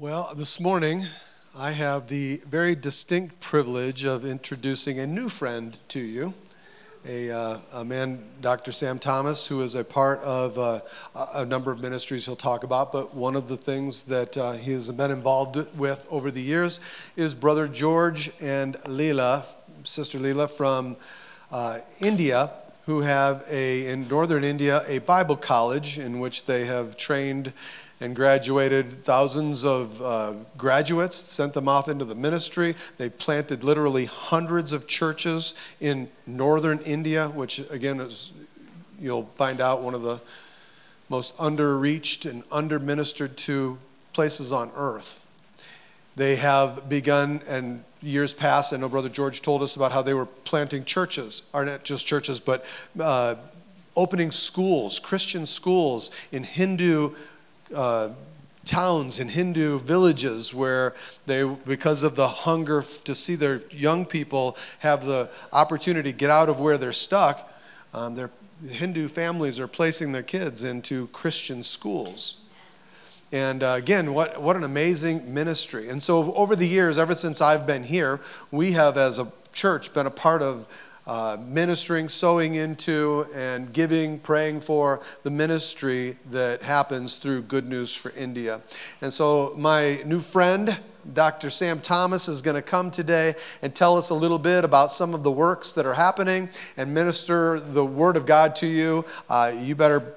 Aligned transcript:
Well, 0.00 0.32
this 0.34 0.58
morning 0.58 1.04
I 1.54 1.72
have 1.72 2.08
the 2.08 2.40
very 2.48 2.74
distinct 2.74 3.38
privilege 3.38 4.06
of 4.06 4.24
introducing 4.24 4.98
a 4.98 5.06
new 5.06 5.28
friend 5.28 5.76
to 5.88 6.00
you, 6.00 6.32
a, 7.06 7.30
uh, 7.30 7.58
a 7.74 7.84
man, 7.84 8.24
Dr. 8.40 8.72
Sam 8.72 8.98
Thomas, 8.98 9.46
who 9.46 9.60
is 9.60 9.74
a 9.74 9.84
part 9.84 10.20
of 10.20 10.58
uh, 10.58 10.80
a 11.34 11.44
number 11.44 11.70
of 11.70 11.82
ministries 11.82 12.24
he'll 12.24 12.34
talk 12.34 12.64
about. 12.64 12.92
But 12.92 13.14
one 13.14 13.36
of 13.36 13.46
the 13.46 13.58
things 13.58 14.04
that 14.04 14.38
uh, 14.38 14.52
he 14.52 14.72
has 14.72 14.90
been 14.90 15.10
involved 15.10 15.56
with 15.76 16.06
over 16.10 16.30
the 16.30 16.40
years 16.40 16.80
is 17.14 17.34
Brother 17.34 17.68
George 17.68 18.30
and 18.40 18.76
Leela, 18.84 19.44
Sister 19.84 20.18
Leela 20.18 20.48
from 20.48 20.96
uh, 21.52 21.76
India, 22.00 22.50
who 22.86 23.02
have 23.02 23.44
a 23.50 23.86
in 23.86 24.08
northern 24.08 24.44
India 24.44 24.82
a 24.86 25.00
Bible 25.00 25.36
college 25.36 25.98
in 25.98 26.20
which 26.20 26.46
they 26.46 26.64
have 26.64 26.96
trained 26.96 27.52
and 28.00 28.16
graduated 28.16 29.04
thousands 29.04 29.64
of 29.64 30.00
uh, 30.00 30.32
graduates, 30.56 31.16
sent 31.16 31.52
them 31.52 31.68
off 31.68 31.88
into 31.88 32.04
the 32.04 32.14
ministry. 32.14 32.74
They 32.96 33.10
planted 33.10 33.62
literally 33.62 34.06
hundreds 34.06 34.72
of 34.72 34.86
churches 34.86 35.54
in 35.80 36.08
northern 36.26 36.78
India, 36.80 37.28
which 37.28 37.58
again 37.70 38.00
is, 38.00 38.32
you'll 38.98 39.26
find 39.36 39.60
out, 39.60 39.82
one 39.82 39.94
of 39.94 40.02
the 40.02 40.20
most 41.10 41.36
underreached 41.36 42.28
and 42.28 42.48
underministered 42.48 43.36
to 43.36 43.78
places 44.12 44.50
on 44.52 44.70
earth. 44.74 45.26
They 46.16 46.36
have 46.36 46.88
begun, 46.88 47.42
and 47.46 47.84
years 48.00 48.32
past, 48.32 48.72
I 48.72 48.78
know 48.78 48.88
Brother 48.88 49.08
George 49.08 49.42
told 49.42 49.62
us 49.62 49.76
about 49.76 49.92
how 49.92 50.02
they 50.02 50.14
were 50.14 50.26
planting 50.26 50.84
churches, 50.84 51.42
or 51.52 51.64
not 51.64 51.84
just 51.84 52.06
churches, 52.06 52.40
but 52.40 52.64
uh, 52.98 53.34
opening 53.96 54.30
schools, 54.30 54.98
Christian 54.98 55.46
schools 55.46 56.10
in 56.32 56.44
Hindu 56.44 57.14
uh, 57.74 58.10
towns 58.64 59.20
and 59.20 59.30
Hindu 59.30 59.78
villages 59.80 60.54
where 60.54 60.94
they, 61.26 61.44
because 61.44 62.02
of 62.02 62.14
the 62.14 62.28
hunger 62.28 62.84
to 63.04 63.14
see 63.14 63.34
their 63.34 63.62
young 63.70 64.04
people 64.04 64.56
have 64.80 65.04
the 65.04 65.30
opportunity 65.52 66.12
to 66.12 66.16
get 66.16 66.30
out 66.30 66.48
of 66.48 66.60
where 66.60 66.78
they're 66.78 66.92
stuck, 66.92 67.50
um, 67.94 68.14
their 68.14 68.30
Hindu 68.68 69.08
families 69.08 69.58
are 69.58 69.66
placing 69.66 70.12
their 70.12 70.22
kids 70.22 70.64
into 70.64 71.06
Christian 71.08 71.62
schools. 71.62 72.36
And 73.32 73.62
uh, 73.62 73.74
again, 73.78 74.12
what, 74.12 74.42
what 74.42 74.56
an 74.56 74.64
amazing 74.64 75.32
ministry. 75.32 75.88
And 75.88 76.02
so, 76.02 76.34
over 76.34 76.56
the 76.56 76.66
years, 76.66 76.98
ever 76.98 77.14
since 77.14 77.40
I've 77.40 77.66
been 77.66 77.84
here, 77.84 78.20
we 78.50 78.72
have, 78.72 78.98
as 78.98 79.18
a 79.20 79.30
church, 79.52 79.94
been 79.94 80.06
a 80.06 80.10
part 80.10 80.42
of 80.42 80.66
uh, 81.06 81.36
ministering, 81.40 82.08
sowing 82.08 82.54
into, 82.54 83.26
and 83.34 83.72
giving, 83.72 84.18
praying 84.18 84.60
for 84.60 85.00
the 85.22 85.30
ministry 85.30 86.16
that 86.30 86.62
happens 86.62 87.16
through 87.16 87.42
Good 87.42 87.68
News 87.68 87.94
for 87.94 88.10
India. 88.12 88.60
And 89.00 89.12
so, 89.12 89.54
my 89.56 90.02
new 90.04 90.20
friend, 90.20 90.78
Dr. 91.12 91.50
Sam 91.50 91.80
Thomas 91.80 92.28
is 92.28 92.42
going 92.42 92.56
to 92.56 92.62
come 92.62 92.90
today 92.90 93.34
and 93.62 93.74
tell 93.74 93.96
us 93.96 94.10
a 94.10 94.14
little 94.14 94.38
bit 94.38 94.64
about 94.64 94.92
some 94.92 95.14
of 95.14 95.22
the 95.22 95.32
works 95.32 95.72
that 95.72 95.86
are 95.86 95.94
happening 95.94 96.50
and 96.76 96.92
minister 96.92 97.58
the 97.58 97.84
Word 97.84 98.16
of 98.16 98.26
God 98.26 98.54
to 98.56 98.66
you. 98.66 99.04
Uh, 99.28 99.52
you 99.56 99.74
better 99.74 100.14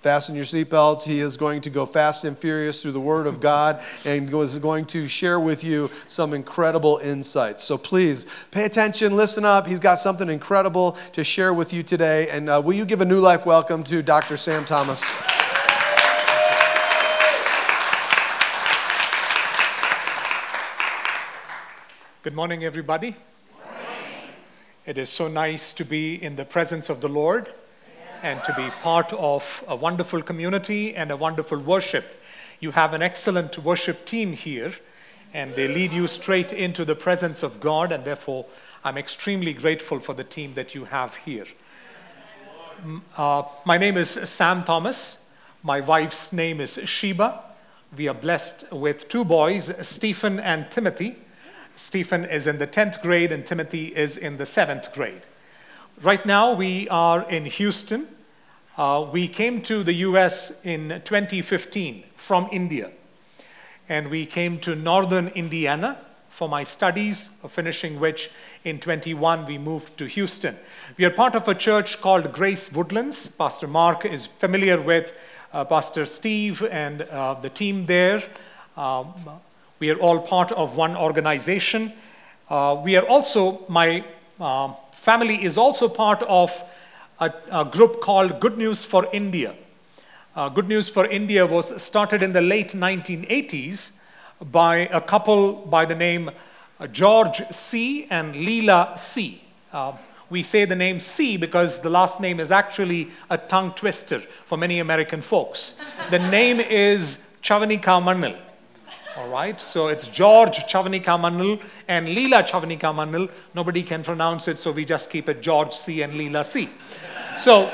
fasten 0.00 0.34
your 0.34 0.44
seatbelts. 0.44 1.02
He 1.02 1.20
is 1.20 1.36
going 1.36 1.60
to 1.62 1.70
go 1.70 1.84
fast 1.84 2.24
and 2.24 2.38
furious 2.38 2.82
through 2.82 2.92
the 2.92 3.00
Word 3.00 3.26
of 3.26 3.40
God 3.40 3.82
and 4.04 4.32
is 4.32 4.56
going 4.58 4.84
to 4.86 5.08
share 5.08 5.40
with 5.40 5.64
you 5.64 5.90
some 6.06 6.34
incredible 6.34 6.98
insights. 6.98 7.64
So 7.64 7.76
please 7.76 8.26
pay 8.50 8.64
attention, 8.64 9.16
listen 9.16 9.44
up. 9.44 9.66
He's 9.66 9.80
got 9.80 9.96
something 9.96 10.28
incredible 10.28 10.92
to 11.12 11.24
share 11.24 11.52
with 11.52 11.72
you 11.72 11.82
today. 11.82 12.28
And 12.28 12.48
uh, 12.48 12.62
will 12.64 12.74
you 12.74 12.84
give 12.84 13.00
a 13.00 13.04
new 13.04 13.20
life 13.20 13.44
welcome 13.44 13.82
to 13.84 14.02
Dr. 14.02 14.36
Sam 14.36 14.64
Thomas? 14.64 15.04
Good 22.22 22.34
morning, 22.34 22.62
everybody. 22.62 23.16
It 24.86 24.96
is 24.96 25.10
so 25.10 25.28
nice 25.28 25.72
to 25.74 25.84
be 25.84 26.22
in 26.22 26.36
the 26.36 26.44
presence 26.44 26.88
of 26.88 27.00
the 27.00 27.08
Lord 27.08 27.52
and 28.22 28.42
to 28.44 28.54
be 28.54 28.68
part 28.82 29.12
of 29.12 29.64
a 29.68 29.76
wonderful 29.76 30.22
community 30.22 30.94
and 30.94 31.10
a 31.10 31.16
wonderful 31.16 31.58
worship. 31.58 32.22
You 32.60 32.72
have 32.72 32.94
an 32.94 33.02
excellent 33.02 33.58
worship 33.58 34.04
team 34.04 34.32
here, 34.32 34.72
and 35.32 35.54
they 35.54 35.68
lead 35.68 35.92
you 35.92 36.06
straight 36.06 36.52
into 36.52 36.84
the 36.84 36.94
presence 36.94 37.42
of 37.42 37.60
God, 37.60 37.92
and 37.92 38.04
therefore, 38.04 38.46
I'm 38.84 38.98
extremely 38.98 39.52
grateful 39.52 40.00
for 40.00 40.14
the 40.14 40.24
team 40.24 40.54
that 40.54 40.74
you 40.74 40.86
have 40.86 41.14
here. 41.16 41.46
Uh, 43.16 43.42
my 43.64 43.78
name 43.78 43.96
is 43.96 44.10
Sam 44.10 44.64
Thomas. 44.64 45.26
My 45.62 45.80
wife's 45.80 46.32
name 46.32 46.60
is 46.60 46.78
Sheba. 46.84 47.42
We 47.96 48.08
are 48.08 48.14
blessed 48.14 48.70
with 48.72 49.08
two 49.08 49.24
boys, 49.24 49.74
Stephen 49.86 50.38
and 50.38 50.70
Timothy. 50.70 51.16
Stephen 51.74 52.24
is 52.24 52.46
in 52.46 52.58
the 52.58 52.66
10th 52.66 53.00
grade, 53.02 53.32
and 53.32 53.46
Timothy 53.46 53.94
is 53.96 54.16
in 54.16 54.36
the 54.36 54.44
7th 54.44 54.92
grade. 54.92 55.22
Right 56.00 56.24
now, 56.24 56.52
we 56.52 56.88
are 56.90 57.28
in 57.28 57.44
Houston. 57.46 58.06
Uh, 58.76 59.08
we 59.10 59.26
came 59.26 59.60
to 59.62 59.82
the 59.82 59.94
US 59.94 60.64
in 60.64 61.02
2015 61.04 62.04
from 62.14 62.48
India. 62.52 62.92
And 63.88 64.08
we 64.08 64.24
came 64.24 64.60
to 64.60 64.76
northern 64.76 65.26
Indiana 65.28 65.98
for 66.28 66.48
my 66.48 66.62
studies, 66.62 67.30
finishing 67.48 67.98
which 67.98 68.30
in 68.62 68.78
21 68.78 69.46
we 69.46 69.58
moved 69.58 69.98
to 69.98 70.04
Houston. 70.04 70.56
We 70.96 71.04
are 71.04 71.10
part 71.10 71.34
of 71.34 71.48
a 71.48 71.54
church 71.54 72.00
called 72.00 72.32
Grace 72.32 72.72
Woodlands. 72.72 73.26
Pastor 73.26 73.66
Mark 73.66 74.04
is 74.04 74.24
familiar 74.24 74.80
with 74.80 75.12
uh, 75.52 75.64
Pastor 75.64 76.06
Steve 76.06 76.62
and 76.62 77.02
uh, 77.02 77.34
the 77.34 77.50
team 77.50 77.86
there. 77.86 78.22
Um, 78.76 79.14
we 79.80 79.90
are 79.90 79.98
all 79.98 80.20
part 80.20 80.52
of 80.52 80.76
one 80.76 80.96
organization. 80.96 81.92
Uh, 82.48 82.80
we 82.84 82.94
are 82.94 83.04
also, 83.04 83.64
my 83.68 84.04
uh, 84.38 84.74
family 84.98 85.42
is 85.44 85.56
also 85.56 85.88
part 85.88 86.22
of 86.24 86.50
a, 87.20 87.32
a 87.52 87.64
group 87.64 88.00
called 88.00 88.40
Good 88.40 88.58
News 88.58 88.84
for 88.84 89.08
India. 89.12 89.54
Uh, 90.34 90.48
Good 90.48 90.68
News 90.68 90.88
for 90.88 91.06
India 91.06 91.46
was 91.46 91.80
started 91.82 92.22
in 92.22 92.32
the 92.32 92.40
late 92.40 92.72
1980s 92.72 93.92
by 94.50 94.88
a 94.88 95.00
couple 95.00 95.52
by 95.52 95.84
the 95.84 95.94
name 95.94 96.30
uh, 96.80 96.86
George 96.88 97.42
C. 97.50 98.06
and 98.10 98.34
Leela 98.34 98.98
C. 98.98 99.40
Uh, 99.72 99.92
we 100.30 100.42
say 100.42 100.64
the 100.64 100.76
name 100.76 101.00
C 101.00 101.36
because 101.36 101.80
the 101.80 101.90
last 101.90 102.20
name 102.20 102.40
is 102.40 102.52
actually 102.52 103.08
a 103.30 103.38
tongue 103.38 103.72
twister 103.74 104.20
for 104.44 104.58
many 104.58 104.80
American 104.80 105.22
folks. 105.22 105.76
The 106.10 106.18
name 106.18 106.60
is 106.60 107.32
Chavanika 107.42 108.02
Manil. 108.02 108.36
All 109.18 109.26
right, 109.26 109.60
so 109.60 109.88
it's 109.88 110.06
George 110.06 110.58
Chavanika 110.58 111.18
Manil 111.18 111.60
and 111.88 112.06
Leela 112.06 112.48
Chavanika 112.48 112.94
Manil. 112.94 113.28
Nobody 113.52 113.82
can 113.82 114.04
pronounce 114.04 114.46
it, 114.46 114.58
so 114.58 114.70
we 114.70 114.84
just 114.84 115.10
keep 115.10 115.28
it 115.28 115.42
George 115.42 115.72
C 115.72 116.02
and 116.02 116.12
Leela 116.12 116.44
C. 116.44 116.68
So 117.36 117.68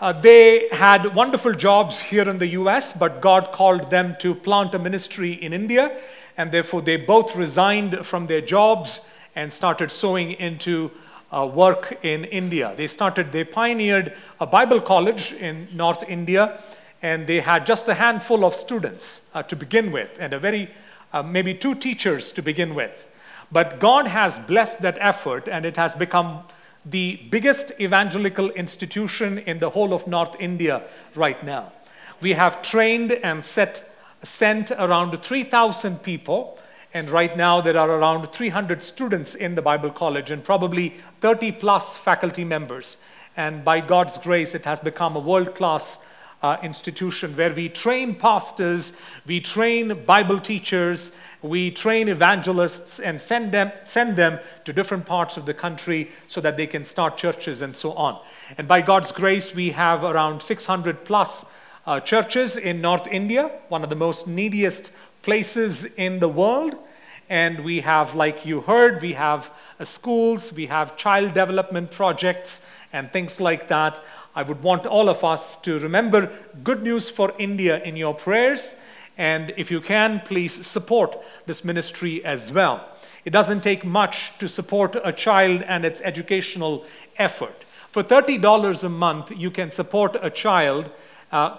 uh, 0.00 0.12
they 0.12 0.68
had 0.70 1.16
wonderful 1.16 1.52
jobs 1.52 1.98
here 1.98 2.28
in 2.28 2.38
the 2.38 2.46
US, 2.58 2.92
but 2.92 3.20
God 3.20 3.50
called 3.50 3.90
them 3.90 4.14
to 4.20 4.36
plant 4.36 4.72
a 4.76 4.78
ministry 4.78 5.32
in 5.32 5.52
India, 5.52 6.00
and 6.36 6.52
therefore 6.52 6.80
they 6.80 6.96
both 6.96 7.34
resigned 7.34 8.06
from 8.06 8.28
their 8.28 8.40
jobs 8.40 9.10
and 9.34 9.52
started 9.52 9.90
sowing 9.90 10.30
into 10.34 10.92
uh, 11.32 11.44
work 11.44 11.98
in 12.04 12.24
India. 12.26 12.72
They 12.76 12.86
started, 12.86 13.32
they 13.32 13.42
pioneered 13.42 14.14
a 14.40 14.46
Bible 14.46 14.80
college 14.80 15.32
in 15.32 15.66
North 15.72 16.04
India 16.08 16.60
and 17.02 17.26
they 17.26 17.40
had 17.40 17.66
just 17.66 17.88
a 17.88 17.94
handful 17.94 18.44
of 18.44 18.54
students 18.54 19.22
uh, 19.34 19.42
to 19.42 19.56
begin 19.56 19.90
with, 19.90 20.10
and 20.18 20.32
a 20.32 20.38
very, 20.38 20.70
uh, 21.12 21.22
maybe 21.22 21.52
two 21.52 21.74
teachers 21.74 22.30
to 22.32 22.40
begin 22.40 22.74
with. 22.74 23.06
But 23.50 23.80
God 23.80 24.06
has 24.06 24.38
blessed 24.38 24.80
that 24.82 24.96
effort, 25.00 25.48
and 25.48 25.66
it 25.66 25.76
has 25.76 25.94
become 25.96 26.44
the 26.86 27.16
biggest 27.30 27.72
evangelical 27.80 28.50
institution 28.50 29.38
in 29.38 29.58
the 29.58 29.70
whole 29.70 29.92
of 29.92 30.06
North 30.06 30.36
India 30.40 30.82
right 31.14 31.44
now. 31.44 31.72
We 32.20 32.32
have 32.32 32.62
trained 32.62 33.12
and 33.12 33.44
set, 33.44 33.92
sent 34.22 34.70
around 34.70 35.20
3,000 35.22 36.02
people, 36.02 36.58
and 36.94 37.10
right 37.10 37.36
now 37.36 37.60
there 37.60 37.76
are 37.76 37.90
around 37.90 38.32
300 38.32 38.82
students 38.82 39.34
in 39.34 39.54
the 39.54 39.62
Bible 39.62 39.90
College 39.90 40.30
and 40.30 40.44
probably 40.44 40.94
30 41.20 41.52
plus 41.52 41.96
faculty 41.96 42.44
members. 42.44 42.96
And 43.36 43.64
by 43.64 43.80
God's 43.80 44.18
grace, 44.18 44.54
it 44.54 44.64
has 44.64 44.78
become 44.78 45.16
a 45.16 45.20
world 45.20 45.54
class 45.54 46.04
uh, 46.42 46.56
institution 46.62 47.36
where 47.36 47.54
we 47.54 47.68
train 47.68 48.14
pastors, 48.14 48.94
we 49.26 49.40
train 49.40 50.04
Bible 50.04 50.40
teachers, 50.40 51.12
we 51.40 51.70
train 51.70 52.08
evangelists 52.08 52.98
and 53.00 53.20
send 53.20 53.52
them, 53.52 53.70
send 53.84 54.16
them 54.16 54.40
to 54.64 54.72
different 54.72 55.06
parts 55.06 55.36
of 55.36 55.46
the 55.46 55.54
country 55.54 56.10
so 56.26 56.40
that 56.40 56.56
they 56.56 56.66
can 56.66 56.84
start 56.84 57.16
churches 57.16 57.62
and 57.62 57.74
so 57.74 57.92
on. 57.92 58.20
And 58.58 58.66
by 58.66 58.80
God's 58.80 59.12
grace, 59.12 59.54
we 59.54 59.70
have 59.70 60.02
around 60.02 60.42
600 60.42 61.04
plus 61.04 61.44
uh, 61.86 62.00
churches 62.00 62.56
in 62.56 62.80
North 62.80 63.06
India, 63.06 63.50
one 63.68 63.84
of 63.84 63.90
the 63.90 63.96
most 63.96 64.26
neediest 64.26 64.90
places 65.22 65.84
in 65.94 66.18
the 66.18 66.28
world. 66.28 66.74
And 67.28 67.64
we 67.64 67.80
have, 67.80 68.14
like 68.14 68.44
you 68.44 68.60
heard, 68.60 69.00
we 69.00 69.14
have 69.14 69.50
uh, 69.78 69.84
schools, 69.84 70.52
we 70.52 70.66
have 70.66 70.96
child 70.96 71.34
development 71.34 71.90
projects, 71.90 72.62
and 72.92 73.10
things 73.12 73.40
like 73.40 73.68
that. 73.68 74.02
I 74.34 74.42
would 74.42 74.62
want 74.62 74.86
all 74.86 75.08
of 75.08 75.24
us 75.24 75.56
to 75.58 75.78
remember 75.78 76.30
good 76.64 76.82
news 76.82 77.10
for 77.10 77.32
India 77.38 77.82
in 77.82 77.96
your 77.96 78.14
prayers 78.14 78.74
And 79.16 79.52
if 79.56 79.70
you 79.70 79.80
can, 79.80 80.20
please 80.20 80.66
support 80.66 81.18
this 81.46 81.64
ministry 81.64 82.24
as 82.24 82.50
well. 82.50 82.88
It 83.24 83.30
doesn't 83.30 83.60
take 83.62 83.84
much 83.84 84.36
to 84.38 84.48
support 84.48 84.96
a 85.04 85.12
child 85.12 85.62
and 85.62 85.84
its 85.84 86.00
educational 86.00 86.84
effort. 87.18 87.64
For 87.90 88.02
$30 88.02 88.84
a 88.84 88.88
month, 88.88 89.30
you 89.36 89.50
can 89.50 89.70
support 89.70 90.16
a 90.20 90.30
child. 90.30 90.90
Uh, 91.30 91.58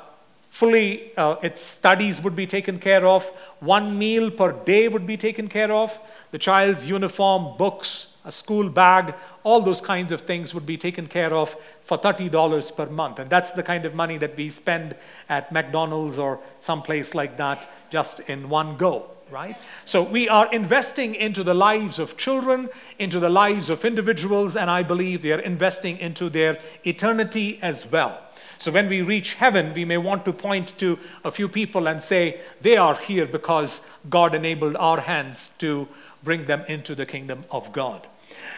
fully, 0.50 1.16
uh, 1.16 1.36
its 1.44 1.62
studies 1.62 2.22
would 2.22 2.36
be 2.36 2.48
taken 2.48 2.80
care 2.80 3.06
of. 3.06 3.25
One 3.60 3.98
meal 3.98 4.31
per 4.31 4.52
day 4.52 4.88
would 4.88 5.06
be 5.06 5.16
taken 5.16 5.48
care 5.48 5.72
of. 5.72 5.98
The 6.31 6.40
child's 6.40 6.90
uniform, 6.90 7.56
books, 7.58 8.12
a 8.25 8.31
school 8.31 8.70
bag, 8.70 9.14
all 9.44 9.62
those 9.62 9.81
kinds 9.81 10.12
of 10.12 10.22
things 10.22 10.54
would 10.54 10.66
be 10.66 10.78
taken 10.78 11.08
care 11.08 11.34
of 11.34 11.56
for 11.84 11.98
$30 11.98 12.75
per 12.75 12.86
month. 12.88 13.20
And 13.20 13.30
that's 13.30 13.52
the 13.52 13.64
kind 13.64 13.86
of 13.86 13.94
money 13.94 14.18
that 14.18 14.38
we 14.38 14.50
spend 14.50 14.96
at 15.30 15.52
McDonald's 15.52 16.18
or 16.18 16.40
someplace 16.60 17.14
like 17.14 17.38
that 17.38 17.70
just 17.90 18.22
in 18.22 18.50
one 18.50 18.78
go, 18.78 19.12
right? 19.30 19.58
So 19.86 20.02
we 20.02 20.30
are 20.30 20.52
investing 20.54 21.16
into 21.16 21.44
the 21.44 21.54
lives 21.54 22.00
of 22.00 22.18
children, 22.18 22.70
into 22.98 23.20
the 23.20 23.30
lives 23.30 23.70
of 23.70 23.84
individuals, 23.84 24.56
and 24.56 24.70
I 24.70 24.84
believe 24.84 25.22
they 25.22 25.34
are 25.34 25.40
investing 25.40 25.98
into 25.98 26.30
their 26.30 26.58
eternity 26.86 27.60
as 27.62 27.86
well. 27.86 28.20
So 28.58 28.72
when 28.72 28.88
we 28.88 29.02
reach 29.02 29.34
heaven, 29.34 29.74
we 29.74 29.84
may 29.84 29.98
want 29.98 30.24
to 30.24 30.31
point 30.31 30.78
to 30.80 30.98
a 31.25 31.31
few 31.31 31.50
people 31.50 31.88
and 31.88 32.02
say, 32.02 32.40
they 32.62 32.78
are 32.78 32.96
here 32.96 33.25
because 33.25 33.86
God 34.10 34.34
enabled 34.34 34.78
our 34.78 35.02
hands 35.02 35.52
to 35.58 35.90
bring 36.24 36.46
them 36.46 36.64
into 36.70 36.96
the 36.96 37.06
kingdom 37.06 37.42
of 37.52 37.74
God. 37.74 38.08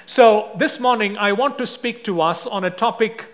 So, 0.06 0.52
this 0.56 0.80
morning 0.80 1.18
I 1.18 1.32
want 1.32 1.58
to 1.58 1.66
speak 1.66 2.04
to 2.04 2.22
us 2.22 2.46
on 2.46 2.64
a 2.64 2.70
topic 2.70 3.26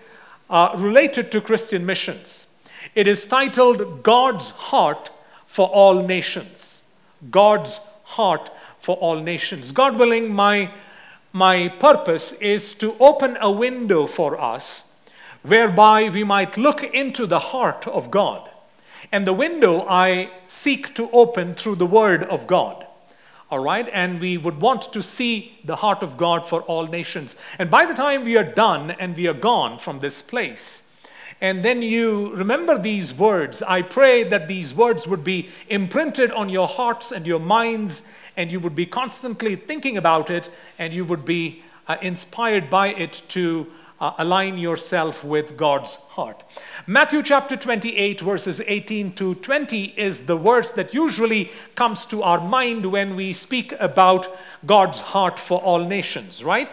uh, 0.48 0.74
related 0.76 1.30
to 1.32 1.40
Christian 1.40 1.84
missions. 1.84 2.46
It 2.94 3.06
is 3.06 3.26
titled 3.26 4.02
God's 4.02 4.50
Heart 4.50 5.10
for 5.46 5.68
All 5.68 6.02
Nations. 6.02 6.82
God's 7.30 7.80
Heart 8.04 8.50
for 8.80 8.96
All 8.96 9.20
Nations. 9.20 9.72
God 9.72 9.98
willing, 9.98 10.34
my, 10.34 10.72
my 11.32 11.68
purpose 11.68 12.32
is 12.34 12.74
to 12.74 12.96
open 12.98 13.36
a 13.40 13.50
window 13.50 14.06
for 14.06 14.40
us 14.40 14.92
whereby 15.42 16.08
we 16.08 16.24
might 16.24 16.56
look 16.56 16.82
into 16.82 17.26
the 17.26 17.38
heart 17.38 17.86
of 17.86 18.10
God. 18.10 18.48
And 19.10 19.26
the 19.26 19.32
window 19.32 19.86
I 19.88 20.30
seek 20.46 20.94
to 20.94 21.10
open 21.10 21.54
through 21.54 21.76
the 21.76 21.86
Word 21.86 22.24
of 22.24 22.46
God 22.46 22.86
all 23.52 23.58
right? 23.58 23.86
And 23.92 24.18
we 24.18 24.38
would 24.38 24.62
want 24.62 24.94
to 24.94 25.02
see 25.02 25.58
the 25.62 25.76
heart 25.76 26.02
of 26.02 26.16
God 26.16 26.48
for 26.48 26.62
all 26.62 26.86
nations. 26.86 27.36
And 27.58 27.70
by 27.70 27.84
the 27.84 27.92
time 27.92 28.24
we 28.24 28.38
are 28.38 28.44
done 28.44 28.92
and 28.92 29.14
we 29.14 29.26
are 29.26 29.34
gone 29.34 29.76
from 29.76 30.00
this 30.00 30.22
place, 30.22 30.84
and 31.38 31.62
then 31.62 31.82
you 31.82 32.34
remember 32.34 32.78
these 32.78 33.12
words, 33.12 33.62
I 33.62 33.82
pray 33.82 34.22
that 34.24 34.48
these 34.48 34.72
words 34.74 35.06
would 35.06 35.22
be 35.22 35.50
imprinted 35.68 36.30
on 36.30 36.48
your 36.48 36.66
hearts 36.66 37.12
and 37.12 37.26
your 37.26 37.40
minds, 37.40 38.08
and 38.38 38.50
you 38.50 38.58
would 38.58 38.74
be 38.74 38.86
constantly 38.86 39.56
thinking 39.56 39.98
about 39.98 40.30
it, 40.30 40.48
and 40.78 40.94
you 40.94 41.04
would 41.04 41.26
be 41.26 41.62
uh, 41.88 41.98
inspired 42.00 42.70
by 42.70 42.88
it 42.94 43.22
to 43.28 43.66
uh, 44.02 44.12
align 44.18 44.58
yourself 44.58 45.22
with 45.22 45.56
God's 45.56 45.94
heart. 45.94 46.42
Matthew 46.88 47.22
chapter 47.22 47.56
28, 47.56 48.20
verses 48.20 48.60
18 48.66 49.12
to 49.12 49.36
20 49.36 49.94
is 49.96 50.26
the 50.26 50.36
verse 50.36 50.72
that 50.72 50.92
usually 50.92 51.52
comes 51.76 52.04
to 52.06 52.24
our 52.24 52.40
mind 52.40 52.84
when 52.84 53.14
we 53.14 53.32
speak 53.32 53.72
about 53.78 54.26
God's 54.66 54.98
heart 54.98 55.38
for 55.38 55.60
all 55.60 55.84
nations, 55.84 56.42
right? 56.42 56.68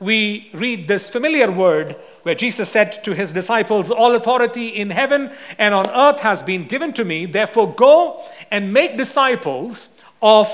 We 0.00 0.48
read 0.54 0.88
this 0.88 1.10
familiar 1.10 1.52
word 1.52 1.94
where 2.22 2.34
Jesus 2.34 2.70
said 2.70 3.04
to 3.04 3.14
his 3.14 3.34
disciples, 3.34 3.90
All 3.90 4.16
authority 4.16 4.68
in 4.68 4.88
heaven 4.88 5.30
and 5.58 5.74
on 5.74 5.86
earth 5.90 6.20
has 6.20 6.42
been 6.42 6.66
given 6.66 6.94
to 6.94 7.04
me. 7.04 7.26
Therefore, 7.26 7.74
go 7.74 8.24
and 8.50 8.72
make 8.72 8.96
disciples 8.96 10.00
of 10.22 10.48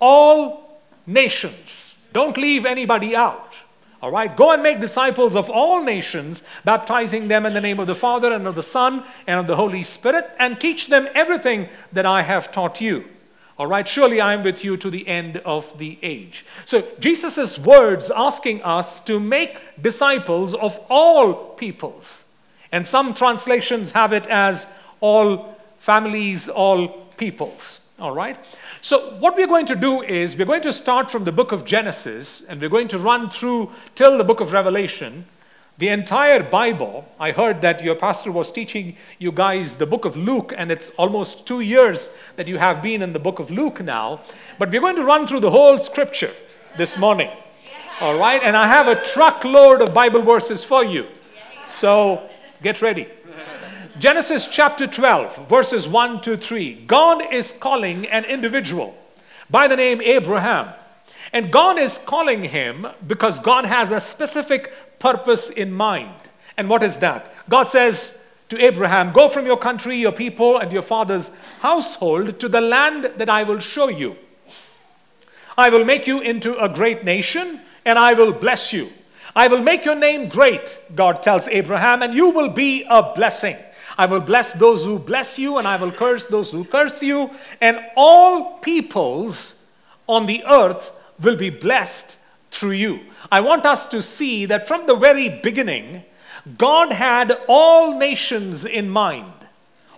all 0.00 0.80
nations. 1.06 1.94
Don't 2.12 2.36
leave 2.36 2.66
anybody 2.66 3.14
out. 3.14 3.60
All 4.04 4.10
right, 4.10 4.36
go 4.36 4.52
and 4.52 4.62
make 4.62 4.82
disciples 4.82 5.34
of 5.34 5.48
all 5.48 5.82
nations, 5.82 6.42
baptizing 6.62 7.28
them 7.28 7.46
in 7.46 7.54
the 7.54 7.60
name 7.62 7.80
of 7.80 7.86
the 7.86 7.94
Father 7.94 8.34
and 8.34 8.46
of 8.46 8.54
the 8.54 8.62
Son 8.62 9.02
and 9.26 9.40
of 9.40 9.46
the 9.46 9.56
Holy 9.56 9.82
Spirit, 9.82 10.30
and 10.38 10.60
teach 10.60 10.88
them 10.88 11.08
everything 11.14 11.70
that 11.90 12.04
I 12.04 12.20
have 12.20 12.52
taught 12.52 12.82
you. 12.82 13.06
All 13.58 13.66
right, 13.66 13.88
surely 13.88 14.20
I 14.20 14.34
am 14.34 14.42
with 14.42 14.62
you 14.62 14.76
to 14.76 14.90
the 14.90 15.08
end 15.08 15.38
of 15.38 15.78
the 15.78 15.98
age. 16.02 16.44
So, 16.66 16.86
Jesus' 17.00 17.58
words 17.58 18.12
asking 18.14 18.62
us 18.62 19.00
to 19.04 19.18
make 19.18 19.56
disciples 19.80 20.52
of 20.52 20.78
all 20.90 21.54
peoples. 21.54 22.26
And 22.72 22.86
some 22.86 23.14
translations 23.14 23.92
have 23.92 24.12
it 24.12 24.26
as 24.26 24.66
all 25.00 25.56
families, 25.78 26.50
all 26.50 26.88
peoples. 27.16 27.88
All 27.98 28.12
right? 28.12 28.36
So, 28.84 29.14
what 29.18 29.34
we're 29.34 29.46
going 29.46 29.64
to 29.64 29.76
do 29.76 30.02
is 30.02 30.36
we're 30.36 30.44
going 30.44 30.60
to 30.60 30.70
start 30.70 31.10
from 31.10 31.24
the 31.24 31.32
book 31.32 31.52
of 31.52 31.64
Genesis 31.64 32.42
and 32.46 32.60
we're 32.60 32.68
going 32.68 32.88
to 32.88 32.98
run 32.98 33.30
through 33.30 33.70
till 33.94 34.18
the 34.18 34.24
book 34.24 34.40
of 34.40 34.52
Revelation. 34.52 35.24
The 35.78 35.88
entire 35.88 36.42
Bible, 36.42 37.08
I 37.18 37.32
heard 37.32 37.62
that 37.62 37.82
your 37.82 37.94
pastor 37.94 38.30
was 38.30 38.52
teaching 38.52 38.98
you 39.18 39.32
guys 39.32 39.76
the 39.76 39.86
book 39.86 40.04
of 40.04 40.18
Luke, 40.18 40.52
and 40.54 40.70
it's 40.70 40.90
almost 40.98 41.46
two 41.46 41.60
years 41.60 42.10
that 42.36 42.46
you 42.46 42.58
have 42.58 42.82
been 42.82 43.00
in 43.00 43.14
the 43.14 43.18
book 43.18 43.38
of 43.38 43.50
Luke 43.50 43.80
now. 43.82 44.20
But 44.58 44.70
we're 44.70 44.82
going 44.82 44.96
to 44.96 45.04
run 45.04 45.26
through 45.26 45.40
the 45.40 45.50
whole 45.50 45.78
scripture 45.78 46.34
this 46.76 46.98
morning. 46.98 47.30
All 48.00 48.18
right? 48.18 48.42
And 48.42 48.54
I 48.54 48.66
have 48.66 48.86
a 48.86 49.02
truckload 49.02 49.80
of 49.80 49.94
Bible 49.94 50.20
verses 50.20 50.62
for 50.62 50.84
you. 50.84 51.06
So 51.64 52.28
get 52.62 52.82
ready. 52.82 53.08
Genesis 53.98 54.48
chapter 54.48 54.88
12, 54.88 55.46
verses 55.48 55.86
1 55.86 56.20
to 56.22 56.36
3. 56.36 56.84
God 56.86 57.32
is 57.32 57.52
calling 57.52 58.06
an 58.08 58.24
individual 58.24 58.96
by 59.48 59.68
the 59.68 59.76
name 59.76 60.00
Abraham. 60.00 60.74
And 61.32 61.52
God 61.52 61.78
is 61.78 61.98
calling 61.98 62.42
him 62.42 62.88
because 63.06 63.38
God 63.38 63.64
has 63.66 63.92
a 63.92 64.00
specific 64.00 64.98
purpose 64.98 65.48
in 65.48 65.72
mind. 65.72 66.12
And 66.56 66.68
what 66.68 66.82
is 66.82 66.96
that? 66.98 67.32
God 67.48 67.68
says 67.68 68.24
to 68.48 68.60
Abraham, 68.60 69.12
Go 69.12 69.28
from 69.28 69.46
your 69.46 69.56
country, 69.56 69.96
your 69.96 70.12
people, 70.12 70.58
and 70.58 70.72
your 70.72 70.82
father's 70.82 71.30
household 71.60 72.40
to 72.40 72.48
the 72.48 72.60
land 72.60 73.12
that 73.16 73.28
I 73.28 73.44
will 73.44 73.60
show 73.60 73.86
you. 73.86 74.16
I 75.56 75.68
will 75.68 75.84
make 75.84 76.08
you 76.08 76.20
into 76.20 76.58
a 76.58 76.68
great 76.68 77.04
nation, 77.04 77.60
and 77.84 77.96
I 77.96 78.14
will 78.14 78.32
bless 78.32 78.72
you. 78.72 78.90
I 79.36 79.46
will 79.46 79.62
make 79.62 79.84
your 79.84 79.94
name 79.94 80.28
great, 80.28 80.80
God 80.96 81.22
tells 81.22 81.46
Abraham, 81.46 82.02
and 82.02 82.12
you 82.12 82.30
will 82.30 82.48
be 82.48 82.84
a 82.90 83.14
blessing. 83.14 83.56
I 83.96 84.06
will 84.06 84.20
bless 84.20 84.52
those 84.54 84.84
who 84.84 84.98
bless 84.98 85.38
you, 85.38 85.58
and 85.58 85.66
I 85.66 85.76
will 85.76 85.92
curse 85.92 86.26
those 86.26 86.50
who 86.50 86.64
curse 86.64 87.02
you, 87.02 87.30
and 87.60 87.80
all 87.96 88.58
peoples 88.58 89.66
on 90.08 90.26
the 90.26 90.44
earth 90.44 90.92
will 91.20 91.36
be 91.36 91.50
blessed 91.50 92.16
through 92.50 92.72
you. 92.72 93.00
I 93.30 93.40
want 93.40 93.66
us 93.66 93.86
to 93.86 94.02
see 94.02 94.46
that 94.46 94.66
from 94.66 94.86
the 94.86 94.96
very 94.96 95.28
beginning, 95.28 96.04
God 96.58 96.92
had 96.92 97.38
all 97.48 97.98
nations 97.98 98.64
in 98.64 98.90
mind, 98.90 99.32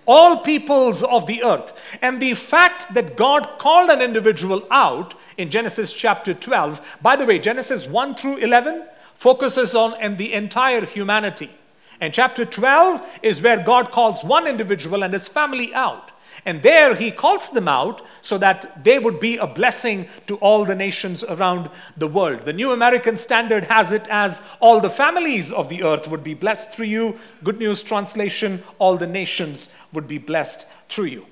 all 0.07 0.39
peoples 0.39 1.03
of 1.03 1.27
the 1.27 1.43
earth. 1.43 1.73
And 2.01 2.21
the 2.21 2.35
fact 2.35 2.95
that 2.95 3.17
God 3.17 3.59
called 3.59 3.91
an 3.91 4.01
individual 4.01 4.67
out 4.71 5.15
in 5.37 5.51
Genesis 5.51 5.93
chapter 5.93 6.33
12, 6.33 6.81
by 7.03 7.17
the 7.17 7.27
way, 7.27 7.39
Genesis 7.39 7.87
1 7.87 8.15
through 8.15 8.37
11 8.37 8.85
focuses 9.15 9.75
on 9.75 9.95
and 9.95 10.19
the 10.19 10.33
entire 10.33 10.85
humanity. 10.85 11.51
And 12.01 12.13
chapter 12.13 12.45
12 12.45 13.05
is 13.23 13.43
where 13.43 13.63
God 13.63 13.91
calls 13.91 14.25
one 14.25 14.47
individual 14.47 15.03
and 15.03 15.13
his 15.13 15.29
family 15.29 15.75
out. 15.75 16.13
And 16.45 16.63
there 16.63 16.95
he 16.95 17.11
calls 17.11 17.51
them 17.51 17.67
out 17.67 18.03
so 18.21 18.39
that 18.39 18.85
they 18.85 18.99
would 18.99 19.19
be 19.19 19.37
a 19.39 19.47
blessing 19.47 20.09
to 20.27 20.37
all 20.37 20.65
the 20.65 20.75
nations 20.75 21.25
around 21.25 21.71
the 21.97 22.07
world. 22.07 22.43
The 22.43 22.53
New 22.53 22.73
American 22.73 23.17
Standard 23.17 23.65
has 23.65 23.91
it 23.91 24.07
as 24.11 24.43
all 24.61 24.81
the 24.81 24.91
families 24.91 25.51
of 25.51 25.69
the 25.69 25.83
earth 25.83 26.09
would 26.09 26.23
be 26.23 26.35
blessed 26.35 26.71
through 26.71 26.87
you. 26.87 27.19
Good 27.43 27.59
News 27.59 27.83
Translation, 27.83 28.63
all 28.79 28.97
the 28.97 29.07
nations 29.07 29.71
would 29.93 30.07
be 30.07 30.19
blessed 30.19 30.67
through 30.89 31.07
you. 31.07 31.27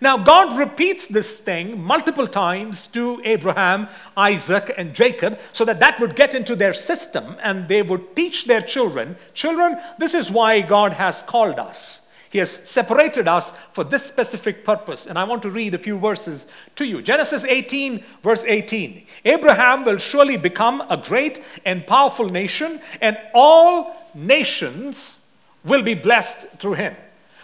Now, 0.00 0.18
God 0.18 0.56
repeats 0.58 1.06
this 1.06 1.38
thing 1.38 1.80
multiple 1.82 2.26
times 2.26 2.86
to 2.88 3.20
Abraham, 3.24 3.88
Isaac, 4.16 4.72
and 4.76 4.94
Jacob 4.94 5.38
so 5.52 5.64
that 5.64 5.80
that 5.80 5.98
would 5.98 6.14
get 6.14 6.34
into 6.34 6.54
their 6.54 6.72
system 6.72 7.36
and 7.42 7.68
they 7.68 7.82
would 7.82 8.14
teach 8.14 8.44
their 8.44 8.60
children 8.60 9.16
children, 9.34 9.78
this 9.98 10.14
is 10.14 10.30
why 10.30 10.60
God 10.60 10.92
has 10.92 11.22
called 11.22 11.58
us. 11.58 12.02
He 12.30 12.38
has 12.38 12.50
separated 12.50 13.26
us 13.26 13.56
for 13.72 13.84
this 13.84 14.04
specific 14.04 14.64
purpose. 14.64 15.06
And 15.06 15.18
I 15.18 15.24
want 15.24 15.42
to 15.42 15.50
read 15.50 15.74
a 15.74 15.78
few 15.78 15.98
verses 15.98 16.46
to 16.76 16.84
you. 16.84 17.00
Genesis 17.00 17.44
18, 17.44 18.04
verse 18.22 18.44
18. 18.44 19.06
Abraham 19.24 19.84
will 19.84 19.96
surely 19.96 20.36
become 20.36 20.82
a 20.90 20.98
great 20.98 21.42
and 21.64 21.86
powerful 21.86 22.28
nation, 22.28 22.80
and 23.00 23.18
all 23.32 23.96
nations 24.14 25.24
will 25.64 25.82
be 25.82 25.94
blessed 25.94 26.46
through 26.58 26.74
him. 26.74 26.94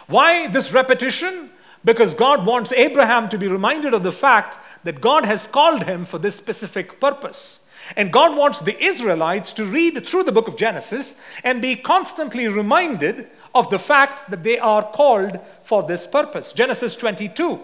Why 0.06 0.48
this 0.48 0.74
repetition? 0.74 1.50
Because 1.84 2.14
God 2.14 2.46
wants 2.46 2.72
Abraham 2.72 3.28
to 3.28 3.38
be 3.38 3.46
reminded 3.46 3.92
of 3.92 4.02
the 4.02 4.12
fact 4.12 4.58
that 4.84 5.00
God 5.00 5.24
has 5.24 5.46
called 5.46 5.84
him 5.84 6.04
for 6.04 6.18
this 6.18 6.36
specific 6.36 7.00
purpose. 7.00 7.60
And 7.96 8.12
God 8.12 8.36
wants 8.36 8.60
the 8.60 8.82
Israelites 8.82 9.52
to 9.54 9.64
read 9.66 10.06
through 10.06 10.22
the 10.22 10.32
book 10.32 10.48
of 10.48 10.56
Genesis 10.56 11.16
and 11.42 11.60
be 11.60 11.76
constantly 11.76 12.48
reminded 12.48 13.28
of 13.54 13.68
the 13.68 13.78
fact 13.78 14.30
that 14.30 14.42
they 14.42 14.58
are 14.58 14.82
called 14.82 15.38
for 15.62 15.82
this 15.82 16.06
purpose. 16.06 16.52
Genesis 16.52 16.96
22, 16.96 17.60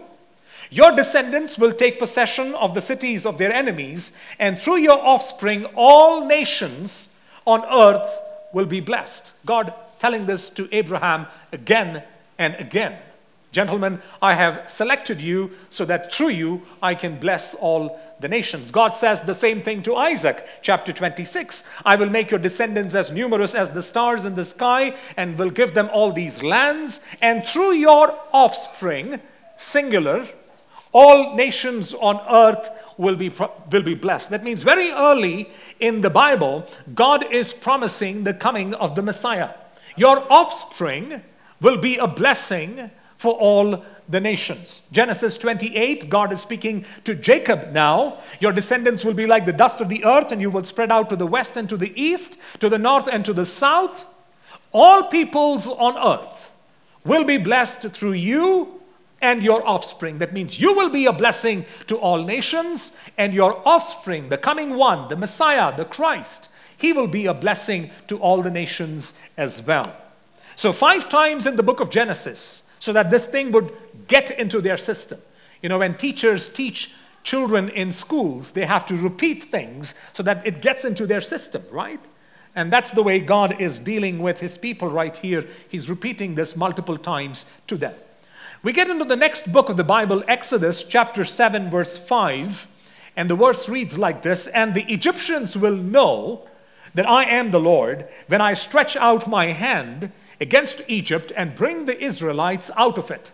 Your 0.70 0.94
descendants 0.94 1.58
will 1.58 1.72
take 1.72 1.98
possession 1.98 2.54
of 2.54 2.74
the 2.74 2.82
cities 2.82 3.24
of 3.24 3.38
their 3.38 3.52
enemies, 3.52 4.12
and 4.38 4.60
through 4.60 4.76
your 4.76 5.02
offspring, 5.04 5.64
all 5.74 6.26
nations 6.26 7.08
on 7.46 7.64
earth 7.64 8.10
will 8.52 8.66
be 8.66 8.80
blessed. 8.80 9.32
God 9.46 9.72
telling 9.98 10.26
this 10.26 10.50
to 10.50 10.68
Abraham 10.70 11.26
again 11.52 12.02
and 12.38 12.54
again. 12.56 12.98
Gentlemen, 13.52 14.00
I 14.22 14.34
have 14.34 14.70
selected 14.70 15.20
you 15.20 15.50
so 15.70 15.84
that 15.86 16.12
through 16.12 16.28
you 16.28 16.62
I 16.80 16.94
can 16.94 17.18
bless 17.18 17.54
all 17.54 18.00
the 18.20 18.28
nations. 18.28 18.70
God 18.70 18.90
says 18.90 19.22
the 19.22 19.34
same 19.34 19.62
thing 19.62 19.82
to 19.82 19.96
Isaac, 19.96 20.46
chapter 20.62 20.92
26. 20.92 21.64
I 21.84 21.96
will 21.96 22.10
make 22.10 22.30
your 22.30 22.38
descendants 22.38 22.94
as 22.94 23.10
numerous 23.10 23.54
as 23.54 23.72
the 23.72 23.82
stars 23.82 24.24
in 24.24 24.36
the 24.36 24.44
sky 24.44 24.94
and 25.16 25.36
will 25.36 25.50
give 25.50 25.74
them 25.74 25.90
all 25.92 26.12
these 26.12 26.42
lands, 26.42 27.00
and 27.20 27.44
through 27.44 27.72
your 27.72 28.16
offspring, 28.32 29.20
singular, 29.56 30.28
all 30.92 31.34
nations 31.34 31.94
on 31.94 32.20
earth 32.30 32.68
will 32.98 33.16
be, 33.16 33.32
will 33.70 33.82
be 33.82 33.94
blessed. 33.94 34.30
That 34.30 34.44
means 34.44 34.62
very 34.62 34.90
early 34.90 35.50
in 35.80 36.02
the 36.02 36.10
Bible, 36.10 36.68
God 36.94 37.32
is 37.32 37.52
promising 37.52 38.24
the 38.24 38.34
coming 38.34 38.74
of 38.74 38.94
the 38.94 39.02
Messiah. 39.02 39.50
Your 39.96 40.30
offspring 40.30 41.22
will 41.60 41.78
be 41.78 41.96
a 41.96 42.06
blessing 42.06 42.90
for 43.20 43.34
all 43.34 43.84
the 44.08 44.18
nations. 44.18 44.80
Genesis 44.92 45.36
28, 45.36 46.08
God 46.08 46.32
is 46.32 46.40
speaking 46.40 46.86
to 47.04 47.14
Jacob 47.14 47.70
now. 47.70 48.16
Your 48.40 48.50
descendants 48.50 49.04
will 49.04 49.12
be 49.12 49.26
like 49.26 49.44
the 49.44 49.52
dust 49.52 49.82
of 49.82 49.90
the 49.90 50.06
earth, 50.06 50.32
and 50.32 50.40
you 50.40 50.48
will 50.48 50.64
spread 50.64 50.90
out 50.90 51.10
to 51.10 51.16
the 51.16 51.26
west 51.26 51.58
and 51.58 51.68
to 51.68 51.76
the 51.76 51.92
east, 52.00 52.38
to 52.60 52.70
the 52.70 52.78
north 52.78 53.08
and 53.12 53.22
to 53.26 53.34
the 53.34 53.44
south. 53.44 54.06
All 54.72 55.02
peoples 55.02 55.68
on 55.68 55.98
earth 55.98 56.50
will 57.04 57.24
be 57.24 57.36
blessed 57.36 57.90
through 57.90 58.12
you 58.12 58.80
and 59.20 59.42
your 59.42 59.68
offspring. 59.68 60.16
That 60.16 60.32
means 60.32 60.58
you 60.58 60.74
will 60.74 60.88
be 60.88 61.04
a 61.04 61.12
blessing 61.12 61.66
to 61.88 61.98
all 61.98 62.24
nations, 62.24 62.96
and 63.18 63.34
your 63.34 63.60
offspring, 63.68 64.30
the 64.30 64.38
coming 64.38 64.76
one, 64.78 65.10
the 65.10 65.16
Messiah, 65.16 65.76
the 65.76 65.84
Christ, 65.84 66.48
he 66.74 66.94
will 66.94 67.06
be 67.06 67.26
a 67.26 67.34
blessing 67.34 67.90
to 68.06 68.18
all 68.18 68.40
the 68.40 68.50
nations 68.50 69.12
as 69.36 69.60
well. 69.60 69.94
So, 70.56 70.72
five 70.72 71.10
times 71.10 71.44
in 71.44 71.56
the 71.56 71.62
book 71.62 71.80
of 71.80 71.90
Genesis, 71.90 72.62
so 72.80 72.92
that 72.92 73.10
this 73.10 73.26
thing 73.26 73.52
would 73.52 73.72
get 74.08 74.32
into 74.32 74.60
their 74.60 74.76
system. 74.76 75.20
You 75.62 75.68
know, 75.68 75.78
when 75.78 75.94
teachers 75.94 76.48
teach 76.48 76.92
children 77.22 77.68
in 77.68 77.92
schools, 77.92 78.52
they 78.52 78.64
have 78.64 78.86
to 78.86 78.96
repeat 78.96 79.44
things 79.44 79.94
so 80.14 80.22
that 80.24 80.44
it 80.46 80.60
gets 80.60 80.84
into 80.84 81.06
their 81.06 81.20
system, 81.20 81.62
right? 81.70 82.00
And 82.56 82.72
that's 82.72 82.90
the 82.90 83.02
way 83.02 83.20
God 83.20 83.60
is 83.60 83.78
dealing 83.78 84.18
with 84.18 84.40
his 84.40 84.58
people 84.58 84.88
right 84.88 85.16
here. 85.16 85.46
He's 85.68 85.88
repeating 85.88 86.34
this 86.34 86.56
multiple 86.56 86.98
times 86.98 87.44
to 87.68 87.76
them. 87.76 87.94
We 88.62 88.72
get 88.72 88.90
into 88.90 89.04
the 89.04 89.16
next 89.16 89.52
book 89.52 89.68
of 89.68 89.76
the 89.76 89.84
Bible, 89.84 90.24
Exodus 90.26 90.84
chapter 90.84 91.24
7, 91.24 91.70
verse 91.70 91.96
5, 91.96 92.66
and 93.16 93.30
the 93.30 93.36
verse 93.36 93.68
reads 93.68 93.96
like 93.96 94.22
this 94.22 94.46
And 94.48 94.74
the 94.74 94.90
Egyptians 94.92 95.56
will 95.56 95.76
know 95.76 96.46
that 96.94 97.08
I 97.08 97.24
am 97.24 97.50
the 97.50 97.60
Lord 97.60 98.08
when 98.26 98.40
I 98.40 98.54
stretch 98.54 98.96
out 98.96 99.28
my 99.28 99.52
hand 99.52 100.12
against 100.40 100.82
Egypt 100.88 101.32
and 101.36 101.54
bring 101.54 101.86
the 101.86 102.02
Israelites 102.02 102.70
out 102.76 102.98
of 102.98 103.10
it. 103.10 103.30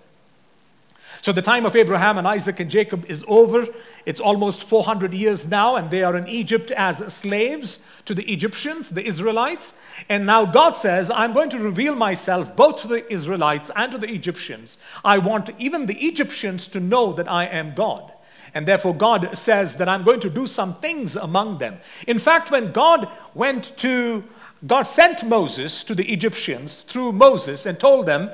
So 1.22 1.32
the 1.32 1.42
time 1.42 1.66
of 1.66 1.74
Abraham 1.74 2.18
and 2.18 2.28
Isaac 2.28 2.60
and 2.60 2.70
Jacob 2.70 3.04
is 3.06 3.24
over. 3.26 3.66
It's 4.04 4.20
almost 4.20 4.62
400 4.62 5.12
years 5.12 5.48
now, 5.48 5.74
and 5.76 5.90
they 5.90 6.02
are 6.02 6.16
in 6.16 6.28
Egypt 6.28 6.70
as 6.70 6.98
slaves 7.12 7.84
to 8.04 8.14
the 8.14 8.30
Egyptians, 8.32 8.90
the 8.90 9.04
Israelites. 9.04 9.72
And 10.08 10.26
now 10.26 10.44
God 10.44 10.76
says, 10.76 11.10
I'm 11.10 11.32
going 11.32 11.50
to 11.50 11.58
reveal 11.58 11.94
myself 11.94 12.54
both 12.54 12.82
to 12.82 12.88
the 12.88 13.12
Israelites 13.12 13.70
and 13.74 13.90
to 13.92 13.98
the 13.98 14.12
Egyptians. 14.12 14.78
I 15.04 15.18
want 15.18 15.50
even 15.58 15.86
the 15.86 16.06
Egyptians 16.06 16.68
to 16.68 16.80
know 16.80 17.12
that 17.14 17.28
I 17.28 17.46
am 17.46 17.74
God. 17.74 18.12
And 18.54 18.66
therefore, 18.66 18.94
God 18.94 19.36
says 19.36 19.76
that 19.76 19.88
I'm 19.88 20.02
going 20.02 20.20
to 20.20 20.30
do 20.30 20.46
some 20.46 20.76
things 20.76 21.16
among 21.16 21.58
them. 21.58 21.78
In 22.06 22.18
fact, 22.18 22.50
when 22.50 22.72
God 22.72 23.08
went 23.34 23.76
to, 23.78 24.24
God 24.64 24.84
sent 24.84 25.24
Moses 25.24 25.84
to 25.84 25.94
the 25.94 26.10
Egyptians 26.12 26.82
through 26.82 27.12
Moses 27.12 27.66
and 27.66 27.78
told 27.78 28.06
them, 28.06 28.30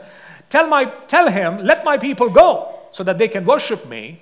Tell, 0.51 0.67
my, 0.67 0.85
tell 1.09 1.31
him, 1.31 1.65
let 1.65 1.85
my 1.85 1.97
people 1.97 2.29
go 2.29 2.79
so 2.91 3.03
that 3.05 3.17
they 3.17 3.29
can 3.29 3.45
worship 3.45 3.89
me. 3.89 4.21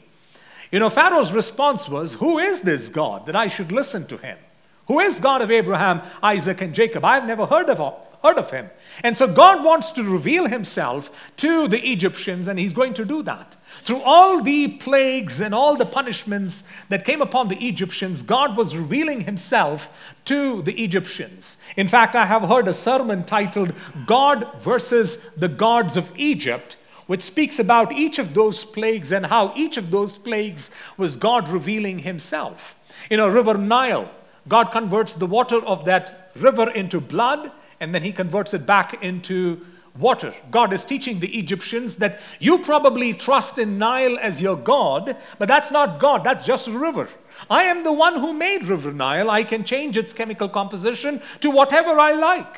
You 0.71 0.79
know, 0.79 0.89
Pharaoh's 0.89 1.33
response 1.33 1.89
was, 1.89 2.15
Who 2.15 2.39
is 2.39 2.61
this 2.63 2.89
God 2.89 3.27
that 3.27 3.37
I 3.37 3.49
should 3.49 3.73
listen 3.73 4.07
to 4.07 4.17
him? 4.17 4.39
Who 4.87 5.01
is 5.01 5.21
God 5.21 5.43
of 5.43 5.51
Abraham, 5.51 6.03
Isaac, 6.23 6.61
and 6.61 6.75
Jacob? 6.75 7.05
I've 7.05 7.27
never 7.27 7.47
heard 7.47 7.69
of, 7.69 7.79
heard 8.23 8.39
of 8.39 8.51
him. 8.51 8.71
And 9.03 9.17
so 9.17 9.27
God 9.27 9.65
wants 9.65 9.93
to 9.93 10.03
reveal 10.03 10.47
himself 10.47 11.11
to 11.39 11.69
the 11.69 11.81
Egyptians, 11.91 12.49
and 12.49 12.59
he's 12.59 12.73
going 12.73 12.95
to 12.95 13.05
do 13.05 13.23
that. 13.25 13.57
Through 13.83 14.03
all 14.03 14.43
the 14.43 14.69
plagues 14.69 15.41
and 15.41 15.55
all 15.55 15.77
the 15.77 15.87
punishments 15.87 16.65
that 16.89 17.05
came 17.05 17.23
upon 17.23 17.49
the 17.49 17.67
Egyptians, 17.67 18.23
God 18.23 18.57
was 18.57 18.77
revealing 18.77 19.23
himself 19.23 19.91
to 20.27 20.63
the 20.63 20.83
Egyptians. 20.83 21.59
In 21.77 21.89
fact, 21.89 22.15
I 22.15 22.27
have 22.27 22.43
heard 22.43 22.69
a 22.69 22.75
sermon 22.75 23.25
titled 23.25 23.73
God 24.07 24.49
versus 24.59 25.31
the 25.35 25.49
Gods 25.49 25.97
of 25.97 26.11
Egypt 26.17 26.77
which 27.11 27.23
speaks 27.23 27.59
about 27.59 27.91
each 27.91 28.21
of 28.21 28.35
those 28.35 28.65
plagues 28.65 29.11
and 29.11 29.27
how 29.27 29.53
each 29.57 29.77
of 29.77 29.91
those 29.91 30.17
plagues 30.17 30.71
was 30.97 31.17
God 31.17 31.49
revealing 31.49 31.99
Himself. 31.99 32.77
You 33.11 33.17
know, 33.17 33.27
River 33.27 33.55
Nile, 33.55 34.09
God 34.47 34.71
converts 34.71 35.15
the 35.15 35.27
water 35.27 35.57
of 35.57 35.85
that 35.87 36.31
river 36.37 36.71
into 36.71 37.01
blood, 37.01 37.51
and 37.81 37.93
then 37.93 38.05
He 38.05 38.13
converts 38.13 38.55
it 38.55 38.65
back 38.65 39.03
into 39.03 39.67
water. 39.99 40.35
God 40.51 40.73
is 40.73 40.85
teaching 40.85 41.21
the 41.21 41.39
Egyptians 41.39 41.97
that 41.97 42.21
you 42.39 42.59
probably 42.59 43.13
trust 43.15 43.59
in 43.59 43.79
Nile 43.79 44.19
as 44.19 44.41
your 44.41 44.57
God, 44.57 45.17
but 45.39 45.49
that's 45.49 45.71
not 45.71 46.01
God, 46.01 46.25
that's 46.25 46.45
just 46.45 46.69
a 46.69 46.73
river. 46.73 47.09
I 47.49 47.65
am 47.65 47.85
the 47.85 47.93
one 47.93 48.17
who 48.17 48.33
made 48.33 48.65
River 48.65 48.93
Nile. 48.93 49.31
I 49.31 49.45
can 49.45 49.65
change 49.65 49.97
its 49.97 50.13
chemical 50.13 50.49
composition 50.49 51.23
to 51.41 51.51
whatever 51.51 51.99
I 51.99 52.13
like. 52.13 52.57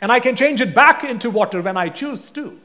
And 0.00 0.12
I 0.12 0.20
can 0.20 0.36
change 0.36 0.60
it 0.60 0.74
back 0.74 1.04
into 1.04 1.30
water 1.30 1.62
when 1.62 1.76
I 1.76 1.88
choose 1.88 2.30
to. 2.30 2.58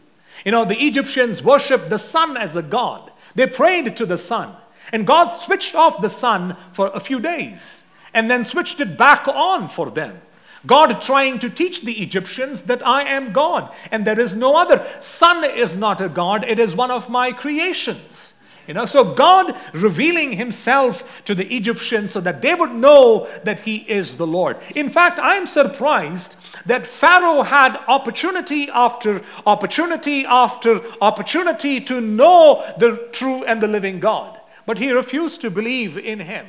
You 0.45 0.51
know, 0.51 0.65
the 0.65 0.77
Egyptians 0.77 1.43
worshiped 1.43 1.89
the 1.89 1.97
sun 1.97 2.37
as 2.37 2.55
a 2.55 2.61
god, 2.61 3.11
they 3.35 3.47
prayed 3.47 3.95
to 3.97 4.05
the 4.05 4.17
sun. 4.17 4.55
And 4.91 5.05
God 5.05 5.29
switched 5.29 5.75
off 5.75 6.01
the 6.01 6.09
sun 6.09 6.55
for 6.71 6.89
a 6.93 6.99
few 6.99 7.19
days 7.19 7.83
and 8.13 8.31
then 8.31 8.43
switched 8.43 8.79
it 8.79 8.97
back 8.97 9.27
on 9.27 9.67
for 9.67 9.91
them. 9.91 10.21
God 10.67 11.01
trying 11.01 11.39
to 11.39 11.49
teach 11.49 11.81
the 11.81 12.01
Egyptians 12.03 12.63
that 12.63 12.85
I 12.85 13.03
am 13.03 13.33
God 13.33 13.73
and 13.91 14.05
there 14.05 14.19
is 14.19 14.35
no 14.35 14.55
other. 14.55 14.87
Sun 14.99 15.43
is 15.49 15.75
not 15.75 16.01
a 16.01 16.09
God, 16.09 16.43
it 16.43 16.59
is 16.59 16.75
one 16.75 16.91
of 16.91 17.09
my 17.09 17.31
creations. 17.31 18.33
You 18.67 18.73
know, 18.73 18.85
so 18.85 19.13
God 19.13 19.55
revealing 19.73 20.33
himself 20.33 21.23
to 21.23 21.33
the 21.33 21.55
Egyptians 21.55 22.11
so 22.11 22.19
that 22.19 22.41
they 22.41 22.53
would 22.53 22.73
know 22.73 23.29
that 23.45 23.61
he 23.61 23.77
is 23.77 24.17
the 24.17 24.27
Lord. 24.27 24.57
In 24.75 24.89
fact, 24.89 25.19
I'm 25.21 25.45
surprised 25.45 26.35
that 26.65 26.85
Pharaoh 26.85 27.43
had 27.43 27.77
opportunity 27.87 28.69
after 28.69 29.21
opportunity 29.45 30.25
after 30.25 30.81
opportunity 31.01 31.79
to 31.79 32.01
know 32.01 32.65
the 32.77 33.07
true 33.13 33.45
and 33.45 33.61
the 33.61 33.69
living 33.69 34.01
God, 34.01 34.37
but 34.65 34.79
he 34.79 34.91
refused 34.91 35.39
to 35.41 35.49
believe 35.49 35.97
in 35.97 36.19
him 36.19 36.47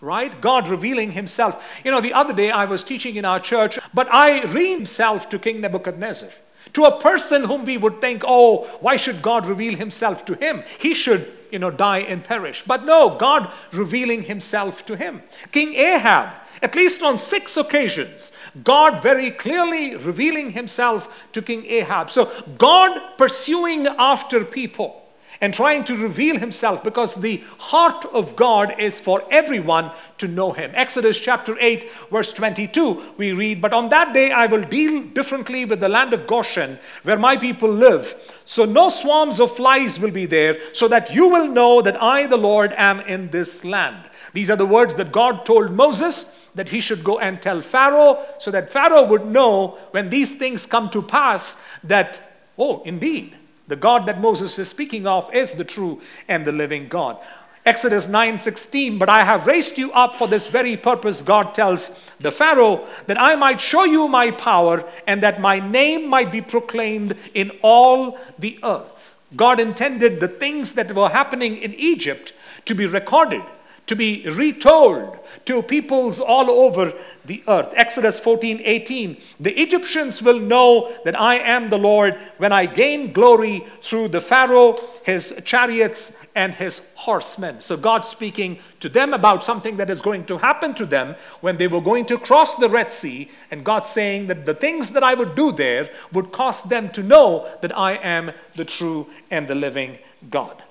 right? 0.00 0.40
God 0.40 0.68
revealing 0.68 1.12
himself. 1.12 1.64
You 1.84 1.90
know, 1.90 2.00
the 2.00 2.14
other 2.14 2.32
day 2.32 2.50
I 2.50 2.64
was 2.64 2.84
teaching 2.84 3.16
in 3.16 3.24
our 3.24 3.40
church, 3.40 3.78
but 3.92 4.12
I 4.12 4.44
read 4.44 4.76
himself 4.76 5.28
to 5.30 5.38
King 5.38 5.60
Nebuchadnezzar. 5.60 6.30
To 6.74 6.84
a 6.84 7.00
person 7.00 7.44
whom 7.44 7.64
we 7.64 7.76
would 7.76 8.00
think, 8.00 8.22
oh, 8.24 8.64
why 8.80 8.96
should 8.96 9.22
God 9.22 9.46
reveal 9.46 9.76
himself 9.76 10.24
to 10.26 10.34
him? 10.34 10.62
He 10.78 10.94
should, 10.94 11.30
you 11.50 11.58
know, 11.58 11.70
die 11.70 11.98
and 11.98 12.22
perish. 12.22 12.62
But 12.62 12.84
no, 12.84 13.16
God 13.16 13.50
revealing 13.72 14.22
himself 14.22 14.84
to 14.86 14.96
him. 14.96 15.22
King 15.50 15.74
Ahab, 15.74 16.34
at 16.62 16.76
least 16.76 17.02
on 17.02 17.18
six 17.18 17.56
occasions, 17.56 18.30
God 18.62 19.02
very 19.02 19.30
clearly 19.30 19.96
revealing 19.96 20.52
himself 20.52 21.28
to 21.32 21.42
King 21.42 21.66
Ahab. 21.66 22.10
So 22.10 22.30
God 22.56 23.16
pursuing 23.16 23.86
after 23.86 24.44
people 24.44 24.99
and 25.40 25.54
trying 25.54 25.84
to 25.84 25.96
reveal 25.96 26.38
himself 26.38 26.84
because 26.84 27.14
the 27.14 27.42
heart 27.58 28.04
of 28.12 28.36
God 28.36 28.78
is 28.78 29.00
for 29.00 29.24
everyone 29.30 29.90
to 30.18 30.28
know 30.28 30.52
him. 30.52 30.70
Exodus 30.74 31.18
chapter 31.18 31.56
8, 31.58 31.90
verse 32.10 32.32
22, 32.32 33.14
we 33.16 33.32
read, 33.32 33.60
But 33.60 33.72
on 33.72 33.88
that 33.88 34.12
day 34.12 34.30
I 34.32 34.46
will 34.46 34.62
deal 34.62 35.02
differently 35.02 35.64
with 35.64 35.80
the 35.80 35.88
land 35.88 36.12
of 36.12 36.26
Goshen, 36.26 36.78
where 37.04 37.18
my 37.18 37.36
people 37.36 37.70
live. 37.70 38.14
So 38.44 38.64
no 38.64 38.90
swarms 38.90 39.40
of 39.40 39.56
flies 39.56 39.98
will 39.98 40.10
be 40.10 40.26
there, 40.26 40.58
so 40.74 40.88
that 40.88 41.14
you 41.14 41.28
will 41.28 41.48
know 41.48 41.80
that 41.80 42.02
I, 42.02 42.26
the 42.26 42.36
Lord, 42.36 42.74
am 42.76 43.00
in 43.00 43.30
this 43.30 43.64
land. 43.64 44.10
These 44.34 44.50
are 44.50 44.56
the 44.56 44.66
words 44.66 44.94
that 44.96 45.12
God 45.12 45.46
told 45.46 45.72
Moses 45.72 46.36
that 46.54 46.68
he 46.68 46.80
should 46.80 47.04
go 47.04 47.18
and 47.18 47.40
tell 47.40 47.62
Pharaoh, 47.62 48.24
so 48.38 48.50
that 48.50 48.70
Pharaoh 48.70 49.04
would 49.04 49.24
know 49.24 49.78
when 49.92 50.10
these 50.10 50.34
things 50.34 50.66
come 50.66 50.90
to 50.90 51.00
pass 51.00 51.56
that, 51.84 52.20
oh, 52.58 52.82
indeed, 52.82 53.36
the 53.70 53.76
God 53.76 54.04
that 54.06 54.20
Moses 54.20 54.58
is 54.58 54.68
speaking 54.68 55.06
of 55.06 55.32
is 55.32 55.52
the 55.52 55.64
true 55.64 56.00
and 56.26 56.44
the 56.44 56.52
living 56.52 56.88
God. 56.88 57.16
Exodus 57.64 58.08
9:16 58.08 58.98
But 58.98 59.08
I 59.08 59.22
have 59.22 59.46
raised 59.46 59.78
you 59.78 59.92
up 59.92 60.16
for 60.16 60.26
this 60.26 60.48
very 60.48 60.76
purpose 60.76 61.22
God 61.22 61.54
tells 61.54 62.00
the 62.18 62.32
Pharaoh 62.32 62.84
that 63.06 63.20
I 63.20 63.36
might 63.36 63.60
show 63.60 63.84
you 63.84 64.08
my 64.08 64.32
power 64.32 64.84
and 65.06 65.22
that 65.22 65.40
my 65.40 65.60
name 65.60 66.08
might 66.08 66.32
be 66.32 66.40
proclaimed 66.40 67.16
in 67.32 67.52
all 67.62 68.18
the 68.38 68.58
earth. 68.64 69.14
God 69.36 69.60
intended 69.60 70.18
the 70.18 70.26
things 70.26 70.72
that 70.72 70.92
were 70.92 71.10
happening 71.10 71.56
in 71.56 71.72
Egypt 71.74 72.32
to 72.64 72.74
be 72.74 72.86
recorded, 72.86 73.42
to 73.86 73.96
be 73.96 74.28
retold 74.28 75.18
to 75.46 75.62
peoples 75.62 76.20
all 76.20 76.50
over 76.50 76.92
the 77.24 77.42
earth. 77.48 77.72
Exodus 77.74 78.20
14 78.20 78.60
18. 78.62 79.16
The 79.40 79.60
Egyptians 79.60 80.22
will 80.22 80.38
know 80.38 80.92
that 81.04 81.18
I 81.18 81.36
am 81.36 81.70
the 81.70 81.78
Lord 81.78 82.14
when 82.38 82.52
I 82.52 82.66
gain 82.66 83.12
glory 83.12 83.64
through 83.80 84.08
the 84.08 84.20
Pharaoh, 84.20 84.76
his 85.04 85.40
chariots, 85.44 86.12
and 86.34 86.54
his 86.54 86.88
horsemen. 86.94 87.60
So, 87.60 87.76
God 87.76 88.04
speaking 88.04 88.58
to 88.80 88.88
them 88.88 89.12
about 89.12 89.42
something 89.42 89.76
that 89.78 89.90
is 89.90 90.00
going 90.00 90.24
to 90.26 90.38
happen 90.38 90.74
to 90.74 90.86
them 90.86 91.16
when 91.40 91.56
they 91.56 91.66
were 91.66 91.80
going 91.80 92.06
to 92.06 92.18
cross 92.18 92.54
the 92.54 92.68
Red 92.68 92.92
Sea, 92.92 93.30
and 93.50 93.64
God 93.64 93.86
saying 93.86 94.28
that 94.28 94.46
the 94.46 94.54
things 94.54 94.92
that 94.92 95.02
I 95.02 95.14
would 95.14 95.34
do 95.34 95.52
there 95.52 95.90
would 96.12 96.32
cause 96.32 96.62
them 96.62 96.90
to 96.90 97.02
know 97.02 97.48
that 97.62 97.76
I 97.76 97.94
am 97.94 98.32
the 98.54 98.64
true 98.64 99.08
and 99.30 99.48
the 99.48 99.54
living 99.54 99.98
God. 100.28 100.62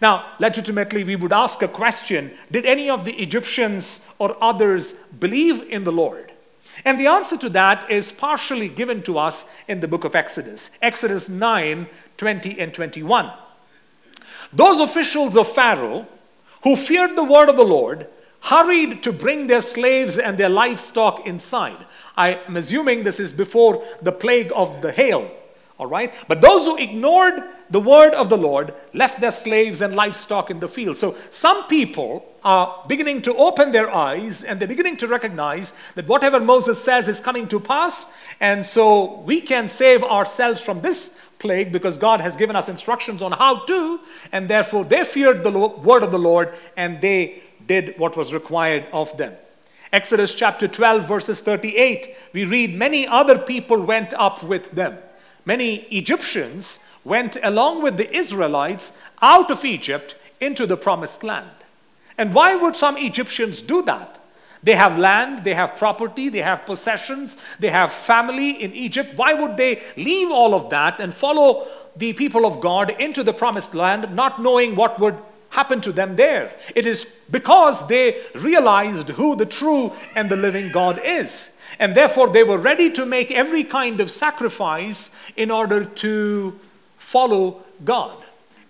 Now, 0.00 0.32
legitimately, 0.38 1.04
we 1.04 1.16
would 1.16 1.32
ask 1.32 1.62
a 1.62 1.68
question 1.68 2.32
Did 2.50 2.66
any 2.66 2.90
of 2.90 3.04
the 3.04 3.14
Egyptians 3.14 4.06
or 4.18 4.36
others 4.42 4.94
believe 5.18 5.60
in 5.62 5.84
the 5.84 5.92
Lord? 5.92 6.32
And 6.84 6.98
the 6.98 7.06
answer 7.06 7.36
to 7.38 7.48
that 7.50 7.90
is 7.90 8.12
partially 8.12 8.68
given 8.68 9.02
to 9.04 9.18
us 9.18 9.44
in 9.68 9.80
the 9.80 9.88
book 9.88 10.04
of 10.04 10.14
Exodus, 10.14 10.70
Exodus 10.82 11.28
9 11.28 11.88
20 12.16 12.60
and 12.60 12.72
21. 12.72 13.32
Those 14.52 14.78
officials 14.78 15.36
of 15.36 15.52
Pharaoh 15.52 16.06
who 16.62 16.76
feared 16.76 17.16
the 17.16 17.24
word 17.24 17.48
of 17.48 17.56
the 17.56 17.64
Lord 17.64 18.08
hurried 18.40 19.02
to 19.02 19.12
bring 19.12 19.46
their 19.46 19.62
slaves 19.62 20.18
and 20.18 20.36
their 20.36 20.48
livestock 20.48 21.26
inside. 21.26 21.86
I 22.16 22.40
am 22.46 22.56
assuming 22.56 23.02
this 23.02 23.20
is 23.20 23.32
before 23.32 23.84
the 24.02 24.12
plague 24.12 24.52
of 24.54 24.80
the 24.80 24.92
hail. 24.92 25.30
All 25.78 25.86
right? 25.86 26.12
But 26.28 26.40
those 26.40 26.66
who 26.66 26.76
ignored 26.76 27.42
the 27.74 27.80
word 27.80 28.14
of 28.14 28.28
the 28.28 28.38
Lord 28.38 28.72
left 28.92 29.20
their 29.20 29.32
slaves 29.32 29.80
and 29.80 29.96
livestock 29.96 30.48
in 30.48 30.60
the 30.60 30.68
field. 30.68 30.96
So 30.96 31.16
some 31.30 31.66
people 31.66 32.24
are 32.44 32.84
beginning 32.86 33.22
to 33.22 33.34
open 33.34 33.72
their 33.72 33.92
eyes 33.92 34.44
and 34.44 34.60
they're 34.60 34.68
beginning 34.68 34.96
to 34.98 35.08
recognize 35.08 35.72
that 35.96 36.06
whatever 36.06 36.38
Moses 36.38 36.82
says 36.82 37.08
is 37.08 37.20
coming 37.20 37.48
to 37.48 37.58
pass. 37.58 38.06
And 38.38 38.64
so 38.64 39.18
we 39.22 39.40
can 39.40 39.68
save 39.68 40.04
ourselves 40.04 40.60
from 40.60 40.82
this 40.82 41.18
plague 41.40 41.72
because 41.72 41.98
God 41.98 42.20
has 42.20 42.36
given 42.36 42.54
us 42.54 42.68
instructions 42.68 43.22
on 43.22 43.32
how 43.32 43.64
to. 43.64 43.98
And 44.30 44.48
therefore 44.48 44.84
they 44.84 45.04
feared 45.04 45.42
the 45.42 45.50
word 45.50 46.04
of 46.04 46.12
the 46.12 46.18
Lord 46.18 46.54
and 46.76 47.00
they 47.00 47.42
did 47.66 47.98
what 47.98 48.16
was 48.16 48.32
required 48.32 48.86
of 48.92 49.16
them. 49.16 49.34
Exodus 49.92 50.32
chapter 50.36 50.68
12, 50.68 51.08
verses 51.08 51.40
38, 51.40 52.14
we 52.32 52.44
read, 52.44 52.72
Many 52.72 53.08
other 53.08 53.36
people 53.36 53.80
went 53.80 54.14
up 54.14 54.44
with 54.44 54.70
them. 54.70 54.96
Many 55.44 55.86
Egyptians 55.90 56.84
went 57.04 57.36
along 57.42 57.82
with 57.82 57.96
the 57.96 58.14
Israelites 58.14 58.92
out 59.20 59.50
of 59.50 59.64
Egypt 59.64 60.16
into 60.40 60.66
the 60.66 60.76
promised 60.76 61.22
land. 61.22 61.50
And 62.16 62.32
why 62.32 62.54
would 62.54 62.76
some 62.76 62.96
Egyptians 62.96 63.62
do 63.62 63.82
that? 63.82 64.20
They 64.62 64.76
have 64.76 64.98
land, 64.98 65.44
they 65.44 65.52
have 65.52 65.76
property, 65.76 66.30
they 66.30 66.40
have 66.40 66.64
possessions, 66.64 67.36
they 67.60 67.68
have 67.68 67.92
family 67.92 68.62
in 68.62 68.72
Egypt. 68.72 69.12
Why 69.14 69.34
would 69.34 69.58
they 69.58 69.82
leave 69.96 70.30
all 70.30 70.54
of 70.54 70.70
that 70.70 71.00
and 71.00 71.12
follow 71.12 71.66
the 71.96 72.14
people 72.14 72.46
of 72.46 72.60
God 72.60 72.90
into 72.98 73.22
the 73.22 73.34
promised 73.34 73.74
land, 73.74 74.16
not 74.16 74.40
knowing 74.40 74.74
what 74.74 74.98
would 74.98 75.18
happen 75.50 75.82
to 75.82 75.92
them 75.92 76.16
there? 76.16 76.50
It 76.74 76.86
is 76.86 77.04
because 77.30 77.86
they 77.88 78.22
realized 78.34 79.10
who 79.10 79.36
the 79.36 79.44
true 79.44 79.92
and 80.16 80.30
the 80.30 80.36
living 80.36 80.72
God 80.72 80.98
is. 81.04 81.60
And 81.78 81.94
therefore, 81.94 82.28
they 82.28 82.44
were 82.44 82.58
ready 82.58 82.90
to 82.92 83.04
make 83.04 83.30
every 83.30 83.64
kind 83.64 84.00
of 84.00 84.10
sacrifice 84.10 85.10
in 85.36 85.50
order 85.50 85.84
to 85.84 86.58
follow 87.04 87.62
God. 87.84 88.16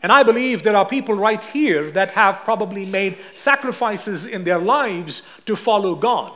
And 0.03 0.13
I 0.13 0.23
believe 0.23 0.63
there 0.63 0.77
are 0.77 0.87
people 0.87 1.15
right 1.15 1.43
here 1.43 1.91
that 1.93 2.11
have 2.11 2.45
probably 2.45 2.85
made 2.85 3.17
sacrifices 3.35 4.27
in 4.27 4.45
their 4.45 4.59
lives 4.59 5.23
to 5.47 5.57
follow 5.57 5.95
God. 5.95 6.33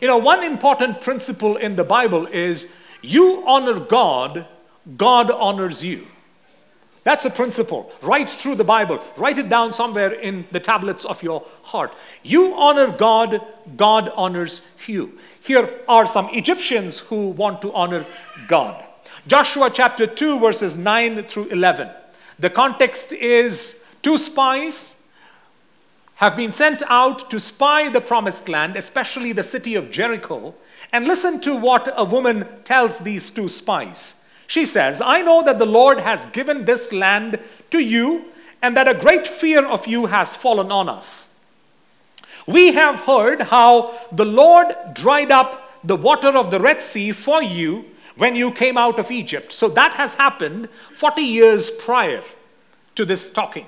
You 0.00 0.08
know, 0.08 0.18
one 0.18 0.44
important 0.44 1.00
principle 1.00 1.56
in 1.56 1.76
the 1.76 1.84
Bible 1.84 2.26
is 2.26 2.68
you 3.00 3.42
honor 3.46 3.80
God, 3.80 4.46
God 4.96 5.30
honors 5.30 5.82
you. 5.82 6.06
That's 7.02 7.24
a 7.24 7.30
principle 7.30 7.90
right 8.02 8.28
through 8.28 8.56
the 8.56 8.64
Bible. 8.64 9.02
Write 9.16 9.38
it 9.38 9.48
down 9.48 9.72
somewhere 9.72 10.12
in 10.12 10.46
the 10.52 10.60
tablets 10.60 11.06
of 11.06 11.22
your 11.22 11.46
heart. 11.62 11.94
You 12.22 12.54
honor 12.54 12.90
God, 12.90 13.40
God 13.76 14.12
honors 14.14 14.60
you. 14.86 15.18
Here 15.40 15.80
are 15.88 16.06
some 16.06 16.28
Egyptians 16.32 16.98
who 16.98 17.28
want 17.30 17.62
to 17.62 17.72
honor 17.72 18.04
God. 18.46 18.84
Joshua 19.30 19.70
chapter 19.70 20.08
2, 20.08 20.40
verses 20.40 20.76
9 20.76 21.22
through 21.22 21.44
11. 21.50 21.88
The 22.40 22.50
context 22.50 23.12
is 23.12 23.84
two 24.02 24.18
spies 24.18 25.04
have 26.16 26.34
been 26.34 26.52
sent 26.52 26.82
out 26.88 27.30
to 27.30 27.38
spy 27.38 27.88
the 27.88 28.00
promised 28.00 28.48
land, 28.48 28.74
especially 28.74 29.30
the 29.30 29.44
city 29.44 29.76
of 29.76 29.88
Jericho. 29.88 30.56
And 30.92 31.04
listen 31.04 31.40
to 31.42 31.54
what 31.54 31.94
a 31.94 32.02
woman 32.02 32.44
tells 32.64 32.98
these 32.98 33.30
two 33.30 33.48
spies. 33.48 34.16
She 34.48 34.64
says, 34.64 35.00
I 35.00 35.22
know 35.22 35.44
that 35.44 35.60
the 35.60 35.64
Lord 35.64 36.00
has 36.00 36.26
given 36.26 36.64
this 36.64 36.92
land 36.92 37.38
to 37.70 37.78
you, 37.78 38.24
and 38.60 38.76
that 38.76 38.88
a 38.88 38.94
great 38.94 39.28
fear 39.28 39.64
of 39.64 39.86
you 39.86 40.06
has 40.06 40.34
fallen 40.34 40.72
on 40.72 40.88
us. 40.88 41.32
We 42.48 42.72
have 42.72 43.02
heard 43.02 43.42
how 43.42 43.96
the 44.10 44.26
Lord 44.26 44.74
dried 44.92 45.30
up 45.30 45.84
the 45.84 45.94
water 45.94 46.36
of 46.36 46.50
the 46.50 46.58
Red 46.58 46.80
Sea 46.80 47.12
for 47.12 47.40
you 47.40 47.84
when 48.20 48.36
you 48.36 48.52
came 48.52 48.76
out 48.76 48.98
of 48.98 49.10
Egypt. 49.10 49.50
So 49.50 49.66
that 49.68 49.94
has 49.94 50.12
happened 50.12 50.68
40 50.92 51.22
years 51.22 51.70
prior 51.70 52.22
to 52.94 53.06
this 53.06 53.30
talking, 53.30 53.64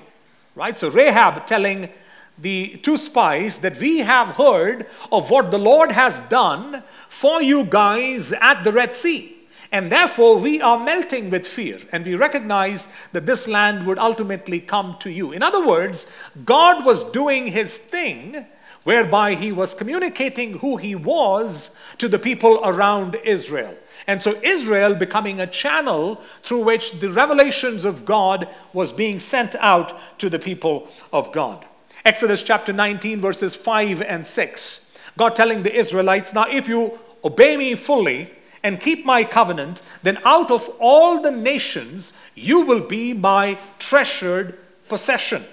right? 0.53 0.77
So 0.77 0.89
Rahab 0.89 1.47
telling 1.47 1.89
the 2.37 2.77
two 2.83 2.97
spies 2.97 3.61
that 3.61 3.79
we 3.79 3.99
have 3.99 4.35
heard 4.35 4.85
of 5.11 5.31
what 5.31 5.49
the 5.49 5.57
Lord 5.57 5.91
has 5.91 6.19
done 6.29 6.83
for 7.09 7.41
you 7.41 7.63
guys 7.63 8.31
at 8.31 8.63
the 8.63 8.71
Red 8.71 8.93
Sea. 8.95 9.35
And 9.71 9.91
therefore, 9.91 10.37
we 10.37 10.61
are 10.61 10.77
melting 10.77 11.31
with 11.31 11.47
fear, 11.47 11.79
and 11.91 12.05
we 12.05 12.13
recognize 12.13 12.89
that 13.11 13.25
this 13.25 13.47
land 13.47 13.87
would 13.87 13.97
ultimately 13.97 14.59
come 14.59 14.97
to 14.99 15.09
you. 15.09 15.31
In 15.31 15.41
other 15.41 15.65
words, 15.65 16.05
God 16.45 16.85
was 16.85 17.03
doing 17.03 17.47
his 17.47 17.75
thing 17.75 18.45
whereby 18.83 19.33
he 19.33 19.51
was 19.51 19.73
communicating 19.73 20.59
who 20.59 20.77
he 20.77 20.93
was 20.93 21.75
to 21.97 22.07
the 22.07 22.19
people 22.19 22.59
around 22.63 23.15
Israel. 23.23 23.75
And 24.07 24.21
so 24.21 24.39
Israel 24.43 24.95
becoming 24.95 25.39
a 25.39 25.47
channel 25.47 26.21
through 26.41 26.63
which 26.63 26.99
the 26.99 27.09
revelations 27.09 27.85
of 27.85 28.05
God 28.05 28.47
was 28.73 28.91
being 28.91 29.19
sent 29.19 29.55
out 29.55 29.93
to 30.19 30.29
the 30.29 30.39
people 30.39 30.89
of 31.11 31.31
God. 31.31 31.65
Exodus 32.05 32.43
chapter 32.43 32.73
19, 32.73 33.21
verses 33.21 33.55
5 33.55 34.01
and 34.01 34.25
6. 34.25 34.91
God 35.17 35.35
telling 35.35 35.63
the 35.63 35.73
Israelites, 35.73 36.33
Now 36.33 36.49
if 36.49 36.67
you 36.67 36.99
obey 37.23 37.55
me 37.55 37.75
fully 37.75 38.31
and 38.61 38.79
keep 38.79 39.05
my 39.05 39.23
covenant, 39.23 39.81
then 40.03 40.17
out 40.25 40.51
of 40.51 40.69
all 40.79 41.21
the 41.21 41.31
nations 41.31 42.13
you 42.35 42.61
will 42.61 42.81
be 42.81 43.13
my 43.13 43.57
treasured 43.79 44.57
possession. 44.89 45.43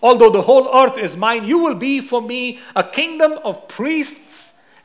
Although 0.00 0.30
the 0.30 0.42
whole 0.42 0.68
earth 0.74 0.98
is 0.98 1.16
mine, 1.16 1.44
you 1.44 1.58
will 1.58 1.74
be 1.74 2.00
for 2.00 2.22
me 2.22 2.60
a 2.76 2.84
kingdom 2.84 3.32
of 3.44 3.66
priests 3.68 4.27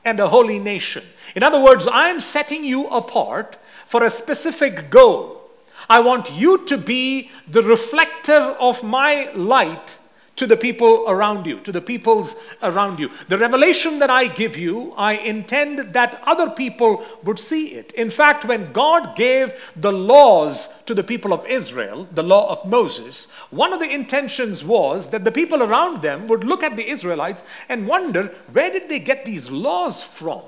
and 0.05 0.19
a 0.19 0.29
holy 0.29 0.59
nation. 0.59 1.03
In 1.35 1.43
other 1.43 1.59
words, 1.59 1.87
I 1.87 2.09
am 2.09 2.19
setting 2.19 2.63
you 2.63 2.87
apart 2.87 3.57
for 3.85 4.03
a 4.03 4.09
specific 4.09 4.89
goal. 4.89 5.49
I 5.89 5.99
want 5.99 6.31
you 6.31 6.65
to 6.65 6.77
be 6.77 7.29
the 7.47 7.63
reflector 7.63 8.55
of 8.59 8.83
my 8.83 9.31
light 9.33 9.97
to 10.35 10.47
the 10.47 10.57
people 10.57 11.05
around 11.07 11.45
you, 11.45 11.59
to 11.59 11.71
the 11.71 11.81
peoples 11.81 12.35
around 12.63 12.99
you. 12.99 13.11
The 13.27 13.37
revelation 13.37 13.99
that 13.99 14.09
I 14.09 14.25
give 14.25 14.57
you, 14.57 14.93
I 14.97 15.13
intend 15.13 15.93
that 15.93 16.21
other 16.25 16.49
people 16.49 17.05
would 17.23 17.37
see 17.37 17.73
it. 17.73 17.91
In 17.93 18.09
fact, 18.09 18.45
when 18.45 18.71
God 18.71 19.15
gave 19.15 19.53
the 19.75 19.93
laws 19.93 20.81
to 20.83 20.93
the 20.93 21.03
people 21.03 21.33
of 21.33 21.45
Israel, 21.45 22.07
the 22.11 22.23
law 22.23 22.51
of 22.51 22.67
Moses, 22.67 23.29
one 23.51 23.73
of 23.73 23.79
the 23.79 23.89
intentions 23.89 24.63
was 24.63 25.09
that 25.11 25.23
the 25.23 25.31
people 25.31 25.61
around 25.61 26.01
them 26.01 26.27
would 26.27 26.43
look 26.43 26.63
at 26.63 26.75
the 26.75 26.89
Israelites 26.89 27.43
and 27.69 27.87
wonder 27.87 28.33
where 28.51 28.71
did 28.71 28.89
they 28.89 28.99
get 28.99 29.25
these 29.25 29.51
laws 29.51 30.01
from? 30.01 30.41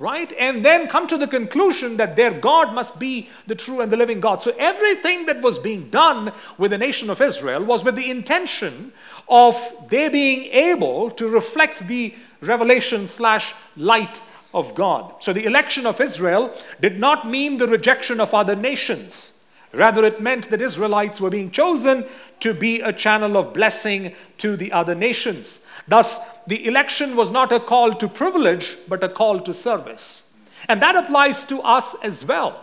Right? 0.00 0.32
And 0.38 0.64
then 0.64 0.88
come 0.88 1.06
to 1.08 1.18
the 1.18 1.28
conclusion 1.28 1.98
that 1.98 2.16
their 2.16 2.32
God 2.32 2.72
must 2.72 2.98
be 2.98 3.28
the 3.46 3.54
true 3.54 3.82
and 3.82 3.92
the 3.92 3.98
living 3.98 4.18
God. 4.18 4.40
So 4.40 4.52
everything 4.58 5.26
that 5.26 5.42
was 5.42 5.58
being 5.58 5.90
done 5.90 6.32
with 6.56 6.70
the 6.70 6.78
nation 6.78 7.10
of 7.10 7.20
Israel 7.20 7.62
was 7.62 7.84
with 7.84 7.96
the 7.96 8.10
intention 8.10 8.92
of 9.28 9.56
they 9.88 10.08
being 10.08 10.46
able 10.46 11.10
to 11.12 11.28
reflect 11.28 11.86
the 11.86 12.14
revelation 12.40 13.06
slash 13.06 13.54
light 13.76 14.22
of 14.54 14.74
God. 14.74 15.22
So 15.22 15.34
the 15.34 15.44
election 15.44 15.84
of 15.86 16.00
Israel 16.00 16.52
did 16.80 16.98
not 16.98 17.28
mean 17.28 17.58
the 17.58 17.68
rejection 17.68 18.20
of 18.20 18.32
other 18.32 18.56
nations. 18.56 19.34
Rather, 19.72 20.04
it 20.04 20.20
meant 20.20 20.48
that 20.50 20.62
Israelites 20.62 21.20
were 21.20 21.30
being 21.30 21.50
chosen 21.50 22.04
to 22.40 22.54
be 22.54 22.80
a 22.80 22.92
channel 22.92 23.36
of 23.36 23.52
blessing 23.52 24.14
to 24.38 24.56
the 24.56 24.72
other 24.72 24.94
nations. 24.94 25.60
Thus, 25.90 26.20
the 26.46 26.66
election 26.68 27.16
was 27.16 27.32
not 27.32 27.50
a 27.50 27.58
call 27.58 27.92
to 27.94 28.06
privilege, 28.06 28.78
but 28.86 29.02
a 29.02 29.08
call 29.08 29.40
to 29.40 29.52
service. 29.52 30.30
And 30.68 30.80
that 30.80 30.94
applies 30.94 31.42
to 31.46 31.60
us 31.62 31.96
as 32.04 32.24
well. 32.24 32.60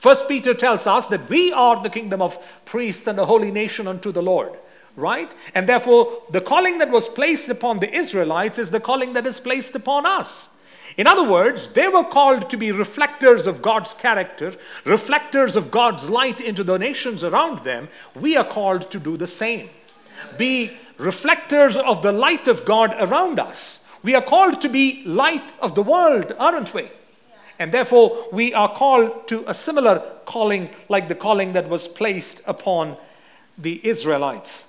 First 0.00 0.26
Peter 0.26 0.54
tells 0.54 0.84
us 0.84 1.06
that 1.06 1.28
we 1.28 1.52
are 1.52 1.80
the 1.80 1.88
kingdom 1.88 2.20
of 2.20 2.36
priests 2.64 3.06
and 3.06 3.16
a 3.20 3.26
holy 3.26 3.52
nation 3.52 3.86
unto 3.86 4.10
the 4.10 4.22
Lord, 4.22 4.54
right? 4.96 5.32
And 5.54 5.68
therefore, 5.68 6.24
the 6.32 6.40
calling 6.40 6.78
that 6.78 6.90
was 6.90 7.08
placed 7.08 7.48
upon 7.48 7.78
the 7.78 7.94
Israelites 7.94 8.58
is 8.58 8.70
the 8.70 8.80
calling 8.80 9.12
that 9.12 9.24
is 9.24 9.38
placed 9.38 9.76
upon 9.76 10.04
us. 10.04 10.48
In 10.96 11.06
other 11.06 11.22
words, 11.22 11.68
they 11.68 11.86
were 11.86 12.02
called 12.02 12.50
to 12.50 12.56
be 12.56 12.72
reflectors 12.72 13.46
of 13.46 13.62
God's 13.62 13.94
character, 13.94 14.52
reflectors 14.84 15.54
of 15.54 15.70
God's 15.70 16.10
light 16.10 16.40
into 16.40 16.64
the 16.64 16.76
nations 16.76 17.22
around 17.22 17.60
them. 17.62 17.88
We 18.16 18.36
are 18.36 18.44
called 18.44 18.90
to 18.90 18.98
do 18.98 19.16
the 19.16 19.28
same. 19.28 19.70
Be 20.36 20.76
reflectors 20.98 21.76
of 21.76 22.02
the 22.02 22.12
light 22.12 22.48
of 22.48 22.64
God 22.64 22.94
around 22.98 23.38
us. 23.38 23.86
We 24.02 24.14
are 24.14 24.22
called 24.22 24.60
to 24.60 24.68
be 24.68 25.02
light 25.04 25.54
of 25.60 25.74
the 25.74 25.82
world, 25.82 26.32
aren't 26.38 26.74
we? 26.74 26.90
And 27.58 27.72
therefore, 27.72 28.26
we 28.32 28.52
are 28.52 28.74
called 28.74 29.28
to 29.28 29.44
a 29.46 29.54
similar 29.54 30.02
calling, 30.26 30.70
like 30.88 31.08
the 31.08 31.14
calling 31.14 31.52
that 31.52 31.68
was 31.68 31.86
placed 31.88 32.42
upon 32.46 32.96
the 33.56 33.80
Israelites. 33.86 34.68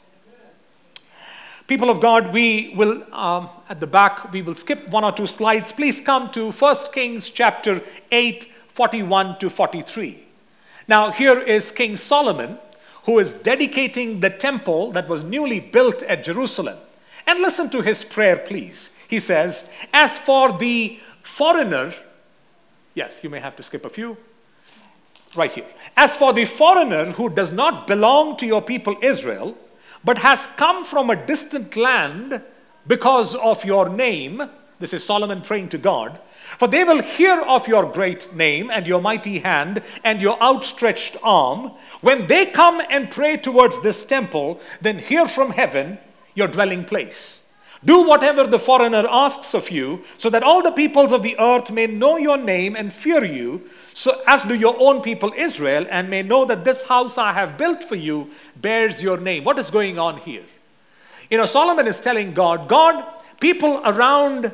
People 1.68 1.90
of 1.90 2.00
God, 2.00 2.32
we 2.32 2.74
will, 2.76 3.04
um, 3.12 3.50
at 3.70 3.80
the 3.80 3.88
back, 3.88 4.32
we 4.32 4.44
will 4.44 4.54
skip 4.54 4.88
one 4.90 5.04
or 5.04 5.12
two 5.12 5.26
slides. 5.26 5.72
Please 5.72 6.00
come 6.00 6.30
to 6.32 6.52
1 6.52 6.76
Kings 6.94 7.32
chapter 7.32 7.82
8, 8.12 8.48
41 8.68 9.40
to 9.40 9.50
43. 9.50 10.24
Now, 10.88 11.10
here 11.10 11.40
is 11.40 11.72
King 11.72 11.98
Solomon, 11.98 12.60
who 13.06 13.20
is 13.20 13.34
dedicating 13.34 14.20
the 14.20 14.30
temple 14.30 14.92
that 14.92 15.08
was 15.08 15.24
newly 15.24 15.60
built 15.60 16.02
at 16.04 16.24
Jerusalem. 16.24 16.78
And 17.28 17.40
listen 17.40 17.70
to 17.72 17.82
his 17.82 18.04
prayer, 18.04 18.38
please. 18.38 18.96
He 19.08 19.20
says, 19.20 19.72
As 19.94 20.18
for 20.18 20.52
the 20.58 21.00
foreigner, 21.22 21.94
yes, 22.94 23.24
you 23.24 23.30
may 23.30 23.40
have 23.40 23.56
to 23.58 23.64
skip 23.64 23.86
a 23.86 23.90
few. 23.90 24.18
Right 25.36 25.52
here. 25.52 25.66
As 25.98 26.16
for 26.16 26.34
the 26.34 26.46
foreigner 26.46 27.06
who 27.12 27.30
does 27.30 27.52
not 27.52 27.88
belong 27.88 28.38
to 28.38 28.46
your 28.46 28.62
people 28.62 28.96
Israel, 29.02 29.56
but 30.04 30.20
has 30.20 30.48
come 30.56 30.86
from 30.86 31.10
a 31.10 31.26
distant 31.26 31.76
land 31.76 32.42
because 32.88 33.36
of 33.36 33.66
your 33.66 33.90
name. 33.90 34.50
This 34.80 34.94
is 34.94 35.04
Solomon 35.04 35.42
praying 35.42 35.70
to 35.70 35.78
God. 35.78 36.20
For 36.58 36.68
they 36.68 36.84
will 36.84 37.02
hear 37.02 37.42
of 37.42 37.68
your 37.68 37.92
great 37.92 38.34
name 38.34 38.70
and 38.70 38.88
your 38.88 39.02
mighty 39.02 39.40
hand 39.40 39.82
and 40.04 40.22
your 40.22 40.42
outstretched 40.42 41.18
arm. 41.24 41.72
When 42.02 42.28
they 42.28 42.46
come 42.46 42.82
and 42.90 43.12
pray 43.12 43.38
towards 43.38 43.82
this 43.82 44.06
temple, 44.06 44.62
then 44.82 45.00
hear 45.00 45.28
from 45.28 45.52
heaven 45.52 45.98
your 46.34 46.48
dwelling 46.48 46.86
place. 46.86 47.44
Do 47.84 48.08
whatever 48.08 48.48
the 48.48 48.58
foreigner 48.58 49.06
asks 49.10 49.54
of 49.54 49.70
you, 49.70 50.04
so 50.18 50.30
that 50.32 50.42
all 50.44 50.64
the 50.64 50.72
peoples 50.72 51.12
of 51.12 51.22
the 51.22 51.38
earth 51.38 51.70
may 51.70 51.86
know 51.86 52.18
your 52.18 52.38
name 52.38 52.76
and 52.76 52.92
fear 52.92 53.24
you, 53.24 53.70
so 53.94 54.24
as 54.26 54.44
do 54.44 54.56
your 54.56 54.76
own 54.80 55.02
people 55.02 55.32
Israel, 55.38 55.86
and 55.92 56.10
may 56.10 56.24
know 56.24 56.46
that 56.46 56.64
this 56.64 56.84
house 56.84 57.18
I 57.18 57.34
have 57.34 57.58
built 57.58 57.84
for 57.84 57.96
you 57.96 58.32
bears 58.56 59.04
your 59.04 59.18
name. 59.18 59.44
What 59.44 59.60
is 59.60 59.70
going 59.70 60.00
on 60.00 60.18
here? 60.18 60.44
You 61.30 61.38
know, 61.38 61.46
Solomon 61.46 61.86
is 61.86 62.02
telling 62.02 62.34
God, 62.34 62.68
God, 62.68 63.06
people 63.40 63.82
around 63.86 64.52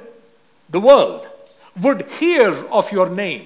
the 0.69 0.80
world 0.80 1.27
would 1.79 2.07
hear 2.19 2.49
of 2.49 2.91
your 2.91 3.10
name. 3.10 3.45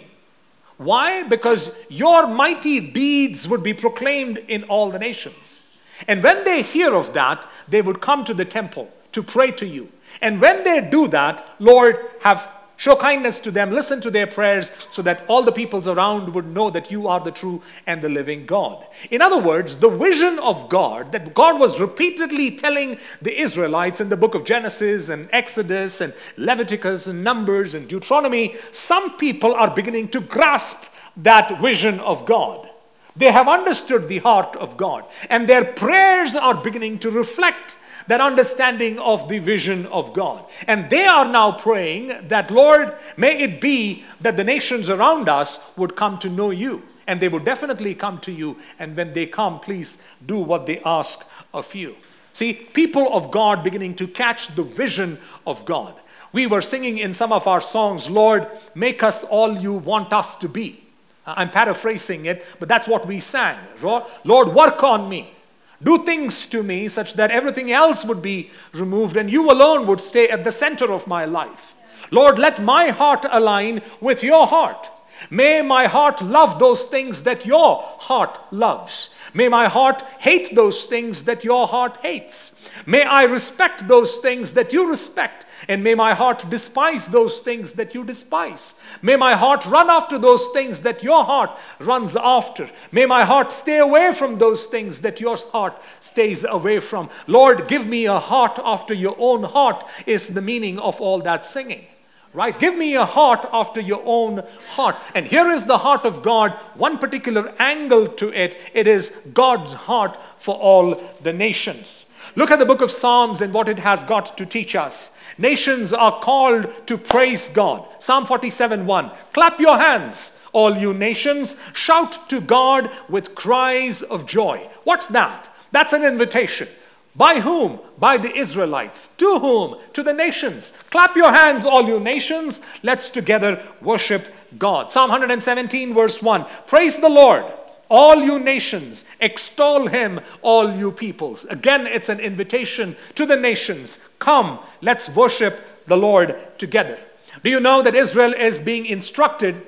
Why? 0.77 1.23
Because 1.23 1.75
your 1.89 2.27
mighty 2.27 2.79
deeds 2.79 3.47
would 3.47 3.63
be 3.63 3.73
proclaimed 3.73 4.37
in 4.47 4.63
all 4.63 4.91
the 4.91 4.99
nations. 4.99 5.63
And 6.07 6.21
when 6.21 6.43
they 6.43 6.61
hear 6.61 6.93
of 6.93 7.13
that, 7.13 7.47
they 7.67 7.81
would 7.81 8.01
come 8.01 8.23
to 8.25 8.33
the 8.33 8.45
temple 8.45 8.91
to 9.13 9.23
pray 9.23 9.51
to 9.51 9.65
you. 9.65 9.89
And 10.21 10.41
when 10.41 10.63
they 10.63 10.81
do 10.81 11.07
that, 11.07 11.47
Lord, 11.59 11.97
have 12.21 12.49
show 12.77 12.95
kindness 12.95 13.39
to 13.41 13.51
them, 13.51 13.71
listen 13.71 14.01
to 14.01 14.11
their 14.11 14.27
prayers, 14.27 14.71
so 14.91 15.01
that 15.01 15.23
all 15.27 15.43
the 15.43 15.51
peoples 15.51 15.87
around 15.87 16.33
would 16.33 16.47
know 16.47 16.69
that 16.69 16.91
you 16.91 17.07
are 17.07 17.19
the 17.19 17.31
true 17.31 17.61
and 17.87 18.01
the 18.01 18.09
living 18.09 18.45
God. 18.45 18.85
In 19.11 19.21
other 19.21 19.37
words, 19.37 19.77
the 19.77 19.89
vision 19.89 20.39
of 20.39 20.69
God 20.69 21.11
that 21.11 21.33
God 21.33 21.59
was 21.59 21.79
repeatedly 21.79 22.51
telling 22.51 22.97
the 23.21 23.39
Israelites 23.39 24.01
in 24.01 24.09
the 24.09 24.17
book 24.17 24.35
of 24.35 24.43
Genesis 24.43 25.09
and 25.09 25.29
Exodus 25.31 26.01
and 26.01 26.13
Leviticus 26.37 27.07
and 27.07 27.23
Numbers 27.23 27.73
and 27.73 27.87
Deuteronomy, 27.87 28.55
some 28.71 29.17
people 29.17 29.53
are 29.53 29.73
beginning 29.73 30.09
to 30.09 30.19
grasp 30.19 30.85
that 31.17 31.61
vision 31.61 31.99
of 32.01 32.25
God. 32.25 32.69
They 33.15 33.31
have 33.31 33.47
understood 33.47 34.09
the 34.09 34.19
heart 34.19 34.57
of 34.57 34.75
God, 34.75 35.05
and 35.29 35.47
their 35.47 35.63
prayers 35.63 36.35
are 36.35 36.53
beginning 36.53 36.99
to 36.99 37.09
reflect 37.09 37.77
that 38.07 38.21
understanding 38.21 38.99
of 38.99 39.27
the 39.29 39.39
vision 39.39 39.85
of 39.87 40.13
God. 40.13 40.45
And 40.67 40.89
they 40.89 41.05
are 41.05 41.25
now 41.25 41.51
praying 41.51 42.27
that, 42.27 42.51
Lord, 42.51 42.93
may 43.17 43.41
it 43.41 43.59
be 43.59 44.05
that 44.21 44.37
the 44.37 44.43
nations 44.43 44.89
around 44.89 45.29
us 45.29 45.71
would 45.77 45.95
come 45.95 46.17
to 46.19 46.29
know 46.29 46.51
you. 46.51 46.83
And 47.07 47.21
they 47.21 47.27
would 47.27 47.45
definitely 47.45 47.93
come 47.93 48.19
to 48.21 48.31
you. 48.31 48.57
And 48.79 48.97
when 48.97 49.13
they 49.13 49.27
come, 49.27 49.59
please 49.59 49.99
do 50.25 50.39
what 50.39 50.65
they 50.65 50.79
ask 50.83 51.29
of 51.53 51.75
you. 51.75 51.95
See, 52.33 52.53
people 52.53 53.13
of 53.13 53.29
God 53.31 53.63
beginning 53.63 53.95
to 53.97 54.07
catch 54.07 54.47
the 54.55 54.63
vision 54.63 55.19
of 55.45 55.65
God. 55.65 55.93
We 56.33 56.47
were 56.47 56.61
singing 56.61 56.97
in 56.97 57.13
some 57.13 57.31
of 57.31 57.47
our 57.47 57.61
songs, 57.61 58.09
Lord, 58.09 58.47
make 58.73 59.03
us 59.03 59.23
all 59.23 59.55
you 59.55 59.73
want 59.73 60.11
us 60.11 60.35
to 60.37 60.49
be. 60.49 60.83
I'm 61.25 61.49
paraphrasing 61.49 62.25
it, 62.25 62.45
but 62.59 62.67
that's 62.67 62.87
what 62.87 63.07
we 63.07 63.19
sang. 63.19 63.57
Lord, 63.81 64.49
work 64.53 64.83
on 64.83 65.07
me. 65.07 65.34
Do 65.83 66.03
things 66.03 66.45
to 66.47 66.63
me 66.63 66.87
such 66.87 67.13
that 67.13 67.31
everything 67.31 67.71
else 67.71 68.05
would 68.05 68.21
be 68.21 68.51
removed 68.73 69.17
and 69.17 69.31
you 69.31 69.49
alone 69.49 69.87
would 69.87 69.99
stay 69.99 70.29
at 70.29 70.43
the 70.43 70.51
center 70.51 70.91
of 70.91 71.07
my 71.07 71.25
life. 71.25 71.75
Lord, 72.11 72.39
let 72.39 72.63
my 72.63 72.89
heart 72.89 73.25
align 73.29 73.81
with 73.99 74.23
your 74.23 74.47
heart. 74.47 74.89
May 75.29 75.61
my 75.61 75.87
heart 75.87 76.21
love 76.21 76.59
those 76.59 76.83
things 76.83 77.23
that 77.23 77.45
your 77.45 77.81
heart 77.81 78.39
loves. 78.51 79.09
May 79.33 79.49
my 79.49 79.67
heart 79.67 80.01
hate 80.19 80.55
those 80.55 80.85
things 80.85 81.25
that 81.25 81.43
your 81.43 81.67
heart 81.67 81.97
hates. 82.01 82.55
May 82.85 83.03
I 83.03 83.23
respect 83.23 83.87
those 83.87 84.17
things 84.17 84.53
that 84.53 84.73
you 84.73 84.89
respect. 84.89 85.45
And 85.67 85.83
may 85.83 85.95
my 85.95 86.13
heart 86.13 86.45
despise 86.49 87.07
those 87.07 87.39
things 87.39 87.73
that 87.73 87.95
you 87.95 88.03
despise. 88.03 88.75
May 89.01 89.15
my 89.15 89.35
heart 89.35 89.65
run 89.65 89.89
after 89.89 90.17
those 90.17 90.47
things 90.53 90.81
that 90.81 91.03
your 91.03 91.23
heart 91.23 91.51
runs 91.79 92.15
after. 92.15 92.69
May 92.91 93.05
my 93.05 93.25
heart 93.25 93.51
stay 93.51 93.77
away 93.77 94.13
from 94.13 94.37
those 94.37 94.65
things 94.65 95.01
that 95.01 95.19
your 95.19 95.37
heart 95.37 95.81
stays 95.99 96.43
away 96.43 96.79
from. 96.79 97.09
Lord, 97.27 97.67
give 97.67 97.87
me 97.87 98.05
a 98.05 98.19
heart 98.19 98.59
after 98.63 98.93
your 98.93 99.15
own 99.17 99.43
heart, 99.43 99.83
is 100.05 100.29
the 100.29 100.41
meaning 100.41 100.79
of 100.79 101.01
all 101.01 101.19
that 101.21 101.45
singing. 101.45 101.85
Right? 102.33 102.59
Give 102.59 102.77
me 102.77 102.95
a 102.95 103.05
heart 103.05 103.47
after 103.53 103.79
your 103.79 104.01
own 104.05 104.43
heart. 104.71 104.97
And 105.13 105.25
here 105.25 105.49
is 105.51 105.65
the 105.65 105.77
heart 105.77 106.05
of 106.05 106.21
God, 106.21 106.51
one 106.75 106.97
particular 106.97 107.53
angle 107.59 108.07
to 108.07 108.33
it. 108.33 108.57
It 108.73 108.87
is 108.87 109.11
God's 109.33 109.71
heart 109.71 110.17
for 110.37 110.55
all 110.55 111.01
the 111.23 111.31
nations. 111.31 112.05
Look 112.35 112.51
at 112.51 112.59
the 112.59 112.65
book 112.65 112.81
of 112.81 112.91
Psalms 112.91 113.41
and 113.41 113.53
what 113.53 113.69
it 113.69 113.79
has 113.79 114.03
got 114.03 114.37
to 114.37 114.45
teach 114.45 114.75
us. 114.75 115.14
Nations 115.37 115.93
are 115.93 116.19
called 116.19 116.67
to 116.87 116.97
praise 116.97 117.49
God. 117.49 117.87
Psalm 117.99 118.25
47 118.25 118.85
1. 118.85 119.11
Clap 119.33 119.59
your 119.59 119.77
hands, 119.77 120.31
all 120.53 120.77
you 120.77 120.93
nations. 120.93 121.57
Shout 121.73 122.29
to 122.29 122.39
God 122.39 122.89
with 123.09 123.35
cries 123.35 124.01
of 124.01 124.25
joy. 124.25 124.69
What's 124.83 125.07
that? 125.07 125.53
That's 125.71 125.93
an 125.93 126.03
invitation. 126.03 126.67
By 127.15 127.39
whom? 127.39 127.79
By 127.97 128.17
the 128.17 128.33
Israelites. 128.33 129.09
To 129.17 129.39
whom? 129.39 129.77
To 129.93 130.03
the 130.03 130.13
nations. 130.13 130.73
Clap 130.89 131.15
your 131.15 131.31
hands, 131.31 131.65
all 131.65 131.87
you 131.87 131.99
nations. 131.99 132.61
Let's 132.83 133.09
together 133.09 133.61
worship 133.81 134.27
God. 134.57 134.91
Psalm 134.91 135.09
117, 135.09 135.93
verse 135.93 136.21
1. 136.21 136.45
Praise 136.67 136.99
the 136.99 137.09
Lord 137.09 137.51
all 137.89 138.23
you 138.23 138.39
nations, 138.39 139.05
extol 139.19 139.87
him, 139.87 140.19
all 140.41 140.73
you 140.73 140.91
peoples. 140.91 141.45
Again, 141.45 141.87
it's 141.87 142.09
an 142.09 142.19
invitation 142.19 142.95
to 143.15 143.25
the 143.25 143.35
nations. 143.35 143.99
Come, 144.19 144.59
let's 144.81 145.09
worship 145.09 145.59
the 145.87 145.97
Lord 145.97 146.35
together. 146.57 146.97
Do 147.43 147.49
you 147.49 147.59
know 147.59 147.81
that 147.81 147.95
Israel 147.95 148.33
is 148.33 148.59
being 148.59 148.85
instructed 148.85 149.61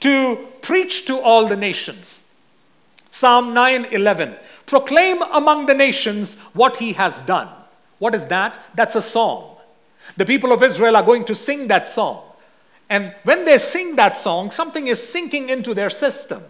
to 0.00 0.46
preach 0.62 1.06
to 1.06 1.18
all 1.18 1.48
the 1.48 1.56
nations? 1.56 2.22
Psalm 3.10 3.54
9:11 3.54 4.36
Proclaim 4.66 5.22
among 5.22 5.66
the 5.66 5.74
nations 5.74 6.36
what 6.52 6.78
he 6.78 6.94
has 6.94 7.18
done. 7.20 7.48
What 7.98 8.14
is 8.14 8.26
that? 8.26 8.58
That's 8.74 8.96
a 8.96 9.02
song. 9.02 9.56
The 10.16 10.26
people 10.26 10.52
of 10.52 10.62
Israel 10.62 10.96
are 10.96 11.02
going 11.02 11.24
to 11.26 11.34
sing 11.34 11.68
that 11.68 11.88
song. 11.88 12.22
And 12.90 13.14
when 13.24 13.44
they 13.44 13.58
sing 13.58 13.96
that 13.96 14.16
song, 14.16 14.50
something 14.50 14.86
is 14.86 15.06
sinking 15.06 15.48
into 15.48 15.74
their 15.74 15.90
system. 15.90 16.42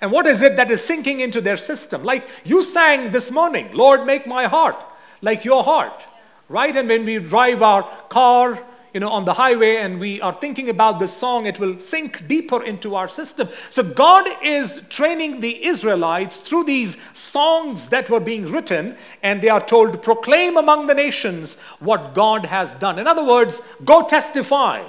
And 0.00 0.10
what 0.10 0.26
is 0.26 0.40
it 0.42 0.56
that 0.56 0.70
is 0.70 0.82
sinking 0.82 1.20
into 1.20 1.40
their 1.40 1.56
system? 1.56 2.04
Like 2.04 2.28
you 2.44 2.62
sang 2.62 3.12
this 3.12 3.30
morning, 3.30 3.70
Lord, 3.72 4.06
make 4.06 4.26
my 4.26 4.46
heart 4.46 4.82
like 5.22 5.44
your 5.44 5.62
heart, 5.62 6.02
right? 6.48 6.74
And 6.74 6.88
when 6.88 7.04
we 7.04 7.18
drive 7.18 7.62
our 7.62 7.82
car, 8.08 8.62
you 8.94 9.00
know, 9.00 9.10
on 9.10 9.24
the 9.24 9.34
highway 9.34 9.76
and 9.76 10.00
we 10.00 10.20
are 10.20 10.32
thinking 10.32 10.68
about 10.68 10.98
this 10.98 11.12
song, 11.12 11.46
it 11.46 11.60
will 11.60 11.78
sink 11.78 12.26
deeper 12.26 12.62
into 12.62 12.96
our 12.96 13.08
system. 13.08 13.48
So 13.68 13.82
God 13.82 14.28
is 14.42 14.82
training 14.88 15.40
the 15.40 15.64
Israelites 15.64 16.38
through 16.38 16.64
these 16.64 16.96
songs 17.14 17.90
that 17.90 18.10
were 18.10 18.20
being 18.20 18.46
written, 18.46 18.96
and 19.22 19.40
they 19.40 19.48
are 19.48 19.64
told 19.64 19.92
to 19.92 19.98
proclaim 19.98 20.56
among 20.56 20.86
the 20.86 20.94
nations 20.94 21.56
what 21.78 22.14
God 22.14 22.46
has 22.46 22.74
done. 22.74 22.98
In 22.98 23.06
other 23.06 23.24
words, 23.24 23.62
go 23.84 24.06
testify, 24.06 24.82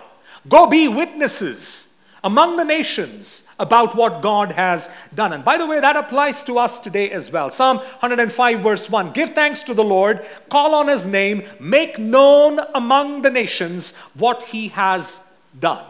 go 0.50 0.66
be 0.68 0.88
witnesses 0.88 1.94
among 2.24 2.56
the 2.58 2.66
nations 2.66 3.44
about 3.62 3.96
what 3.96 4.24
God 4.24 4.52
has 4.54 4.90
done. 5.14 5.32
And 5.32 5.46
by 5.46 5.58
the 5.60 5.68
way, 5.68 5.80
that 5.80 5.96
applies 5.96 6.42
to 6.44 6.58
us 6.58 6.80
today 6.80 7.12
as 7.12 7.32
well. 7.32 7.52
Psalm 7.52 7.78
105, 7.78 8.60
verse 8.60 8.90
1 8.90 9.14
Give 9.14 9.30
thanks 9.30 9.64
to 9.64 9.76
the 9.76 9.84
Lord, 9.84 10.26
call 10.50 10.74
on 10.74 10.88
his 10.88 11.06
name, 11.06 11.44
make 11.60 12.00
known 12.00 12.60
among 12.74 13.22
the 13.22 13.30
nations 13.30 13.96
what 14.16 14.44
he 14.44 14.70
has 14.70 15.32
done. 15.58 15.86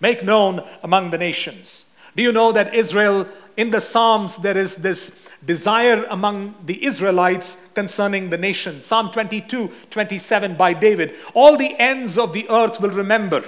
Make 0.00 0.24
known 0.24 0.62
among 0.82 1.10
the 1.10 1.18
nations. 1.18 1.84
Do 2.14 2.22
you 2.22 2.30
know 2.30 2.52
that 2.52 2.74
Israel, 2.74 3.28
in 3.56 3.72
the 3.72 3.80
Psalms, 3.80 4.36
there 4.36 4.56
is 4.56 4.76
this 4.76 5.26
desire 5.44 6.04
among 6.04 6.54
the 6.64 6.84
Israelites 6.84 7.66
concerning 7.74 8.30
the 8.30 8.38
nation? 8.38 8.80
Psalm 8.80 9.10
22, 9.10 9.72
27 9.90 10.54
by 10.54 10.72
David. 10.72 11.14
All 11.34 11.56
the 11.56 11.74
ends 11.80 12.16
of 12.16 12.32
the 12.32 12.48
earth 12.48 12.80
will 12.80 12.90
remember 12.90 13.42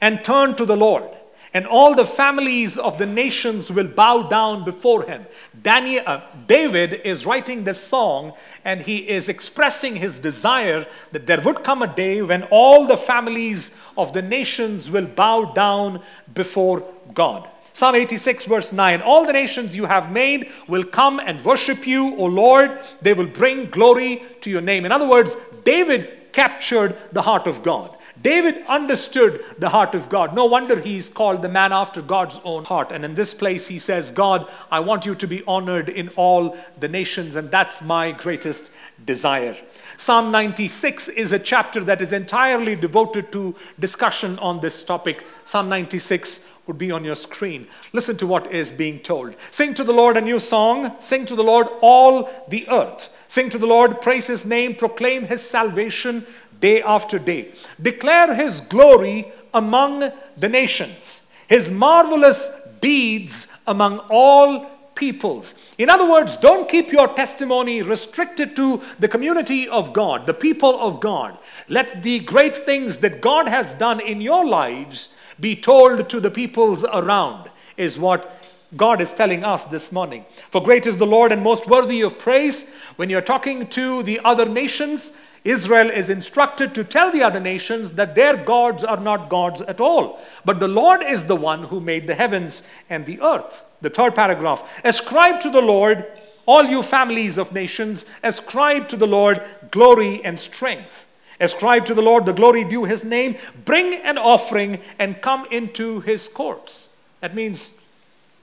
and 0.00 0.24
turn 0.24 0.54
to 0.54 0.64
the 0.64 0.76
Lord 0.76 1.08
and 1.54 1.66
all 1.66 1.94
the 1.94 2.06
families 2.06 2.78
of 2.78 2.98
the 2.98 3.06
nations 3.06 3.70
will 3.70 3.86
bow 3.86 4.22
down 4.22 4.64
before 4.64 5.04
him. 5.04 5.26
Daniel, 5.62 6.02
uh, 6.06 6.20
David 6.46 7.02
is 7.04 7.26
writing 7.26 7.64
this 7.64 7.82
song 7.82 8.32
and 8.64 8.80
he 8.80 9.08
is 9.08 9.28
expressing 9.28 9.96
his 9.96 10.18
desire 10.18 10.86
that 11.12 11.26
there 11.26 11.40
would 11.40 11.62
come 11.62 11.82
a 11.82 11.94
day 11.94 12.22
when 12.22 12.44
all 12.44 12.86
the 12.86 12.96
families 12.96 13.78
of 13.98 14.12
the 14.12 14.22
nations 14.22 14.90
will 14.90 15.06
bow 15.06 15.52
down 15.52 16.00
before 16.32 16.82
God. 17.12 17.48
Psalm 17.74 17.94
86, 17.94 18.44
verse 18.46 18.72
9 18.72 19.02
All 19.02 19.26
the 19.26 19.32
nations 19.32 19.76
you 19.76 19.86
have 19.86 20.10
made 20.10 20.50
will 20.68 20.84
come 20.84 21.20
and 21.20 21.44
worship 21.44 21.86
you, 21.86 22.16
O 22.16 22.24
Lord. 22.26 22.78
They 23.00 23.12
will 23.14 23.26
bring 23.26 23.70
glory 23.70 24.22
to 24.40 24.50
your 24.50 24.60
name. 24.60 24.84
In 24.84 24.92
other 24.92 25.08
words, 25.08 25.36
David 25.64 26.32
captured 26.32 26.96
the 27.12 27.22
heart 27.22 27.46
of 27.46 27.62
God. 27.62 27.96
David 28.22 28.62
understood 28.68 29.44
the 29.58 29.70
heart 29.70 29.94
of 29.94 30.08
God. 30.08 30.34
No 30.34 30.44
wonder 30.44 30.78
he 30.78 30.96
is 30.96 31.08
called 31.08 31.42
the 31.42 31.48
man 31.48 31.72
after 31.72 32.00
God's 32.00 32.40
own 32.44 32.64
heart. 32.64 32.92
And 32.92 33.04
in 33.04 33.14
this 33.14 33.34
place, 33.34 33.66
he 33.66 33.78
says, 33.78 34.12
God, 34.12 34.48
I 34.70 34.80
want 34.80 35.04
you 35.04 35.14
to 35.16 35.26
be 35.26 35.42
honored 35.44 35.88
in 35.88 36.08
all 36.10 36.56
the 36.78 36.88
nations, 36.88 37.34
and 37.34 37.50
that's 37.50 37.82
my 37.82 38.12
greatest 38.12 38.70
desire. 39.04 39.56
Psalm 39.96 40.30
96 40.30 41.08
is 41.08 41.32
a 41.32 41.38
chapter 41.38 41.80
that 41.84 42.00
is 42.00 42.12
entirely 42.12 42.76
devoted 42.76 43.32
to 43.32 43.54
discussion 43.78 44.38
on 44.38 44.60
this 44.60 44.84
topic. 44.84 45.24
Psalm 45.44 45.68
96 45.68 46.44
would 46.66 46.78
be 46.78 46.92
on 46.92 47.04
your 47.04 47.16
screen. 47.16 47.66
Listen 47.92 48.16
to 48.16 48.26
what 48.26 48.52
is 48.52 48.70
being 48.70 49.00
told. 49.00 49.34
Sing 49.50 49.74
to 49.74 49.84
the 49.84 49.92
Lord 49.92 50.16
a 50.16 50.20
new 50.20 50.38
song. 50.38 50.94
Sing 51.00 51.26
to 51.26 51.34
the 51.34 51.42
Lord 51.42 51.66
all 51.80 52.30
the 52.48 52.68
earth. 52.68 53.10
Sing 53.26 53.48
to 53.50 53.58
the 53.58 53.66
Lord, 53.66 54.02
praise 54.02 54.26
his 54.26 54.44
name, 54.44 54.74
proclaim 54.74 55.24
his 55.24 55.40
salvation 55.40 56.26
day 56.62 56.80
after 56.80 57.18
day. 57.18 57.52
Declare 57.80 58.34
his 58.34 58.62
glory 58.62 59.30
among 59.52 60.10
the 60.38 60.48
nations, 60.48 61.26
his 61.46 61.70
marvelous 61.70 62.50
deeds 62.80 63.48
among 63.66 63.98
all 64.08 64.70
peoples. 64.94 65.60
In 65.78 65.90
other 65.90 66.08
words, 66.08 66.36
don't 66.36 66.68
keep 66.68 66.92
your 66.92 67.08
testimony 67.08 67.82
restricted 67.82 68.54
to 68.56 68.80
the 68.98 69.08
community 69.08 69.68
of 69.68 69.92
God, 69.92 70.26
the 70.26 70.34
people 70.34 70.80
of 70.80 71.00
God. 71.00 71.36
Let 71.68 72.02
the 72.02 72.20
great 72.20 72.56
things 72.56 72.98
that 72.98 73.20
God 73.20 73.48
has 73.48 73.74
done 73.74 74.00
in 74.00 74.20
your 74.20 74.46
lives 74.46 75.10
be 75.40 75.56
told 75.56 76.08
to 76.08 76.20
the 76.20 76.30
peoples 76.30 76.84
around, 76.84 77.50
is 77.76 77.98
what 77.98 78.38
God 78.76 79.00
is 79.00 79.12
telling 79.12 79.44
us 79.44 79.64
this 79.64 79.92
morning. 79.92 80.24
For 80.50 80.62
great 80.62 80.86
is 80.86 80.98
the 80.98 81.06
Lord 81.06 81.32
and 81.32 81.42
most 81.42 81.66
worthy 81.66 82.02
of 82.02 82.18
praise. 82.18 82.72
When 82.96 83.10
you're 83.10 83.20
talking 83.20 83.66
to 83.68 84.02
the 84.02 84.20
other 84.24 84.46
nations, 84.46 85.12
Israel 85.44 85.90
is 85.90 86.08
instructed 86.08 86.74
to 86.74 86.84
tell 86.84 87.10
the 87.10 87.22
other 87.22 87.40
nations 87.40 87.92
that 87.92 88.14
their 88.14 88.36
gods 88.36 88.84
are 88.84 89.00
not 89.00 89.28
gods 89.28 89.60
at 89.60 89.80
all, 89.80 90.20
but 90.44 90.60
the 90.60 90.68
Lord 90.68 91.02
is 91.02 91.26
the 91.26 91.36
one 91.36 91.64
who 91.64 91.80
made 91.80 92.06
the 92.06 92.14
heavens 92.14 92.62
and 92.88 93.04
the 93.04 93.20
earth. 93.20 93.64
The 93.80 93.90
third 93.90 94.14
paragraph 94.14 94.62
Ascribe 94.84 95.40
to 95.40 95.50
the 95.50 95.60
Lord, 95.60 96.06
all 96.46 96.64
you 96.64 96.82
families 96.82 97.38
of 97.38 97.52
nations, 97.52 98.04
ascribe 98.22 98.88
to 98.88 98.96
the 98.96 99.06
Lord 99.06 99.42
glory 99.72 100.24
and 100.24 100.38
strength. 100.38 101.06
Ascribe 101.40 101.86
to 101.86 101.94
the 101.94 102.02
Lord 102.02 102.24
the 102.24 102.32
glory 102.32 102.62
due 102.62 102.84
his 102.84 103.04
name. 103.04 103.36
Bring 103.64 103.94
an 103.94 104.18
offering 104.18 104.78
and 105.00 105.20
come 105.20 105.46
into 105.50 105.98
his 106.00 106.28
courts. 106.28 106.88
That 107.20 107.34
means 107.34 107.80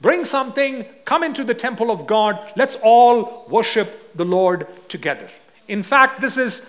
bring 0.02 0.26
something, 0.26 0.86
come 1.06 1.24
into 1.24 1.46
the 1.46 1.54
temple 1.54 1.92
of 1.92 2.08
God. 2.08 2.40
Let's 2.58 2.78
all 2.84 3.46
worship 3.48 4.18
the 4.18 4.26
Lord 4.26 4.68
together. 4.90 5.30
In 5.70 5.84
fact, 5.84 6.20
this 6.20 6.36
is 6.36 6.68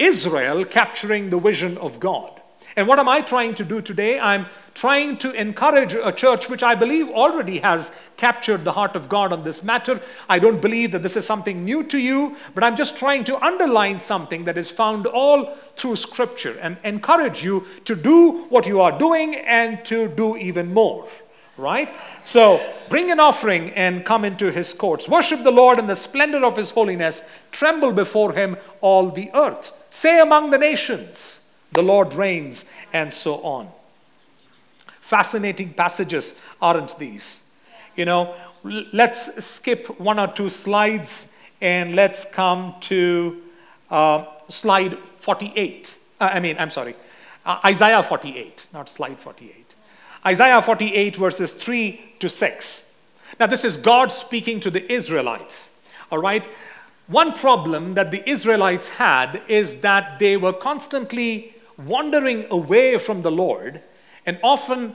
Israel 0.00 0.64
capturing 0.64 1.30
the 1.30 1.38
vision 1.38 1.78
of 1.78 2.00
God. 2.00 2.40
And 2.76 2.86
what 2.86 2.98
am 2.98 3.08
I 3.08 3.20
trying 3.20 3.54
to 3.54 3.64
do 3.64 3.82
today? 3.82 4.20
I'm 4.20 4.46
trying 4.74 5.18
to 5.18 5.32
encourage 5.32 5.94
a 5.94 6.12
church 6.12 6.48
which 6.48 6.62
I 6.62 6.74
believe 6.74 7.08
already 7.08 7.58
has 7.58 7.92
captured 8.16 8.64
the 8.64 8.72
heart 8.72 8.94
of 8.94 9.08
God 9.08 9.32
on 9.32 9.42
this 9.42 9.62
matter. 9.62 10.00
I 10.28 10.38
don't 10.38 10.62
believe 10.62 10.92
that 10.92 11.02
this 11.02 11.16
is 11.16 11.26
something 11.26 11.64
new 11.64 11.82
to 11.84 11.98
you, 11.98 12.36
but 12.54 12.62
I'm 12.62 12.76
just 12.76 12.96
trying 12.96 13.24
to 13.24 13.44
underline 13.44 13.98
something 13.98 14.44
that 14.44 14.56
is 14.56 14.70
found 14.70 15.06
all 15.06 15.56
through 15.76 15.96
Scripture 15.96 16.56
and 16.60 16.78
encourage 16.84 17.42
you 17.42 17.66
to 17.84 17.96
do 17.96 18.44
what 18.44 18.66
you 18.66 18.80
are 18.80 18.96
doing 18.96 19.34
and 19.34 19.84
to 19.86 20.08
do 20.08 20.36
even 20.36 20.72
more 20.72 21.06
right? 21.56 21.92
So 22.22 22.74
bring 22.88 23.10
an 23.10 23.20
offering 23.20 23.70
and 23.72 24.02
come 24.02 24.24
into 24.24 24.50
his 24.50 24.72
courts. 24.72 25.06
Worship 25.06 25.42
the 25.42 25.50
Lord 25.50 25.78
in 25.78 25.88
the 25.88 25.94
splendor 25.94 26.42
of 26.42 26.56
his 26.56 26.70
holiness. 26.70 27.22
Tremble 27.50 27.92
before 27.92 28.32
him, 28.32 28.56
all 28.80 29.10
the 29.10 29.30
earth. 29.34 29.70
Say 29.90 30.20
among 30.20 30.50
the 30.50 30.58
nations, 30.58 31.40
the 31.72 31.82
Lord 31.82 32.14
reigns, 32.14 32.64
and 32.92 33.12
so 33.12 33.36
on. 33.42 33.68
Fascinating 35.00 35.72
passages, 35.74 36.34
aren't 36.62 36.98
these? 36.98 37.46
You 37.96 38.04
know, 38.04 38.34
let's 38.62 39.44
skip 39.44 40.00
one 40.00 40.18
or 40.18 40.28
two 40.28 40.48
slides 40.48 41.32
and 41.60 41.94
let's 41.94 42.24
come 42.24 42.74
to 42.80 43.42
uh, 43.90 44.24
slide 44.48 44.96
48. 45.16 45.96
Uh, 46.20 46.30
I 46.32 46.40
mean, 46.40 46.56
I'm 46.58 46.70
sorry, 46.70 46.94
uh, 47.44 47.60
Isaiah 47.64 48.02
48, 48.02 48.68
not 48.72 48.88
slide 48.88 49.18
48. 49.18 49.74
Isaiah 50.26 50.60
48, 50.60 51.16
verses 51.16 51.52
3 51.52 52.14
to 52.18 52.28
6. 52.28 52.94
Now, 53.38 53.46
this 53.46 53.64
is 53.64 53.76
God 53.76 54.12
speaking 54.12 54.60
to 54.60 54.70
the 54.70 54.92
Israelites. 54.92 55.70
All 56.10 56.18
right? 56.18 56.46
One 57.10 57.32
problem 57.32 57.94
that 57.94 58.12
the 58.12 58.28
Israelites 58.28 58.88
had 58.90 59.42
is 59.48 59.80
that 59.80 60.20
they 60.20 60.36
were 60.36 60.52
constantly 60.52 61.56
wandering 61.76 62.46
away 62.50 62.98
from 62.98 63.22
the 63.22 63.32
Lord 63.32 63.82
and 64.24 64.38
often 64.44 64.94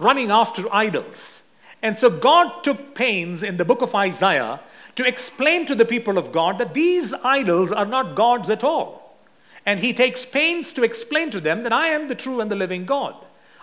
running 0.00 0.32
after 0.32 0.64
idols. 0.74 1.42
And 1.82 1.96
so 1.96 2.10
God 2.10 2.64
took 2.64 2.96
pains 2.96 3.44
in 3.44 3.58
the 3.58 3.64
book 3.64 3.80
of 3.80 3.94
Isaiah 3.94 4.58
to 4.96 5.06
explain 5.06 5.66
to 5.66 5.76
the 5.76 5.84
people 5.84 6.18
of 6.18 6.32
God 6.32 6.58
that 6.58 6.74
these 6.74 7.14
idols 7.14 7.70
are 7.70 7.86
not 7.86 8.16
gods 8.16 8.50
at 8.50 8.64
all. 8.64 9.16
And 9.64 9.78
he 9.78 9.92
takes 9.92 10.24
pains 10.24 10.72
to 10.72 10.82
explain 10.82 11.30
to 11.30 11.40
them 11.40 11.62
that 11.62 11.72
I 11.72 11.88
am 11.88 12.08
the 12.08 12.16
true 12.16 12.40
and 12.40 12.50
the 12.50 12.56
living 12.56 12.86
God. 12.86 13.14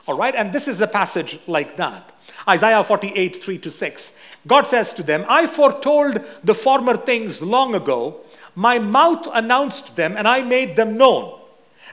All 0.08 0.16
right, 0.16 0.36
and 0.36 0.54
this 0.54 0.70
is 0.70 0.80
a 0.80 0.88
passage 0.88 1.38
like 1.48 1.76
that. 1.76 2.14
Isaiah 2.48 2.84
48, 2.84 3.44
3 3.44 3.58
to 3.60 3.72
6. 3.72 4.14
God 4.46 4.68
says 4.68 4.94
to 4.94 5.04
them, 5.04 5.26
I 5.28 5.48
foretold 5.48 6.22
the 6.44 6.56
former 6.56 6.96
things 6.96 7.42
long 7.42 7.76
ago. 7.76 8.22
My 8.56 8.80
mouth 8.80 9.28
announced 9.34 9.96
them, 9.96 10.16
and 10.18 10.28
I 10.28 10.42
made 10.42 10.76
them 10.76 10.98
known. 10.98 11.40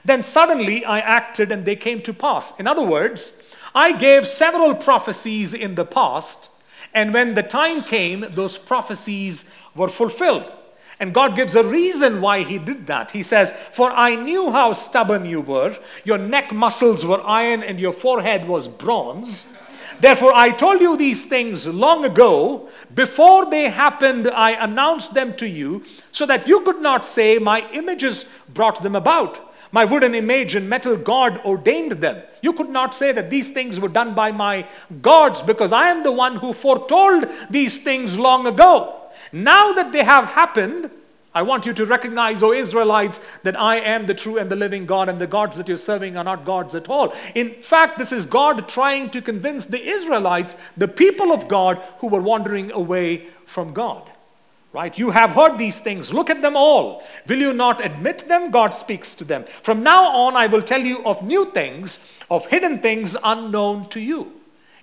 Then 0.03 0.23
suddenly 0.23 0.85
I 0.85 0.99
acted, 0.99 1.51
and 1.51 1.65
they 1.65 1.75
came 1.75 2.01
to 2.03 2.13
pass. 2.13 2.57
In 2.59 2.67
other 2.67 2.83
words, 2.83 3.33
I 3.73 3.91
gave 3.91 4.27
several 4.27 4.73
prophecies 4.75 5.53
in 5.53 5.75
the 5.75 5.85
past, 5.85 6.49
and 6.93 7.13
when 7.13 7.35
the 7.35 7.43
time 7.43 7.81
came, 7.81 8.25
those 8.29 8.57
prophecies 8.57 9.51
were 9.75 9.89
fulfilled. 9.89 10.51
And 10.99 11.13
God 11.13 11.35
gives 11.35 11.55
a 11.55 11.63
reason 11.63 12.21
why 12.21 12.43
He 12.43 12.57
did 12.57 12.87
that. 12.87 13.11
He 13.11 13.21
says, 13.21 13.51
For 13.51 13.91
I 13.91 14.15
knew 14.15 14.51
how 14.51 14.71
stubborn 14.71 15.25
you 15.25 15.41
were. 15.41 15.77
Your 16.05 16.17
neck 16.17 16.53
muscles 16.53 17.05
were 17.05 17.21
iron 17.21 17.63
and 17.63 17.79
your 17.79 17.91
forehead 17.91 18.47
was 18.47 18.69
bronze. 18.69 19.53
Therefore, 20.05 20.33
I 20.35 20.51
told 20.51 20.81
you 20.81 20.95
these 20.95 21.25
things 21.25 21.65
long 21.65 22.05
ago. 22.05 22.69
Before 22.93 23.49
they 23.49 23.71
happened, 23.71 24.27
I 24.27 24.51
announced 24.51 25.15
them 25.15 25.35
to 25.37 25.47
you 25.47 25.83
so 26.11 26.27
that 26.27 26.47
you 26.47 26.61
could 26.61 26.79
not 26.79 27.07
say, 27.07 27.39
My 27.39 27.67
images 27.71 28.25
brought 28.53 28.83
them 28.83 28.95
about. 28.95 29.51
My 29.71 29.83
wooden 29.83 30.13
image 30.13 30.53
and 30.53 30.69
metal 30.69 30.95
God 30.95 31.43
ordained 31.43 31.93
them. 31.93 32.21
You 32.43 32.53
could 32.53 32.69
not 32.69 32.93
say 32.93 33.13
that 33.13 33.31
these 33.31 33.49
things 33.49 33.79
were 33.79 33.87
done 33.89 34.13
by 34.13 34.31
my 34.31 34.67
gods 35.01 35.41
because 35.41 35.71
I 35.71 35.89
am 35.89 36.03
the 36.03 36.11
one 36.11 36.35
who 36.35 36.53
foretold 36.53 37.25
these 37.49 37.79
things 37.79 38.15
long 38.15 38.45
ago. 38.45 39.09
Now 39.31 39.73
that 39.73 39.91
they 39.91 40.03
have 40.03 40.25
happened, 40.25 40.91
I 41.35 41.41
want 41.41 41.65
you 41.65 41.73
to 41.73 41.85
recognize, 41.85 42.41
O 42.41 42.53
Israelites, 42.53 43.19
that 43.43 43.59
I 43.59 43.75
am 43.75 44.05
the 44.05 44.13
true 44.13 44.37
and 44.37 44.49
the 44.49 44.55
living 44.55 44.85
God, 44.85 45.09
and 45.09 45.19
the 45.19 45.27
gods 45.27 45.57
that 45.57 45.67
you're 45.67 45.75
serving 45.75 46.15
are 46.15 46.23
not 46.23 46.45
gods 46.45 46.73
at 46.73 46.89
all. 46.89 47.13
In 47.35 47.61
fact, 47.61 47.97
this 47.97 48.13
is 48.13 48.25
God 48.25 48.69
trying 48.69 49.09
to 49.09 49.21
convince 49.21 49.65
the 49.65 49.85
Israelites, 49.85 50.55
the 50.77 50.87
people 50.87 51.33
of 51.33 51.49
God, 51.49 51.77
who 51.99 52.07
were 52.07 52.21
wandering 52.21 52.71
away 52.71 53.27
from 53.45 53.73
God. 53.73 54.09
Right? 54.71 54.97
You 54.97 55.11
have 55.11 55.31
heard 55.31 55.57
these 55.57 55.79
things. 55.79 56.13
Look 56.13 56.29
at 56.29 56.41
them 56.41 56.55
all. 56.55 57.03
Will 57.27 57.39
you 57.39 57.53
not 57.53 57.83
admit 57.83 58.27
them? 58.27 58.49
God 58.49 58.71
speaks 58.73 59.13
to 59.15 59.25
them. 59.25 59.45
From 59.61 59.83
now 59.83 60.05
on, 60.15 60.35
I 60.35 60.47
will 60.47 60.61
tell 60.61 60.81
you 60.81 61.03
of 61.05 61.21
new 61.21 61.51
things, 61.51 62.09
of 62.31 62.45
hidden 62.47 62.79
things 62.79 63.17
unknown 63.23 63.89
to 63.89 63.99
you. 63.99 64.31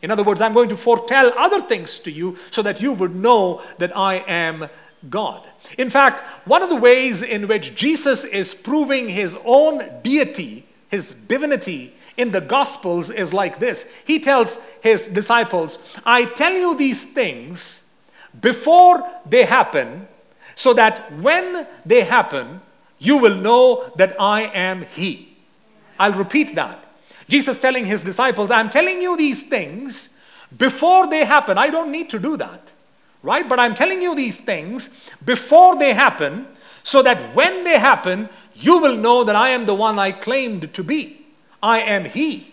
In 0.02 0.10
other 0.10 0.22
words, 0.24 0.40
I'm 0.40 0.52
going 0.52 0.68
to 0.68 0.76
foretell 0.76 1.32
other 1.38 1.60
things 1.60 2.00
to 2.00 2.10
you 2.10 2.36
so 2.50 2.60
that 2.62 2.82
you 2.82 2.92
would 2.92 3.14
know 3.14 3.62
that 3.78 3.96
I 3.96 4.16
am 4.26 4.68
God. 5.08 5.46
In 5.78 5.90
fact, 5.90 6.20
one 6.46 6.62
of 6.62 6.68
the 6.68 6.76
ways 6.76 7.22
in 7.22 7.48
which 7.48 7.74
Jesus 7.74 8.24
is 8.24 8.54
proving 8.54 9.08
his 9.08 9.36
own 9.44 9.88
deity, 10.02 10.66
his 10.88 11.14
divinity, 11.14 11.94
in 12.16 12.30
the 12.30 12.40
Gospels 12.40 13.08
is 13.08 13.32
like 13.32 13.58
this 13.58 13.86
He 14.04 14.20
tells 14.20 14.58
his 14.82 15.08
disciples, 15.08 15.78
I 16.04 16.26
tell 16.26 16.52
you 16.52 16.76
these 16.76 17.04
things 17.04 17.84
before 18.40 19.08
they 19.26 19.44
happen, 19.44 20.08
so 20.54 20.72
that 20.74 21.12
when 21.18 21.66
they 21.84 22.02
happen, 22.02 22.60
you 22.98 23.16
will 23.16 23.34
know 23.34 23.90
that 23.96 24.20
I 24.20 24.42
am 24.42 24.82
He. 24.82 25.36
I'll 25.98 26.12
repeat 26.12 26.54
that. 26.54 26.78
Jesus 27.28 27.58
telling 27.58 27.86
his 27.86 28.02
disciples, 28.02 28.50
I'm 28.50 28.68
telling 28.70 29.00
you 29.00 29.16
these 29.16 29.44
things 29.44 30.10
before 30.56 31.06
they 31.06 31.24
happen. 31.24 31.56
I 31.56 31.70
don't 31.70 31.90
need 31.90 32.10
to 32.10 32.18
do 32.18 32.36
that, 32.36 32.71
right? 33.22 33.48
But 33.48 33.58
I'm 33.58 33.74
telling 33.74 34.02
you 34.02 34.14
these 34.14 34.38
things 34.38 34.90
before 35.24 35.78
they 35.78 35.94
happen, 35.94 36.46
so 36.82 37.02
that 37.02 37.34
when 37.34 37.64
they 37.64 37.78
happen, 37.78 38.28
you 38.54 38.78
will 38.78 38.96
know 38.96 39.24
that 39.24 39.36
I 39.36 39.50
am 39.50 39.66
the 39.66 39.74
one 39.74 39.98
I 39.98 40.12
claimed 40.12 40.74
to 40.74 40.82
be. 40.82 41.26
I 41.62 41.80
am 41.80 42.04
He. 42.04 42.52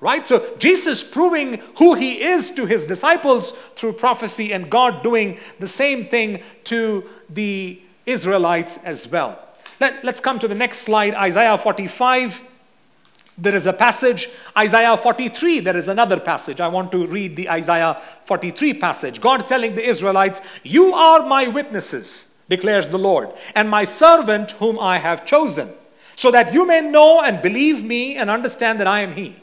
Right? 0.00 0.26
So 0.26 0.56
Jesus 0.58 1.04
proving 1.04 1.62
who 1.76 1.94
he 1.94 2.22
is 2.22 2.50
to 2.52 2.64
his 2.64 2.86
disciples 2.86 3.52
through 3.76 3.92
prophecy, 3.92 4.52
and 4.52 4.70
God 4.70 5.02
doing 5.02 5.38
the 5.58 5.68
same 5.68 6.06
thing 6.06 6.42
to 6.64 7.04
the 7.28 7.80
Israelites 8.06 8.78
as 8.78 9.06
well. 9.06 9.38
Let, 9.78 10.02
let's 10.02 10.20
come 10.20 10.38
to 10.38 10.48
the 10.48 10.54
next 10.54 10.80
slide 10.80 11.14
Isaiah 11.14 11.58
45. 11.58 12.42
There 13.40 13.54
is 13.54 13.66
a 13.66 13.72
passage, 13.72 14.28
Isaiah 14.56 14.98
43, 14.98 15.60
there 15.60 15.76
is 15.76 15.88
another 15.88 16.20
passage. 16.20 16.60
I 16.60 16.68
want 16.68 16.92
to 16.92 17.06
read 17.06 17.36
the 17.36 17.48
Isaiah 17.48 17.98
43 18.24 18.74
passage. 18.74 19.18
God 19.18 19.48
telling 19.48 19.74
the 19.74 19.88
Israelites, 19.88 20.42
You 20.62 20.92
are 20.92 21.26
my 21.26 21.48
witnesses, 21.48 22.34
declares 22.50 22.90
the 22.90 22.98
Lord, 22.98 23.30
and 23.54 23.70
my 23.70 23.84
servant 23.84 24.52
whom 24.52 24.78
I 24.78 24.98
have 24.98 25.24
chosen, 25.24 25.70
so 26.16 26.30
that 26.30 26.52
you 26.52 26.66
may 26.66 26.82
know 26.82 27.22
and 27.22 27.40
believe 27.40 27.82
me 27.82 28.16
and 28.16 28.28
understand 28.28 28.78
that 28.78 28.86
I 28.86 29.00
am 29.00 29.14
He. 29.14 29.36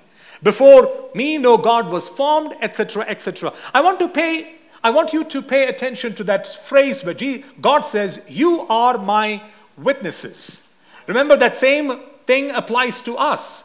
Before 0.43 1.09
me, 1.15 1.39
no 1.39 1.57
God 1.57 1.89
was 1.89 2.07
formed, 2.07 2.53
etc., 2.61 3.03
etc. 3.07 3.51
I 3.73 3.81
want 3.81 3.97
to 3.97 4.07
pay. 4.07 4.57
I 4.83 4.91
want 4.91 5.11
you 5.11 5.23
to 5.23 5.41
pay 5.41 5.65
attention 5.65 6.13
to 6.15 6.23
that 6.25 6.45
phrase 6.65 7.03
where 7.03 7.15
God 7.59 7.81
says, 7.81 8.23
"You 8.29 8.67
are 8.69 8.99
my 8.99 9.41
witnesses." 9.75 10.67
Remember 11.07 11.35
that 11.37 11.57
same 11.57 11.99
thing 12.27 12.51
applies 12.51 13.01
to 13.01 13.17
us. 13.17 13.63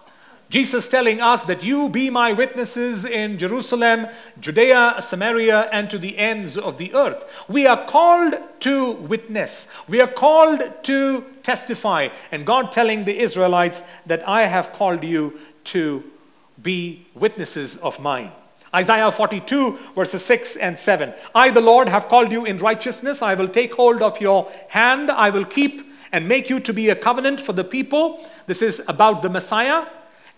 Jesus 0.52 0.86
telling 0.86 1.22
us 1.22 1.44
that 1.44 1.64
you 1.64 1.88
be 1.88 2.10
my 2.10 2.34
witnesses 2.34 3.06
in 3.06 3.38
Jerusalem, 3.38 4.06
Judea, 4.38 4.96
Samaria, 4.98 5.70
and 5.72 5.88
to 5.88 5.96
the 5.96 6.18
ends 6.18 6.58
of 6.58 6.76
the 6.76 6.92
earth. 6.92 7.24
We 7.48 7.66
are 7.66 7.86
called 7.86 8.34
to 8.60 8.92
witness. 8.92 9.66
We 9.88 10.02
are 10.02 10.12
called 10.12 10.60
to 10.82 11.24
testify. 11.42 12.10
And 12.30 12.44
God 12.44 12.70
telling 12.70 13.06
the 13.06 13.18
Israelites 13.18 13.82
that 14.04 14.28
I 14.28 14.44
have 14.44 14.74
called 14.74 15.02
you 15.04 15.40
to 15.72 16.04
be 16.62 17.06
witnesses 17.14 17.78
of 17.78 17.98
mine. 17.98 18.30
Isaiah 18.74 19.10
42, 19.10 19.78
verses 19.94 20.22
6 20.22 20.56
and 20.56 20.78
7. 20.78 21.14
I, 21.34 21.48
the 21.50 21.62
Lord, 21.62 21.88
have 21.88 22.08
called 22.08 22.30
you 22.30 22.44
in 22.44 22.58
righteousness. 22.58 23.22
I 23.22 23.32
will 23.32 23.48
take 23.48 23.72
hold 23.72 24.02
of 24.02 24.20
your 24.20 24.52
hand. 24.68 25.10
I 25.10 25.30
will 25.30 25.46
keep 25.46 25.94
and 26.12 26.28
make 26.28 26.50
you 26.50 26.60
to 26.60 26.74
be 26.74 26.90
a 26.90 26.94
covenant 26.94 27.40
for 27.40 27.54
the 27.54 27.64
people. 27.64 28.28
This 28.46 28.60
is 28.60 28.82
about 28.86 29.22
the 29.22 29.30
Messiah. 29.30 29.86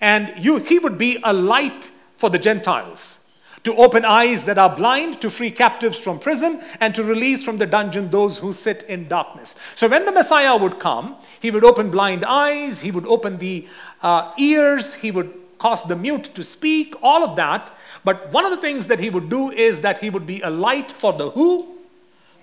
And 0.04 0.34
you, 0.36 0.58
he 0.58 0.78
would 0.78 0.98
be 0.98 1.18
a 1.24 1.32
light 1.32 1.90
for 2.18 2.28
the 2.28 2.38
Gentiles 2.38 3.20
to 3.62 3.74
open 3.76 4.04
eyes 4.04 4.44
that 4.44 4.58
are 4.58 4.76
blind, 4.76 5.18
to 5.22 5.30
free 5.30 5.50
captives 5.50 5.98
from 5.98 6.18
prison, 6.18 6.60
and 6.78 6.94
to 6.94 7.02
release 7.02 7.42
from 7.42 7.56
the 7.56 7.64
dungeon 7.64 8.10
those 8.10 8.36
who 8.36 8.52
sit 8.52 8.82
in 8.82 9.08
darkness. 9.08 9.54
So, 9.74 9.88
when 9.88 10.04
the 10.04 10.12
Messiah 10.12 10.58
would 10.58 10.78
come, 10.78 11.16
he 11.40 11.50
would 11.50 11.64
open 11.64 11.90
blind 11.90 12.22
eyes, 12.22 12.80
he 12.80 12.90
would 12.90 13.06
open 13.06 13.38
the 13.38 13.66
uh, 14.02 14.30
ears, 14.36 14.92
he 14.92 15.10
would 15.10 15.32
cause 15.56 15.82
the 15.84 15.96
mute 15.96 16.24
to 16.34 16.44
speak, 16.44 16.94
all 17.02 17.24
of 17.24 17.34
that. 17.36 17.72
But 18.04 18.30
one 18.30 18.44
of 18.44 18.50
the 18.50 18.60
things 18.60 18.88
that 18.88 19.00
he 19.00 19.08
would 19.08 19.30
do 19.30 19.52
is 19.52 19.80
that 19.80 20.00
he 20.00 20.10
would 20.10 20.26
be 20.26 20.42
a 20.42 20.50
light 20.50 20.92
for 20.92 21.14
the 21.14 21.30
who? 21.30 21.78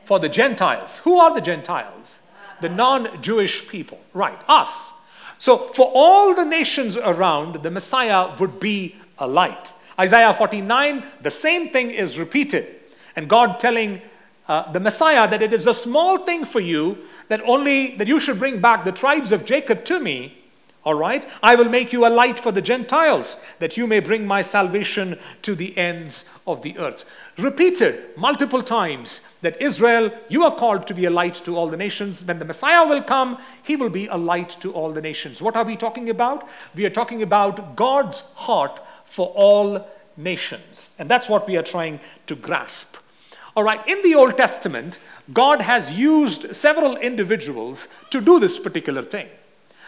For 0.06 0.18
the 0.18 0.30
Gentiles. 0.30 0.98
Who 0.98 1.20
are 1.20 1.32
the 1.32 1.42
Gentiles? 1.42 2.22
The 2.60 2.70
non 2.70 3.22
Jewish 3.22 3.68
people. 3.68 4.00
Right, 4.16 4.42
us. 4.48 4.94
So 5.42 5.58
for 5.58 5.92
all 5.96 6.36
the 6.36 6.46
nations 6.46 6.98
around, 6.98 7.64
the 7.64 7.72
Messiah 7.72 8.32
would 8.38 8.60
be 8.60 8.96
a 9.18 9.26
light. 9.26 9.74
Isaiah 10.00 10.36
49, 10.36 11.04
the 11.20 11.32
same 11.32 11.70
thing 11.70 11.90
is 11.90 12.20
repeated. 12.20 12.68
And 13.16 13.28
God 13.28 13.60
telling 13.60 14.04
uh, 14.48 14.72
the 14.72 14.80
Messiah 14.80 15.28
that 15.28 15.42
it 15.42 15.52
is 15.52 15.66
a 15.66 15.74
small 15.74 16.20
thing 16.26 16.46
for 16.46 16.60
you 16.60 16.96
that 17.30 17.42
only 17.42 17.96
that 17.96 18.08
you 18.08 18.20
should 18.20 18.38
bring 18.38 18.62
back 18.62 18.84
the 18.84 18.92
tribes 18.92 19.32
of 19.32 19.44
Jacob 19.44 19.84
to 19.86 20.00
me 20.00 20.38
all 20.84 20.96
right? 20.96 21.28
I 21.44 21.56
will 21.56 21.70
make 21.70 21.94
you 21.94 22.06
a 22.06 22.10
light 22.10 22.40
for 22.40 22.52
the 22.52 22.62
Gentiles, 22.62 23.44
that 23.60 23.78
you 23.78 23.86
may 23.86 24.00
bring 24.00 24.26
my 24.26 24.42
salvation 24.42 25.20
to 25.44 25.54
the 25.54 25.78
ends 25.78 26.28
of 26.48 26.64
the 26.64 26.78
earth. 26.78 27.04
Repeated 27.42 28.16
multiple 28.16 28.62
times 28.62 29.22
that 29.42 29.60
Israel, 29.60 30.12
you 30.30 30.44
are 30.44 30.56
called 30.56 30.86
to 30.86 30.94
be 30.94 31.06
a 31.06 31.10
light 31.10 31.34
to 31.46 31.58
all 31.58 31.68
the 31.68 31.78
nations. 31.78 32.24
When 32.24 32.38
the 32.38 32.46
Messiah 32.46 32.86
will 32.86 33.02
come, 33.02 33.40
he 33.64 33.76
will 33.76 33.90
be 33.90 34.06
a 34.06 34.16
light 34.16 34.50
to 34.60 34.72
all 34.74 34.92
the 34.92 35.02
nations. 35.02 35.42
What 35.42 35.56
are 35.56 35.64
we 35.64 35.76
talking 35.76 36.12
about? 36.12 36.48
We 36.76 36.86
are 36.86 36.92
talking 36.92 37.24
about 37.24 37.76
God's 37.76 38.22
heart 38.36 38.80
for 39.06 39.30
all 39.30 39.88
nations. 40.16 40.92
And 41.00 41.10
that's 41.10 41.28
what 41.28 41.48
we 41.48 41.58
are 41.58 41.64
trying 41.64 42.00
to 42.28 42.36
grasp. 42.36 42.98
All 43.56 43.64
right, 43.64 43.86
in 43.88 44.04
the 44.04 44.14
Old 44.14 44.38
Testament, 44.38 45.00
God 45.34 45.62
has 45.62 45.94
used 45.94 46.56
several 46.56 46.96
individuals 46.98 47.88
to 48.12 48.22
do 48.22 48.40
this 48.40 48.60
particular 48.60 49.02
thing. 49.02 49.30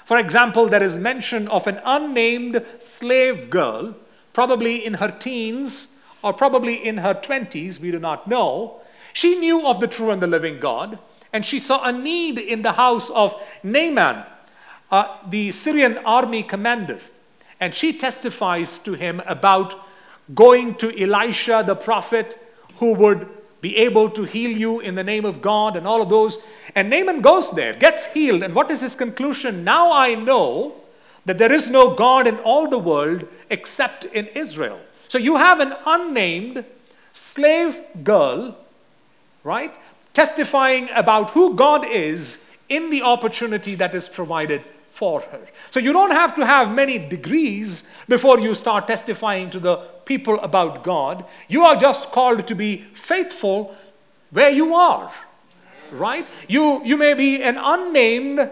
For 0.05 0.17
example, 0.17 0.67
there 0.69 0.81
is 0.81 0.97
mention 0.97 1.47
of 1.49 1.67
an 1.67 1.79
unnamed 1.85 2.65
slave 2.79 3.51
girl, 3.51 3.95
probably 4.33 4.83
in 4.83 4.95
her 4.95 5.09
teens 5.09 5.92
or 6.23 6.33
probably 6.33 6.75
in 6.75 6.97
her 6.97 7.13
20s, 7.13 7.79
we 7.79 7.91
do 7.91 7.99
not 7.99 8.27
know. 8.27 8.81
She 9.11 9.37
knew 9.37 9.67
of 9.67 9.79
the 9.79 9.87
true 9.87 10.09
and 10.09 10.21
the 10.21 10.27
living 10.27 10.59
God, 10.59 10.97
and 11.31 11.45
she 11.45 11.59
saw 11.59 11.83
a 11.83 11.91
need 11.91 12.39
in 12.39 12.61
the 12.61 12.73
house 12.73 13.09
of 13.09 13.39
Naaman, 13.61 14.23
uh, 14.91 15.17
the 15.27 15.51
Syrian 15.51 15.97
army 15.99 16.43
commander. 16.43 16.99
And 17.59 17.73
she 17.73 17.93
testifies 17.93 18.79
to 18.79 18.93
him 18.93 19.21
about 19.25 19.75
going 20.33 20.75
to 20.75 21.01
Elisha 21.01 21.63
the 21.65 21.75
prophet 21.75 22.39
who 22.77 22.93
would 22.93 23.29
be 23.61 23.77
able 23.77 24.09
to 24.09 24.23
heal 24.23 24.51
you 24.51 24.79
in 24.81 24.95
the 24.95 25.03
name 25.03 25.23
of 25.23 25.41
God 25.41 25.77
and 25.77 25.87
all 25.87 26.01
of 26.01 26.09
those. 26.09 26.37
And 26.75 26.89
Naaman 26.89 27.21
goes 27.21 27.51
there, 27.51 27.73
gets 27.73 28.05
healed. 28.07 28.43
And 28.43 28.53
what 28.53 28.69
is 28.69 28.81
his 28.81 28.95
conclusion? 28.95 29.63
Now 29.63 29.93
I 29.93 30.15
know 30.15 30.73
that 31.25 31.37
there 31.37 31.53
is 31.53 31.69
no 31.69 31.95
God 31.95 32.27
in 32.27 32.37
all 32.39 32.69
the 32.69 32.77
world 32.77 33.25
except 33.49 34.03
in 34.05 34.27
Israel. 34.27 34.79
So 35.13 35.19
you 35.19 35.35
have 35.35 35.59
an 35.59 35.75
unnamed 35.85 36.65
slave 37.13 37.79
girl, 38.03 38.57
right, 39.43 39.77
testifying 40.15 40.89
about 40.89 41.29
who 41.29 41.53
God 41.53 41.85
is 41.85 42.49
in 42.67 42.89
the 42.89 43.03
opportunity 43.03 43.75
that 43.75 43.93
is 43.93 44.09
provided 44.09 44.63
for 44.89 45.21
her. 45.21 45.41
So 45.69 45.79
you 45.79 45.93
don't 45.93 46.09
have 46.09 46.33
to 46.33 46.47
have 46.47 46.73
many 46.73 46.97
degrees 46.97 47.87
before 48.07 48.39
you 48.39 48.55
start 48.55 48.87
testifying 48.87 49.51
to 49.51 49.59
the 49.59 49.75
people 50.05 50.39
about 50.39 50.83
God. 50.83 51.25
You 51.47 51.61
are 51.61 51.75
just 51.75 52.11
called 52.11 52.47
to 52.47 52.55
be 52.55 52.77
faithful 52.95 53.75
where 54.31 54.49
you 54.49 54.73
are. 54.73 55.11
Right? 55.91 56.25
You, 56.47 56.83
you 56.83 56.97
may 56.97 57.13
be 57.13 57.43
an 57.43 57.59
unnamed, 57.59 58.49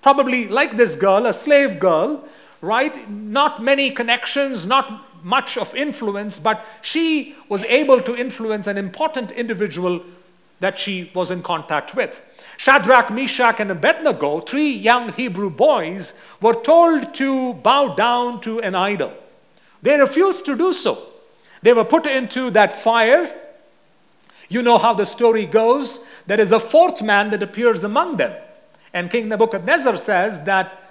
probably 0.00 0.46
like 0.46 0.76
this 0.76 0.94
girl, 0.94 1.26
a 1.26 1.34
slave 1.34 1.80
girl, 1.80 2.22
right? 2.60 3.10
Not 3.10 3.60
many 3.60 3.90
connections, 3.90 4.64
not 4.64 5.08
much 5.22 5.56
of 5.56 5.74
influence, 5.74 6.38
but 6.38 6.64
she 6.80 7.34
was 7.48 7.64
able 7.64 8.00
to 8.00 8.16
influence 8.16 8.66
an 8.66 8.78
important 8.78 9.30
individual 9.30 10.02
that 10.60 10.78
she 10.78 11.10
was 11.14 11.30
in 11.30 11.42
contact 11.42 11.94
with. 11.94 12.20
Shadrach, 12.56 13.10
Meshach, 13.10 13.58
and 13.58 13.70
Abednego, 13.70 14.40
three 14.40 14.70
young 14.70 15.12
Hebrew 15.12 15.50
boys, 15.50 16.14
were 16.40 16.54
told 16.54 17.14
to 17.14 17.54
bow 17.54 17.94
down 17.94 18.40
to 18.42 18.60
an 18.60 18.74
idol. 18.74 19.12
They 19.82 19.98
refused 19.98 20.46
to 20.46 20.56
do 20.56 20.72
so. 20.72 21.08
They 21.62 21.72
were 21.72 21.84
put 21.84 22.06
into 22.06 22.50
that 22.50 22.72
fire. 22.72 23.34
You 24.48 24.62
know 24.62 24.78
how 24.78 24.94
the 24.94 25.06
story 25.06 25.46
goes. 25.46 26.04
There 26.26 26.40
is 26.40 26.52
a 26.52 26.60
fourth 26.60 27.02
man 27.02 27.30
that 27.30 27.42
appears 27.42 27.82
among 27.82 28.16
them. 28.16 28.32
And 28.92 29.10
King 29.10 29.28
Nebuchadnezzar 29.28 29.96
says 29.96 30.44
that 30.44 30.81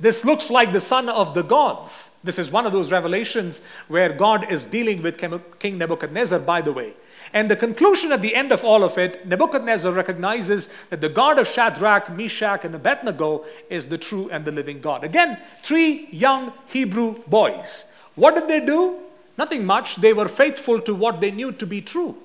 this 0.00 0.24
looks 0.24 0.50
like 0.50 0.72
the 0.72 0.80
son 0.80 1.08
of 1.08 1.34
the 1.34 1.42
gods. 1.42 2.10
This 2.24 2.38
is 2.38 2.50
one 2.50 2.66
of 2.66 2.72
those 2.72 2.90
revelations 2.90 3.60
where 3.88 4.12
God 4.12 4.50
is 4.50 4.64
dealing 4.64 5.02
with 5.02 5.18
King 5.58 5.78
Nebuchadnezzar, 5.78 6.38
by 6.38 6.62
the 6.62 6.72
way. 6.72 6.94
And 7.32 7.48
the 7.48 7.56
conclusion 7.56 8.10
at 8.10 8.22
the 8.22 8.34
end 8.34 8.50
of 8.50 8.64
all 8.64 8.82
of 8.82 8.98
it, 8.98 9.26
Nebuchadnezzar 9.26 9.92
recognizes 9.92 10.68
that 10.88 11.00
the 11.00 11.08
God 11.08 11.38
of 11.38 11.46
Shadrach, 11.46 12.10
Meshach, 12.10 12.64
and 12.64 12.74
Abednego 12.74 13.44
is 13.68 13.88
the 13.88 13.98
true 13.98 14.28
and 14.30 14.44
the 14.44 14.50
living 14.50 14.80
God. 14.80 15.04
Again, 15.04 15.38
three 15.58 16.08
young 16.10 16.52
Hebrew 16.66 17.22
boys. 17.28 17.84
What 18.16 18.34
did 18.34 18.48
they 18.48 18.60
do? 18.60 18.98
Nothing 19.38 19.64
much. 19.64 19.96
They 19.96 20.12
were 20.12 20.28
faithful 20.28 20.80
to 20.80 20.94
what 20.94 21.20
they 21.20 21.30
knew 21.30 21.52
to 21.52 21.66
be 21.66 21.80
true. 21.80 22.16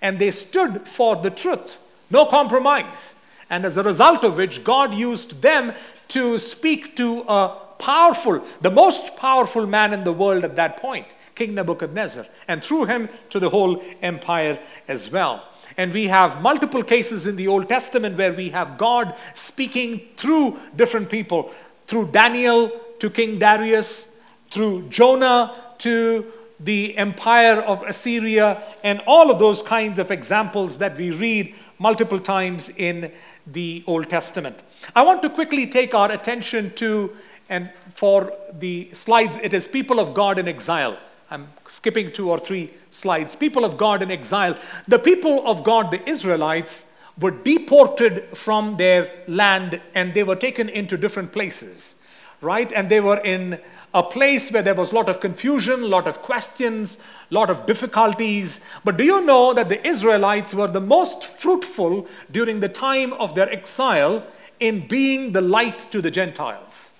And 0.00 0.18
they 0.18 0.30
stood 0.30 0.88
for 0.88 1.16
the 1.16 1.30
truth. 1.30 1.76
No 2.10 2.24
compromise. 2.24 3.16
And 3.50 3.64
as 3.66 3.76
a 3.76 3.82
result 3.82 4.24
of 4.24 4.38
which, 4.38 4.64
God 4.64 4.94
used 4.94 5.42
them 5.42 5.74
to 6.08 6.38
speak 6.38 6.96
to 6.96 7.20
a 7.28 7.60
powerful, 7.78 8.44
the 8.60 8.70
most 8.70 9.16
powerful 9.16 9.66
man 9.66 9.92
in 9.92 10.04
the 10.04 10.12
world 10.12 10.44
at 10.44 10.56
that 10.56 10.76
point, 10.76 11.06
King 11.34 11.54
Nebuchadnezzar, 11.54 12.26
and 12.48 12.62
through 12.62 12.86
him 12.86 13.08
to 13.30 13.38
the 13.40 13.50
whole 13.50 13.82
empire 14.02 14.58
as 14.88 15.10
well. 15.10 15.44
And 15.76 15.92
we 15.92 16.06
have 16.06 16.40
multiple 16.40 16.82
cases 16.82 17.26
in 17.26 17.36
the 17.36 17.48
Old 17.48 17.68
Testament 17.68 18.16
where 18.16 18.32
we 18.32 18.50
have 18.50 18.78
God 18.78 19.14
speaking 19.34 20.00
through 20.16 20.58
different 20.76 21.10
people, 21.10 21.52
through 21.86 22.08
Daniel 22.12 22.70
to 23.00 23.10
King 23.10 23.38
Darius, 23.38 24.16
through 24.50 24.88
Jonah 24.88 25.74
to 25.78 26.26
the 26.60 26.96
empire 26.96 27.60
of 27.60 27.82
Assyria, 27.82 28.62
and 28.84 29.00
all 29.06 29.30
of 29.30 29.38
those 29.38 29.62
kinds 29.62 29.98
of 29.98 30.10
examples 30.10 30.78
that 30.78 30.96
we 30.96 31.10
read 31.10 31.54
multiple 31.78 32.20
times 32.20 32.68
in 32.70 33.10
the 33.46 33.84
Old 33.86 34.08
Testament. 34.08 34.58
I 34.94 35.02
want 35.02 35.22
to 35.22 35.30
quickly 35.30 35.66
take 35.66 35.94
our 35.94 36.10
attention 36.10 36.72
to, 36.76 37.16
and 37.48 37.70
for 37.94 38.32
the 38.52 38.90
slides, 38.92 39.38
it 39.42 39.54
is 39.54 39.68
people 39.68 40.00
of 40.00 40.14
God 40.14 40.38
in 40.38 40.48
exile. 40.48 40.96
I'm 41.30 41.48
skipping 41.66 42.12
two 42.12 42.30
or 42.30 42.38
three 42.38 42.72
slides. 42.90 43.34
People 43.34 43.64
of 43.64 43.76
God 43.76 44.02
in 44.02 44.10
exile. 44.10 44.56
The 44.86 44.98
people 44.98 45.46
of 45.46 45.64
God, 45.64 45.90
the 45.90 46.08
Israelites, 46.08 46.92
were 47.18 47.30
deported 47.30 48.36
from 48.36 48.76
their 48.76 49.10
land 49.28 49.80
and 49.94 50.14
they 50.14 50.24
were 50.24 50.36
taken 50.36 50.68
into 50.68 50.96
different 50.96 51.32
places, 51.32 51.94
right? 52.40 52.72
And 52.72 52.88
they 52.88 53.00
were 53.00 53.18
in 53.18 53.60
a 53.94 54.02
place 54.02 54.50
where 54.50 54.62
there 54.62 54.74
was 54.74 54.90
a 54.90 54.94
lot 54.96 55.08
of 55.08 55.20
confusion, 55.20 55.84
a 55.84 55.86
lot 55.86 56.08
of 56.08 56.20
questions, 56.20 56.98
a 57.30 57.34
lot 57.34 57.48
of 57.48 57.64
difficulties. 57.64 58.60
But 58.82 58.96
do 58.96 59.04
you 59.04 59.24
know 59.24 59.54
that 59.54 59.68
the 59.68 59.86
Israelites 59.86 60.52
were 60.52 60.66
the 60.66 60.80
most 60.80 61.24
fruitful 61.24 62.08
during 62.30 62.58
the 62.58 62.68
time 62.68 63.12
of 63.14 63.36
their 63.36 63.48
exile 63.50 64.24
in 64.58 64.88
being 64.88 65.30
the 65.30 65.40
light 65.40 65.78
to 65.92 66.02
the 66.02 66.10
Gentiles? 66.10 66.90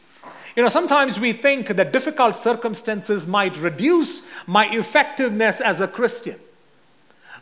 You 0.55 0.62
know, 0.62 0.68
sometimes 0.68 1.18
we 1.18 1.32
think 1.32 1.66
that 1.66 1.92
difficult 1.92 2.36
circumstances 2.36 3.26
might 3.26 3.61
reduce 3.61 4.22
my 4.47 4.66
effectiveness 4.66 5.61
as 5.61 5.80
a 5.80 5.88
Christian. 5.88 6.38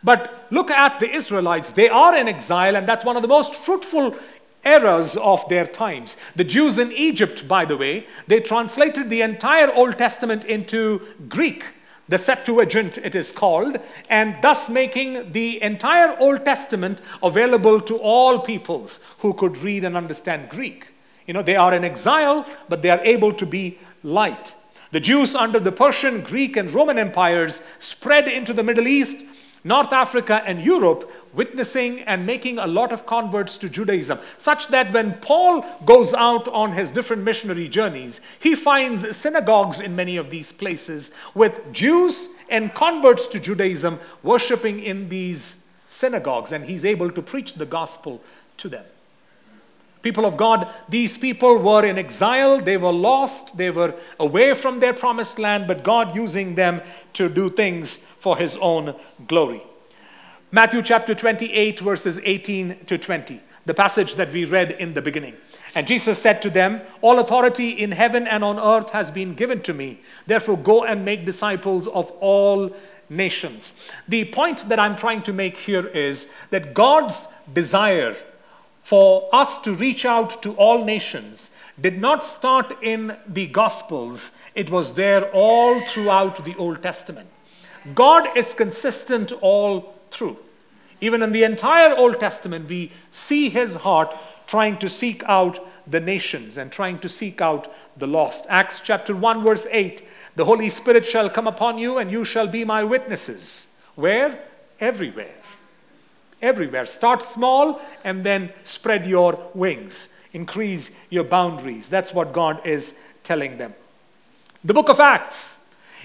But 0.02 0.46
look 0.50 0.70
at 0.70 0.98
the 0.98 1.14
Israelites. 1.14 1.72
They 1.72 1.90
are 1.90 2.16
in 2.16 2.26
exile, 2.26 2.74
and 2.74 2.88
that's 2.88 3.04
one 3.04 3.16
of 3.16 3.22
the 3.22 3.28
most 3.28 3.54
fruitful 3.54 4.16
eras 4.64 5.16
of 5.16 5.48
their 5.48 5.66
times. 5.66 6.16
The 6.36 6.44
Jews 6.44 6.78
in 6.78 6.92
Egypt, 6.92 7.48
by 7.48 7.64
the 7.64 7.76
way, 7.76 8.06
they 8.26 8.40
translated 8.40 9.10
the 9.10 9.22
entire 9.22 9.72
Old 9.72 9.98
Testament 9.98 10.44
into 10.44 11.02
Greek. 11.28 11.64
The 12.08 12.18
Septuagint, 12.18 12.98
it 12.98 13.14
is 13.14 13.32
called, 13.32 13.78
and 14.10 14.36
thus 14.42 14.68
making 14.68 15.32
the 15.32 15.62
entire 15.62 16.16
Old 16.18 16.44
Testament 16.44 17.00
available 17.22 17.80
to 17.80 17.96
all 17.96 18.40
peoples 18.40 19.00
who 19.18 19.32
could 19.32 19.56
read 19.58 19.84
and 19.84 19.96
understand 19.96 20.50
Greek. 20.50 20.88
You 21.26 21.34
know, 21.34 21.42
they 21.42 21.56
are 21.56 21.72
in 21.72 21.84
exile, 21.84 22.46
but 22.68 22.82
they 22.82 22.90
are 22.90 23.00
able 23.04 23.32
to 23.34 23.46
be 23.46 23.78
light. 24.02 24.54
The 24.90 25.00
Jews 25.00 25.34
under 25.34 25.58
the 25.58 25.72
Persian, 25.72 26.22
Greek, 26.22 26.56
and 26.56 26.70
Roman 26.70 26.98
empires 26.98 27.62
spread 27.78 28.28
into 28.28 28.52
the 28.52 28.62
Middle 28.62 28.86
East, 28.86 29.24
North 29.64 29.92
Africa, 29.92 30.42
and 30.44 30.60
Europe, 30.60 31.10
witnessing 31.32 32.00
and 32.00 32.26
making 32.26 32.58
a 32.58 32.66
lot 32.66 32.92
of 32.92 33.06
converts 33.06 33.56
to 33.58 33.68
Judaism, 33.68 34.18
such 34.36 34.68
that 34.68 34.92
when 34.92 35.14
Paul 35.14 35.64
goes 35.84 36.12
out 36.14 36.48
on 36.48 36.72
his 36.72 36.90
different 36.90 37.22
missionary 37.22 37.68
journeys, 37.68 38.20
he 38.40 38.56
finds 38.56 39.16
synagogues 39.16 39.78
in 39.78 39.94
many 39.94 40.16
of 40.16 40.30
these 40.30 40.50
places 40.50 41.12
with 41.34 41.72
Jews 41.72 42.28
and 42.48 42.74
converts 42.74 43.28
to 43.28 43.40
Judaism 43.40 44.00
worshiping 44.22 44.82
in 44.82 45.08
these 45.08 45.66
synagogues, 45.88 46.50
and 46.50 46.64
he's 46.64 46.84
able 46.84 47.10
to 47.10 47.22
preach 47.22 47.54
the 47.54 47.66
gospel 47.66 48.20
to 48.56 48.68
them. 48.68 48.84
People 50.02 50.26
of 50.26 50.36
God, 50.36 50.68
these 50.88 51.16
people 51.16 51.58
were 51.58 51.84
in 51.84 51.96
exile, 51.96 52.60
they 52.60 52.76
were 52.76 52.92
lost, 52.92 53.56
they 53.56 53.70
were 53.70 53.94
away 54.18 54.52
from 54.52 54.80
their 54.80 54.92
promised 54.92 55.38
land, 55.38 55.68
but 55.68 55.84
God 55.84 56.14
using 56.14 56.56
them 56.56 56.82
to 57.12 57.28
do 57.28 57.48
things 57.48 57.98
for 58.18 58.36
his 58.36 58.56
own 58.56 58.96
glory. 59.28 59.62
Matthew 60.50 60.82
chapter 60.82 61.14
28, 61.14 61.80
verses 61.80 62.20
18 62.24 62.84
to 62.86 62.98
20, 62.98 63.40
the 63.64 63.74
passage 63.74 64.16
that 64.16 64.32
we 64.32 64.44
read 64.44 64.72
in 64.72 64.94
the 64.94 65.00
beginning. 65.00 65.34
And 65.74 65.86
Jesus 65.86 66.18
said 66.18 66.42
to 66.42 66.50
them, 66.50 66.82
All 67.00 67.18
authority 67.20 67.70
in 67.70 67.92
heaven 67.92 68.26
and 68.26 68.44
on 68.44 68.58
earth 68.58 68.90
has 68.90 69.10
been 69.10 69.34
given 69.34 69.62
to 69.62 69.72
me. 69.72 70.00
Therefore, 70.26 70.58
go 70.58 70.84
and 70.84 71.04
make 71.04 71.24
disciples 71.24 71.86
of 71.86 72.10
all 72.20 72.74
nations. 73.08 73.74
The 74.08 74.24
point 74.26 74.68
that 74.68 74.78
I'm 74.78 74.96
trying 74.96 75.22
to 75.22 75.32
make 75.32 75.56
here 75.56 75.86
is 75.86 76.28
that 76.50 76.74
God's 76.74 77.28
desire 77.52 78.16
for 78.82 79.28
us 79.32 79.58
to 79.60 79.74
reach 79.74 80.04
out 80.04 80.42
to 80.42 80.52
all 80.54 80.84
nations 80.84 81.50
did 81.80 82.00
not 82.00 82.24
start 82.24 82.76
in 82.82 83.16
the 83.26 83.46
Gospels, 83.46 84.32
it 84.54 84.70
was 84.70 84.94
there 84.94 85.30
all 85.30 85.80
throughout 85.86 86.44
the 86.44 86.54
Old 86.56 86.82
Testament. 86.82 87.28
God 87.94 88.36
is 88.36 88.54
consistent 88.54 89.32
all 89.40 89.94
through. 90.10 90.36
Even 91.00 91.22
in 91.22 91.32
the 91.32 91.42
entire 91.42 91.96
Old 91.96 92.20
Testament, 92.20 92.68
we 92.68 92.92
see 93.10 93.48
his 93.48 93.76
heart 93.76 94.14
trying 94.46 94.76
to 94.78 94.88
seek 94.88 95.22
out 95.24 95.58
the 95.86 95.98
nations 95.98 96.58
and 96.58 96.70
trying 96.70 96.98
to 97.00 97.08
seek 97.08 97.40
out 97.40 97.72
the 97.96 98.06
lost. 98.06 98.46
Acts 98.48 98.80
chapter 98.80 99.16
1, 99.16 99.42
verse 99.42 99.66
8 99.70 100.06
The 100.36 100.44
Holy 100.44 100.68
Spirit 100.68 101.06
shall 101.06 101.30
come 101.30 101.48
upon 101.48 101.78
you, 101.78 101.98
and 101.98 102.10
you 102.10 102.24
shall 102.24 102.46
be 102.46 102.64
my 102.64 102.84
witnesses. 102.84 103.66
Where? 103.96 104.38
Everywhere 104.78 105.34
everywhere. 106.42 106.84
Start 106.86 107.22
small 107.22 107.80
and 108.04 108.24
then 108.24 108.52
spread 108.64 109.06
your 109.06 109.38
wings, 109.54 110.12
increase 110.32 110.90
your 111.08 111.24
boundaries. 111.24 111.88
That's 111.88 112.12
what 112.12 112.32
God 112.32 112.66
is 112.66 112.94
telling 113.22 113.58
them. 113.58 113.74
The 114.64 114.74
book 114.74 114.88
of 114.88 115.00
Acts 115.00 115.56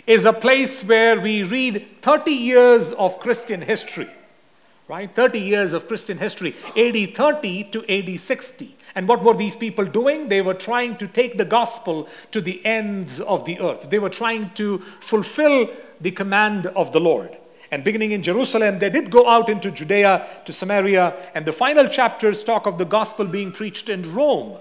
is 0.05 0.25
a 0.25 0.33
place 0.33 0.83
where 0.83 1.19
we 1.19 1.43
read 1.43 1.85
30 2.01 2.31
years 2.31 2.91
of 2.93 3.19
Christian 3.19 3.61
history, 3.61 4.09
right? 4.87 5.13
30 5.13 5.39
years 5.39 5.73
of 5.73 5.87
Christian 5.87 6.17
history, 6.17 6.55
AD 6.77 7.15
30 7.15 7.63
to 7.65 7.91
AD 7.91 8.19
60. 8.19 8.77
And 8.95 9.07
what 9.07 9.23
were 9.23 9.35
these 9.35 9.55
people 9.55 9.85
doing? 9.85 10.29
They 10.29 10.41
were 10.41 10.53
trying 10.53 10.97
to 10.97 11.07
take 11.07 11.37
the 11.37 11.45
gospel 11.45 12.07
to 12.31 12.41
the 12.41 12.65
ends 12.65 13.19
of 13.19 13.45
the 13.45 13.59
earth. 13.59 13.89
They 13.89 13.99
were 13.99 14.09
trying 14.09 14.51
to 14.55 14.79
fulfill 15.01 15.69
the 15.99 16.11
command 16.11 16.67
of 16.67 16.93
the 16.93 16.99
Lord. 16.99 17.37
And 17.71 17.83
beginning 17.83 18.11
in 18.11 18.23
Jerusalem, 18.23 18.79
they 18.79 18.89
did 18.89 19.11
go 19.11 19.27
out 19.27 19.49
into 19.49 19.71
Judea 19.71 20.25
to 20.45 20.53
Samaria, 20.53 21.31
and 21.35 21.45
the 21.45 21.51
final 21.51 21.87
chapters 21.87 22.43
talk 22.43 22.65
of 22.65 22.77
the 22.77 22.85
gospel 22.85 23.25
being 23.25 23.51
preached 23.51 23.89
in 23.89 24.13
Rome. 24.13 24.57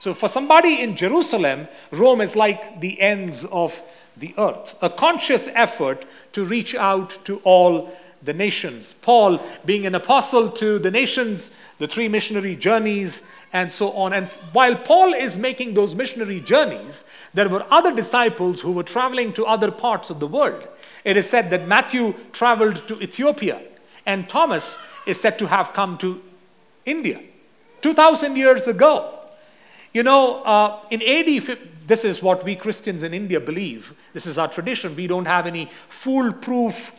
So, 0.00 0.14
for 0.14 0.28
somebody 0.28 0.80
in 0.80 0.96
Jerusalem, 0.96 1.68
Rome 1.90 2.20
is 2.20 2.36
like 2.36 2.80
the 2.80 3.00
ends 3.00 3.44
of 3.46 3.80
the 4.16 4.34
earth, 4.38 4.76
a 4.82 4.90
conscious 4.90 5.48
effort 5.54 6.04
to 6.32 6.44
reach 6.44 6.74
out 6.74 7.18
to 7.24 7.38
all 7.44 7.96
the 8.22 8.32
nations. 8.32 8.94
Paul, 9.02 9.40
being 9.64 9.86
an 9.86 9.94
apostle 9.94 10.50
to 10.50 10.78
the 10.78 10.90
nations, 10.90 11.52
the 11.78 11.86
three 11.86 12.08
missionary 12.08 12.56
journeys, 12.56 13.22
and 13.52 13.70
so 13.70 13.92
on. 13.92 14.12
And 14.12 14.28
while 14.52 14.76
Paul 14.76 15.14
is 15.14 15.38
making 15.38 15.74
those 15.74 15.94
missionary 15.94 16.40
journeys, 16.40 17.04
there 17.34 17.48
were 17.48 17.64
other 17.70 17.94
disciples 17.94 18.60
who 18.60 18.72
were 18.72 18.82
traveling 18.82 19.32
to 19.34 19.46
other 19.46 19.70
parts 19.70 20.10
of 20.10 20.18
the 20.18 20.26
world. 20.26 20.68
It 21.04 21.16
is 21.16 21.28
said 21.28 21.50
that 21.50 21.66
Matthew 21.66 22.14
traveled 22.32 22.86
to 22.88 23.00
Ethiopia, 23.00 23.60
and 24.06 24.28
Thomas 24.28 24.78
is 25.06 25.20
said 25.20 25.38
to 25.38 25.46
have 25.46 25.72
come 25.72 25.98
to 25.98 26.20
India 26.84 27.20
2,000 27.82 28.36
years 28.36 28.66
ago. 28.66 29.14
You 29.92 30.02
know, 30.02 30.42
uh, 30.42 30.80
in 30.90 31.02
AD, 31.02 31.58
this 31.86 32.04
is 32.04 32.22
what 32.22 32.44
we 32.44 32.54
Christians 32.56 33.02
in 33.02 33.14
India 33.14 33.40
believe. 33.40 33.94
This 34.12 34.26
is 34.26 34.36
our 34.36 34.48
tradition. 34.48 34.94
We 34.94 35.06
don't 35.06 35.24
have 35.24 35.46
any 35.46 35.70
foolproof 35.88 36.92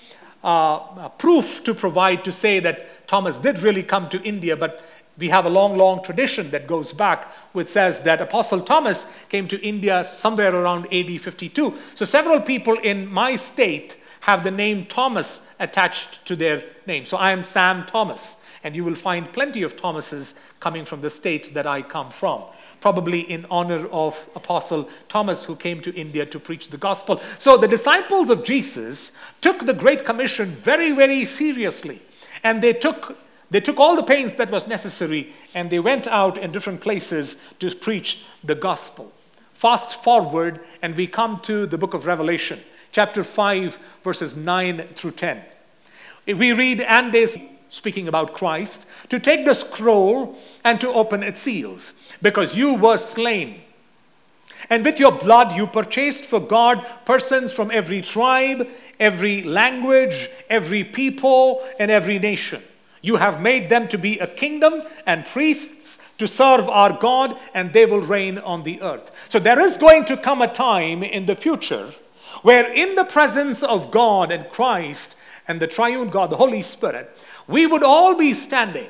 uh, 0.43 1.09
proof 1.09 1.63
to 1.65 1.73
provide 1.73 2.23
to 2.23 2.31
say 2.31 2.59
that 2.59 3.07
Thomas 3.07 3.37
did 3.37 3.59
really 3.59 3.83
come 3.83 4.07
to 4.09 4.21
India, 4.23 4.55
but 4.55 4.83
we 5.19 5.29
have 5.29 5.45
a 5.45 5.49
long, 5.49 5.77
long 5.77 6.01
tradition 6.01 6.49
that 6.51 6.65
goes 6.65 6.93
back, 6.93 7.31
which 7.53 7.67
says 7.67 8.01
that 8.03 8.21
Apostle 8.21 8.61
Thomas 8.61 9.07
came 9.29 9.47
to 9.49 9.61
India 9.61 10.03
somewhere 10.03 10.55
around 10.55 10.85
AD 10.93 11.21
52. 11.21 11.73
So 11.93 12.05
several 12.05 12.41
people 12.41 12.75
in 12.79 13.07
my 13.07 13.35
state 13.35 13.97
have 14.21 14.43
the 14.43 14.51
name 14.51 14.85
Thomas 14.85 15.43
attached 15.59 16.25
to 16.25 16.35
their 16.35 16.63
name. 16.87 17.05
So 17.05 17.17
I 17.17 17.31
am 17.31 17.43
Sam 17.43 17.85
Thomas, 17.85 18.37
and 18.63 18.75
you 18.75 18.83
will 18.83 18.95
find 18.95 19.31
plenty 19.31 19.63
of 19.63 19.75
Thomases 19.75 20.35
coming 20.59 20.85
from 20.85 21.01
the 21.01 21.09
state 21.09 21.53
that 21.53 21.67
I 21.67 21.81
come 21.81 22.11
from. 22.11 22.43
probably 22.81 23.21
in 23.21 23.45
honor 23.49 23.87
of 23.87 24.29
Apostle 24.35 24.89
Thomas, 25.07 25.43
who 25.45 25.55
came 25.55 25.81
to 25.81 25.95
India 25.95 26.25
to 26.25 26.39
preach 26.39 26.69
the 26.69 26.77
gospel. 26.77 27.21
So 27.37 27.57
the 27.57 27.67
disciples 27.67 28.29
of 28.29 28.43
Jesus 28.43 29.11
took 29.41 29.65
the 29.65 29.73
Great 29.73 30.05
Commission 30.05 30.49
very, 30.49 30.91
very 30.91 31.25
seriously. 31.25 32.01
And 32.43 32.61
they 32.61 32.73
took, 32.73 33.17
they 33.51 33.59
took 33.59 33.79
all 33.79 33.95
the 33.95 34.03
pains 34.03 34.35
that 34.35 34.51
was 34.51 34.67
necessary 34.67 35.33
and 35.55 35.69
they 35.69 35.79
went 35.79 36.07
out 36.07 36.37
in 36.37 36.51
different 36.51 36.81
places 36.81 37.41
to 37.59 37.73
preach 37.73 38.23
the 38.43 38.55
gospel. 38.55 39.11
Fast 39.53 40.03
forward, 40.03 40.61
and 40.81 40.95
we 40.95 41.07
come 41.07 41.39
to 41.41 41.65
the 41.65 41.77
book 41.77 41.93
of 41.93 42.05
Revelation, 42.05 42.59
chapter 42.91 43.23
5, 43.23 43.77
verses 44.03 44.37
9 44.37 44.83
through 44.95 45.11
10. 45.11 45.41
We 46.27 46.53
read, 46.53 46.81
and 46.81 47.11
they, 47.11 47.27
speaking 47.69 48.07
about 48.07 48.35
Christ, 48.35 48.85
to 49.09 49.19
take 49.19 49.45
the 49.45 49.53
scroll 49.53 50.37
and 50.63 50.79
to 50.79 50.89
open 50.89 51.23
its 51.23 51.41
seals, 51.41 51.93
because 52.21 52.55
you 52.55 52.73
were 52.75 52.97
slain. 52.97 53.61
And 54.69 54.85
with 54.85 54.99
your 54.99 55.11
blood 55.11 55.53
you 55.57 55.67
purchased 55.67 56.23
for 56.23 56.39
God 56.39 56.85
persons 57.03 57.51
from 57.51 57.71
every 57.71 58.01
tribe, 58.01 58.67
every 58.99 59.43
language, 59.43 60.29
every 60.49 60.83
people, 60.83 61.67
and 61.79 61.89
every 61.89 62.19
nation. 62.19 62.61
You 63.01 63.17
have 63.17 63.41
made 63.41 63.69
them 63.69 63.87
to 63.89 63.97
be 63.97 64.19
a 64.19 64.27
kingdom 64.27 64.81
and 65.05 65.25
priests 65.25 65.99
to 66.17 66.27
serve 66.27 66.67
our 66.67 66.93
God, 66.93 67.37
and 67.53 67.71
they 67.71 67.85
will 67.85 68.01
reign 68.01 68.37
on 68.37 68.63
the 68.63 68.81
earth. 68.81 69.11
So 69.29 69.39
there 69.39 69.59
is 69.59 69.77
going 69.77 70.05
to 70.05 70.17
come 70.17 70.41
a 70.41 70.53
time 70.53 71.01
in 71.01 71.25
the 71.25 71.35
future 71.35 71.93
where, 72.41 72.71
in 72.71 72.95
the 72.95 73.05
presence 73.05 73.63
of 73.63 73.89
God 73.89 74.31
and 74.31 74.49
Christ 74.51 75.15
and 75.47 75.59
the 75.59 75.67
triune 75.67 76.09
God, 76.09 76.29
the 76.29 76.37
Holy 76.37 76.61
Spirit, 76.61 77.09
we 77.47 77.65
would 77.65 77.83
all 77.83 78.15
be 78.15 78.33
standing. 78.33 78.89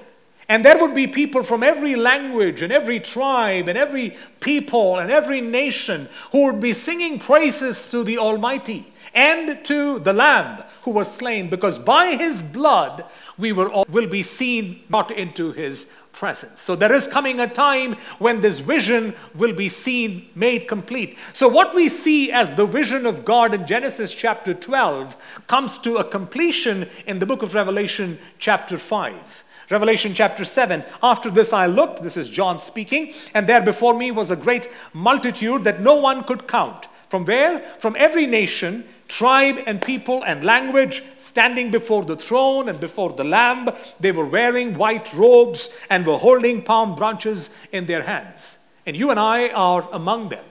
And 0.49 0.65
there 0.65 0.79
would 0.79 0.95
be 0.95 1.05
people 1.05 1.43
from 1.43 1.61
every 1.61 1.95
language 1.95 2.63
and 2.63 2.73
every 2.73 2.99
tribe 2.99 3.67
and 3.67 3.77
every 3.77 4.17
people 4.39 4.97
and 4.97 5.11
every 5.11 5.41
nation 5.41 6.09
who 6.31 6.45
would 6.45 6.59
be 6.59 6.73
singing 6.73 7.19
praises 7.19 7.91
to 7.91 8.03
the 8.03 8.17
Almighty 8.17 8.91
and 9.13 9.63
to 9.65 9.99
the 9.99 10.13
Lamb 10.13 10.63
who 10.83 10.91
was 10.91 11.13
slain, 11.13 11.49
because 11.49 11.77
by 11.77 12.15
his 12.15 12.43
blood 12.43 13.05
we 13.37 13.51
were 13.51 13.69
all, 13.69 13.85
will 13.89 14.07
be 14.07 14.23
seen 14.23 14.81
not 14.89 15.11
into 15.11 15.51
his 15.51 15.91
presence. 16.11 16.61
So 16.61 16.75
there 16.75 16.93
is 16.93 17.07
coming 17.07 17.39
a 17.39 17.47
time 17.47 17.95
when 18.17 18.41
this 18.41 18.59
vision 18.59 19.15
will 19.35 19.53
be 19.53 19.69
seen, 19.69 20.27
made 20.35 20.67
complete. 20.67 21.17
So 21.33 21.47
what 21.47 21.73
we 21.73 21.87
see 21.87 22.31
as 22.31 22.55
the 22.55 22.65
vision 22.65 23.05
of 23.05 23.23
God 23.23 23.53
in 23.53 23.65
Genesis 23.65 24.13
chapter 24.13 24.53
12 24.53 25.15
comes 25.47 25.79
to 25.79 25.97
a 25.97 26.03
completion 26.03 26.89
in 27.07 27.19
the 27.19 27.25
book 27.25 27.41
of 27.41 27.53
Revelation 27.53 28.19
chapter 28.37 28.77
5. 28.77 29.43
Revelation 29.69 30.13
chapter 30.13 30.45
7. 30.45 30.83
After 31.03 31.29
this 31.29 31.53
I 31.53 31.67
looked, 31.67 32.01
this 32.01 32.17
is 32.17 32.29
John 32.29 32.59
speaking, 32.59 33.13
and 33.33 33.47
there 33.47 33.61
before 33.61 33.93
me 33.93 34.11
was 34.11 34.31
a 34.31 34.35
great 34.35 34.67
multitude 34.93 35.63
that 35.63 35.79
no 35.79 35.95
one 35.95 36.23
could 36.23 36.47
count. 36.47 36.87
From 37.07 37.23
where? 37.25 37.59
From 37.79 37.95
every 37.97 38.25
nation, 38.25 38.83
tribe, 39.09 39.57
and 39.65 39.81
people 39.81 40.23
and 40.23 40.45
language 40.45 41.03
standing 41.17 41.69
before 41.69 42.05
the 42.05 42.15
throne 42.15 42.69
and 42.69 42.79
before 42.79 43.11
the 43.11 43.25
Lamb. 43.25 43.69
They 43.99 44.13
were 44.13 44.25
wearing 44.25 44.77
white 44.77 45.13
robes 45.13 45.75
and 45.89 46.05
were 46.05 46.17
holding 46.17 46.61
palm 46.61 46.95
branches 46.95 47.49
in 47.73 47.85
their 47.85 48.03
hands. 48.03 48.57
And 48.85 48.95
you 48.95 49.11
and 49.11 49.19
I 49.19 49.49
are 49.49 49.87
among 49.91 50.29
them, 50.29 50.45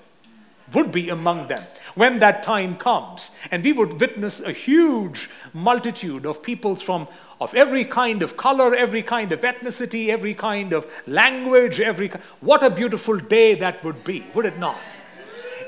would 0.75 0.93
be 0.93 1.09
among 1.09 1.49
them 1.49 1.63
when 1.95 2.19
that 2.19 2.43
time 2.43 2.77
comes. 2.77 3.31
And 3.51 3.65
we 3.65 3.73
would 3.73 4.01
witness 4.01 4.41
a 4.41 4.53
huge 4.53 5.31
multitude 5.55 6.27
of 6.27 6.43
peoples 6.43 6.83
from 6.83 7.09
of 7.41 7.55
every 7.55 7.85
kind 7.85 8.23
of 8.23 8.37
color, 8.37 8.75
every 8.75 9.03
kind 9.03 9.31
of 9.33 9.41
ethnicity, 9.41 10.09
every 10.09 10.35
kind 10.35 10.73
of 10.73 10.87
language, 11.07 11.81
every 11.81 12.11
what 12.41 12.63
a 12.63 12.71
beautiful 12.71 13.17
day 13.17 13.55
that 13.55 13.83
would 13.85 14.03
be, 14.05 14.25
would 14.35 14.45
it 14.45 14.59
not? 14.59 14.77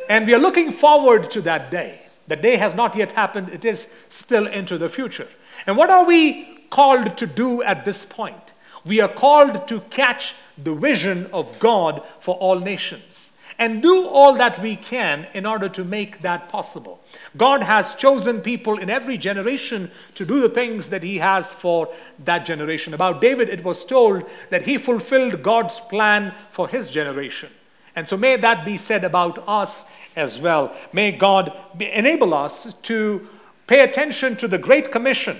And 0.09 0.27
we 0.27 0.35
are 0.35 0.41
looking 0.41 0.73
forward 0.73 1.31
to 1.31 1.41
that 1.43 1.71
day. 1.71 2.10
The 2.31 2.37
day 2.37 2.59
has 2.59 2.77
not 2.77 2.95
yet 2.95 3.11
happened, 3.11 3.49
it 3.49 3.65
is 3.65 3.89
still 4.09 4.47
into 4.47 4.79
the 4.79 4.89
future. 4.89 5.27
And 5.67 5.77
what 5.77 5.91
are 5.91 6.05
we 6.05 6.61
called 6.71 7.17
to 7.17 7.27
do 7.27 7.61
at 7.65 7.85
this 7.85 8.05
point? 8.05 8.55
We 8.85 9.01
are 9.01 9.09
called 9.09 9.67
to 9.67 9.81
catch 9.91 10.37
the 10.57 10.73
vision 10.73 11.29
of 11.33 11.59
God 11.59 12.05
for 12.21 12.37
all 12.37 12.61
nations 12.61 13.33
and 13.59 13.83
do 13.83 14.07
all 14.07 14.35
that 14.35 14.63
we 14.63 14.77
can 14.77 15.27
in 15.35 15.45
order 15.45 15.69
to 15.71 15.83
make 15.83 16.23
that 16.23 16.49
possible. 16.49 17.01
God 17.37 17.65
has 17.65 17.97
chosen 17.97 18.43
people 18.43 18.79
in 18.79 18.89
every 18.89 19.19
generation 19.19 19.91
to 20.15 20.25
do 20.25 20.41
the 20.41 20.49
things 20.49 20.91
that 20.91 21.03
He 21.03 21.19
has 21.19 21.53
for 21.53 21.93
that 22.21 22.47
generation. 22.47 22.95
About 22.95 23.21
David, 23.21 23.49
it 23.49 23.65
was 23.65 23.85
told 23.85 24.23
that 24.51 24.63
he 24.63 24.79
fulfilled 24.79 25.43
God's 25.43 25.81
plan 25.81 26.33
for 26.53 26.69
his 26.69 26.91
generation. 26.91 27.51
And 27.97 28.07
so 28.07 28.17
may 28.17 28.37
that 28.37 28.65
be 28.65 28.77
said 28.77 29.05
about 29.05 29.43
us 29.49 29.85
as 30.17 30.39
well. 30.39 30.75
May 30.93 31.13
God 31.13 31.53
enable 31.79 32.35
us 32.35 32.75
to 32.75 33.29
pay 33.67 33.81
attention 33.81 34.37
to 34.37 34.49
the 34.49 34.59
Great 34.59 34.93
Commission 34.93 35.39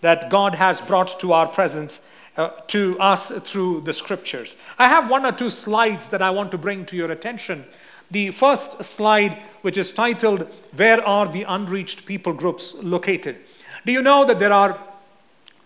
that 0.00 0.30
God 0.30 0.54
has 0.54 0.80
brought 0.80 1.18
to 1.20 1.32
our 1.32 1.46
presence. 1.46 2.00
Uh, 2.38 2.50
to 2.68 2.96
us 3.00 3.32
through 3.40 3.80
the 3.80 3.92
scriptures. 3.92 4.56
I 4.78 4.86
have 4.86 5.10
one 5.10 5.26
or 5.26 5.32
two 5.32 5.50
slides 5.50 6.08
that 6.10 6.22
I 6.22 6.30
want 6.30 6.52
to 6.52 6.56
bring 6.56 6.86
to 6.86 6.96
your 6.96 7.10
attention. 7.10 7.64
The 8.12 8.30
first 8.30 8.84
slide, 8.84 9.42
which 9.62 9.76
is 9.76 9.92
titled, 9.92 10.46
Where 10.76 11.04
Are 11.04 11.26
the 11.26 11.42
Unreached 11.42 12.06
People 12.06 12.32
Groups 12.32 12.76
Located? 12.80 13.38
Do 13.84 13.90
you 13.90 14.02
know 14.02 14.24
that 14.24 14.38
there, 14.38 14.52
are, 14.52 14.78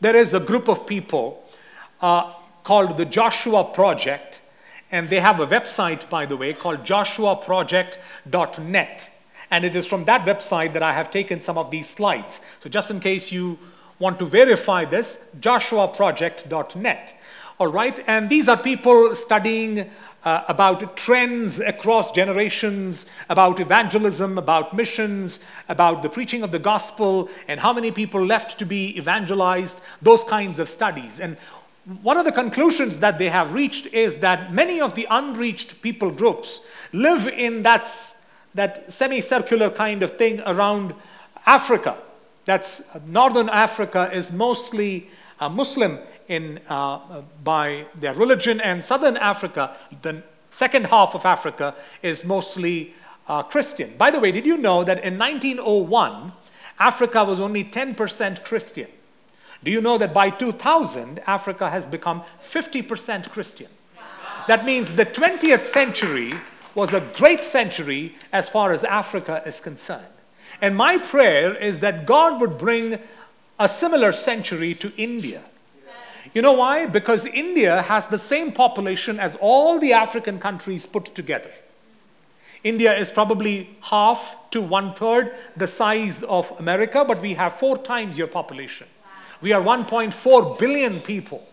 there 0.01 0.17
is 0.17 0.33
a 0.33 0.41
group 0.41 0.67
of 0.67 0.87
people 0.87 1.47
uh, 2.01 2.33
called 2.65 2.97
the 2.97 3.05
Joshua 3.05 3.65
Project 3.65 4.32
and 4.93 5.09
they 5.09 5.19
have 5.21 5.41
a 5.41 5.47
website, 5.47 6.09
by 6.11 6.27
the 6.27 6.37
way, 6.37 6.53
called 6.53 6.85
joshuaproject.net. 6.85 9.11
And 9.51 9.65
it 9.65 9.75
is 9.75 9.89
from 9.89 10.05
that 10.05 10.25
website 10.25 10.75
that 10.75 10.83
I 10.83 10.93
have 10.93 11.11
taken 11.11 11.41
some 11.41 11.57
of 11.59 11.71
these 11.71 11.89
slides. 11.89 12.43
So, 12.61 12.69
just 12.69 12.91
in 12.91 13.01
case 13.01 13.33
you 13.33 13.59
want 13.99 14.19
to 14.19 14.25
verify 14.25 14.85
this, 14.85 15.25
joshuaproject.net. 15.41 17.17
All 17.59 17.69
right, 17.69 18.03
and 18.07 18.29
these 18.29 18.49
are 18.49 18.57
people 18.57 19.15
studying 19.15 19.91
uh, 20.25 20.45
about 20.49 20.97
trends 20.97 21.61
across 21.61 22.13
generations, 22.13 23.07
about 23.29 23.61
evangelism, 23.61 24.39
about 24.39 24.75
missions, 24.75 25.41
about 25.69 26.03
the 26.03 26.09
preaching 26.09 26.43
of 26.43 26.51
the 26.51 26.59
gospel, 26.59 27.29
and 27.49 27.61
how 27.61 27.73
many 27.73 27.91
people 27.91 28.25
left 28.25 28.59
to 28.59 28.65
be 28.65 28.97
evangelized, 28.97 29.81
those 30.01 30.25
kinds 30.25 30.59
of 30.59 30.69
studies. 30.69 31.21
And 31.21 31.37
one 32.03 32.17
of 32.17 32.25
the 32.25 32.33
conclusions 32.33 33.01
that 33.01 33.19
they 33.19 33.29
have 33.29 33.55
reached 33.55 33.87
is 33.87 34.17
that 34.17 34.53
many 34.53 34.81
of 34.81 34.95
the 34.95 35.07
unreached 35.11 35.83
people 35.83 36.11
groups 36.11 36.65
live 36.93 37.27
in 37.27 37.63
that, 37.65 37.87
that 38.55 38.93
semicircular 38.93 39.69
kind 39.71 40.03
of 40.03 40.13
thing 40.13 40.41
around 40.47 40.95
Africa. 41.45 41.97
That's 42.45 42.83
northern 43.07 43.49
Africa 43.49 44.11
is 44.13 44.31
mostly 44.31 45.09
uh, 45.41 45.49
Muslim 45.49 45.99
in, 46.29 46.61
uh, 46.69 47.23
by 47.43 47.87
their 47.99 48.15
religion, 48.15 48.61
and 48.61 48.85
southern 48.85 49.17
Africa, 49.17 49.77
the 50.03 50.23
second 50.51 50.87
half 50.87 51.15
of 51.15 51.27
Africa, 51.27 51.75
is 52.03 52.25
mostly 52.25 52.95
uh, 53.27 53.43
Christian. 53.43 53.95
By 53.99 54.11
the 54.11 54.21
way, 54.21 54.31
did 54.31 54.47
you 54.47 54.57
know 54.57 54.85
that 54.85 55.03
in 55.03 55.19
1901, 55.19 56.33
Africa 56.79 57.25
was 57.25 57.41
only 57.41 57.65
10% 57.65 58.45
Christian? 58.45 58.89
Do 59.65 59.71
you 59.71 59.81
know 59.81 59.99
that 59.99 60.13
by 60.13 60.31
2000, 60.31 61.21
Africa 61.27 61.71
has 61.71 61.87
become 61.87 62.23
50% 62.45 63.31
Christian? 63.31 63.69
That 64.49 64.65
means 64.65 64.93
the 64.93 65.07
20th 65.07 65.67
century 65.67 66.35
was 66.75 66.93
a 66.93 67.01
great 67.15 67.45
century 67.45 68.17
as 68.33 68.49
far 68.49 68.73
as 68.73 68.83
Africa 68.83 69.43
is 69.47 69.61
concerned. 69.61 70.07
And 70.61 70.77
my 70.77 70.99
prayer 70.99 71.55
is 71.55 71.79
that 71.81 72.07
God 72.07 72.41
would 72.41 72.59
bring 72.59 72.99
a 73.59 73.69
similar 73.69 74.11
century 74.13 74.75
to 74.75 74.93
India. 74.97 75.43
You 76.35 76.43
know 76.43 76.53
why? 76.53 76.87
Because 76.87 77.27
India 77.27 77.83
has 77.83 78.07
the 78.07 78.19
same 78.19 78.53
population 78.53 79.21
as 79.21 79.37
all 79.41 79.79
the 79.79 79.93
African 79.93 80.39
countries 80.39 80.87
put 80.87 81.07
together. 81.07 81.51
India 82.65 82.97
is 82.97 83.11
probably 83.11 83.77
half 83.83 84.37
to 84.51 84.63
one 84.63 84.95
third 84.95 85.35
the 85.57 85.67
size 85.67 86.23
of 86.23 86.53
America, 86.59 87.05
but 87.05 87.21
we 87.21 87.35
have 87.35 87.55
four 87.55 87.77
times 87.77 88.17
your 88.17 88.29
population. 88.29 88.87
We 89.43 89.53
are 89.53 89.61
1.4 89.61 90.59
billion 90.59 91.01
people. 91.01 91.47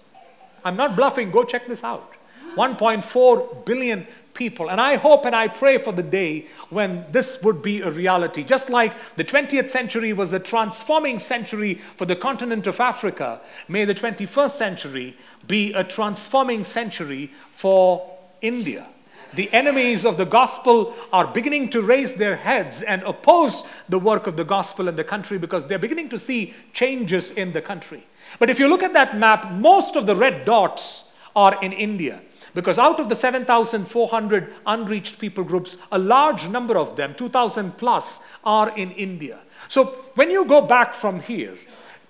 I'm 0.64 0.78
not 0.78 0.96
bluffing, 0.96 1.32
go 1.32 1.44
check 1.44 1.68
this 1.68 1.84
out. 1.84 2.14
1.4 2.56 3.66
billion 3.66 4.08
people. 4.34 4.70
And 4.70 4.80
I 4.80 4.96
hope 4.96 5.26
and 5.26 5.36
I 5.36 5.48
pray 5.48 5.78
for 5.78 5.92
the 5.92 6.04
day 6.04 6.48
when 6.70 7.06
this 7.12 7.42
would 7.42 7.62
be 7.62 7.82
a 7.82 7.90
reality. 7.90 8.44
Just 8.44 8.70
like 8.70 8.94
the 9.16 9.24
20th 9.24 9.70
century 9.70 10.14
was 10.14 10.34
a 10.34 10.40
transforming 10.40 11.20
century 11.20 11.82
for 11.98 12.06
the 12.06 12.16
continent 12.16 12.68
of 12.68 12.80
Africa, 12.80 13.42
may 13.68 13.86
the 13.86 13.96
21st 13.96 14.52
century 14.52 15.18
be 15.48 15.74
a 15.74 15.84
transforming 15.84 16.64
century 16.64 17.32
for 17.52 18.18
India 18.42 18.88
the 19.34 19.52
enemies 19.54 20.06
of 20.06 20.18
the 20.18 20.26
gospel 20.26 20.94
are 21.14 21.28
beginning 21.28 21.70
to 21.70 21.82
raise 21.82 22.14
their 22.14 22.36
heads 22.36 22.82
and 22.82 23.04
oppose 23.04 23.68
the 23.88 24.00
work 24.00 24.28
of 24.28 24.36
the 24.36 24.44
gospel 24.44 24.88
in 24.88 24.96
the 24.96 25.04
country 25.04 25.38
because 25.38 25.68
they're 25.68 25.80
beginning 25.80 26.10
to 26.10 26.20
see 26.20 26.54
changes 26.74 27.32
in 27.32 27.52
the 27.52 27.62
country. 27.62 28.06
But 28.40 28.50
if 28.50 28.60
you 28.60 28.68
look 28.68 28.84
at 28.84 28.94
that 28.94 29.18
map, 29.18 29.52
most 29.52 29.96
of 29.96 30.06
the 30.06 30.16
red 30.16 30.46
dots 30.46 31.06
are 31.36 31.62
in 31.64 31.74
India. 31.74 32.22
Because 32.54 32.80
out 32.80 33.00
of 33.00 33.10
the 33.10 33.16
7,400 33.16 34.54
unreached 34.66 35.20
people 35.20 35.44
groups, 35.44 35.78
a 35.92 36.00
large 36.00 36.48
number 36.48 36.78
of 36.78 36.96
them, 36.96 37.14
2,000 37.16 37.78
plus, 37.78 38.22
are 38.44 38.76
in 38.76 38.92
India. 38.92 39.40
So 39.68 39.86
when 40.16 40.32
you 40.32 40.46
go 40.46 40.62
back 40.62 40.96
from 40.96 41.22
here, 41.22 41.56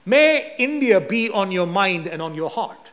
may 0.06 0.56
India 0.58 1.02
be 1.02 1.30
on 1.30 1.52
your 1.52 1.68
mind 1.68 2.08
and 2.08 2.22
on 2.22 2.36
your 2.36 2.50
heart. 2.50 2.89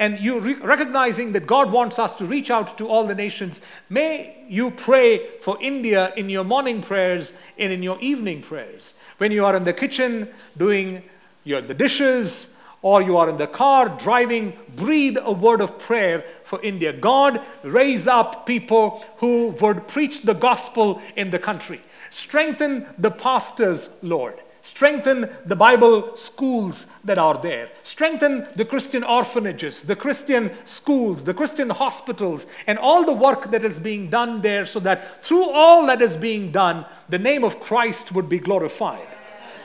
And 0.00 0.18
you 0.18 0.40
re- 0.40 0.54
recognizing 0.54 1.32
that 1.32 1.46
God 1.46 1.70
wants 1.70 1.98
us 1.98 2.16
to 2.16 2.24
reach 2.24 2.50
out 2.50 2.78
to 2.78 2.88
all 2.88 3.06
the 3.06 3.14
nations, 3.14 3.60
may 3.90 4.44
you 4.48 4.70
pray 4.70 5.38
for 5.42 5.62
India 5.62 6.14
in 6.16 6.30
your 6.30 6.42
morning 6.42 6.80
prayers 6.80 7.34
and 7.58 7.70
in 7.70 7.82
your 7.82 8.00
evening 8.00 8.40
prayers. 8.40 8.94
When 9.18 9.30
you 9.30 9.44
are 9.44 9.54
in 9.54 9.64
the 9.64 9.74
kitchen 9.74 10.28
doing 10.56 11.02
your, 11.44 11.60
the 11.60 11.74
dishes, 11.74 12.56
or 12.80 13.02
you 13.02 13.18
are 13.18 13.28
in 13.28 13.36
the 13.36 13.46
car 13.46 13.90
driving, 13.90 14.54
breathe 14.74 15.18
a 15.20 15.32
word 15.32 15.60
of 15.60 15.78
prayer 15.78 16.24
for 16.44 16.62
India. 16.62 16.94
God, 16.94 17.42
raise 17.62 18.06
up 18.06 18.46
people 18.46 19.04
who 19.18 19.48
would 19.60 19.86
preach 19.86 20.22
the 20.22 20.32
gospel 20.32 21.02
in 21.14 21.30
the 21.30 21.38
country. 21.38 21.78
Strengthen 22.08 22.86
the 22.96 23.10
pastors, 23.10 23.90
Lord. 24.00 24.40
Strengthen 24.62 25.28
the 25.46 25.56
Bible 25.56 26.14
schools 26.16 26.86
that 27.04 27.18
are 27.18 27.38
there. 27.38 27.70
Strengthen 27.82 28.46
the 28.56 28.64
Christian 28.64 29.02
orphanages, 29.02 29.84
the 29.84 29.96
Christian 29.96 30.50
schools, 30.64 31.24
the 31.24 31.34
Christian 31.34 31.70
hospitals, 31.70 32.46
and 32.66 32.78
all 32.78 33.04
the 33.04 33.12
work 33.12 33.50
that 33.52 33.64
is 33.64 33.80
being 33.80 34.10
done 34.10 34.42
there 34.42 34.66
so 34.66 34.78
that 34.80 35.24
through 35.24 35.48
all 35.50 35.86
that 35.86 36.02
is 36.02 36.16
being 36.16 36.52
done, 36.52 36.84
the 37.08 37.18
name 37.18 37.42
of 37.42 37.60
Christ 37.60 38.12
would 38.12 38.28
be 38.28 38.38
glorified. 38.38 39.06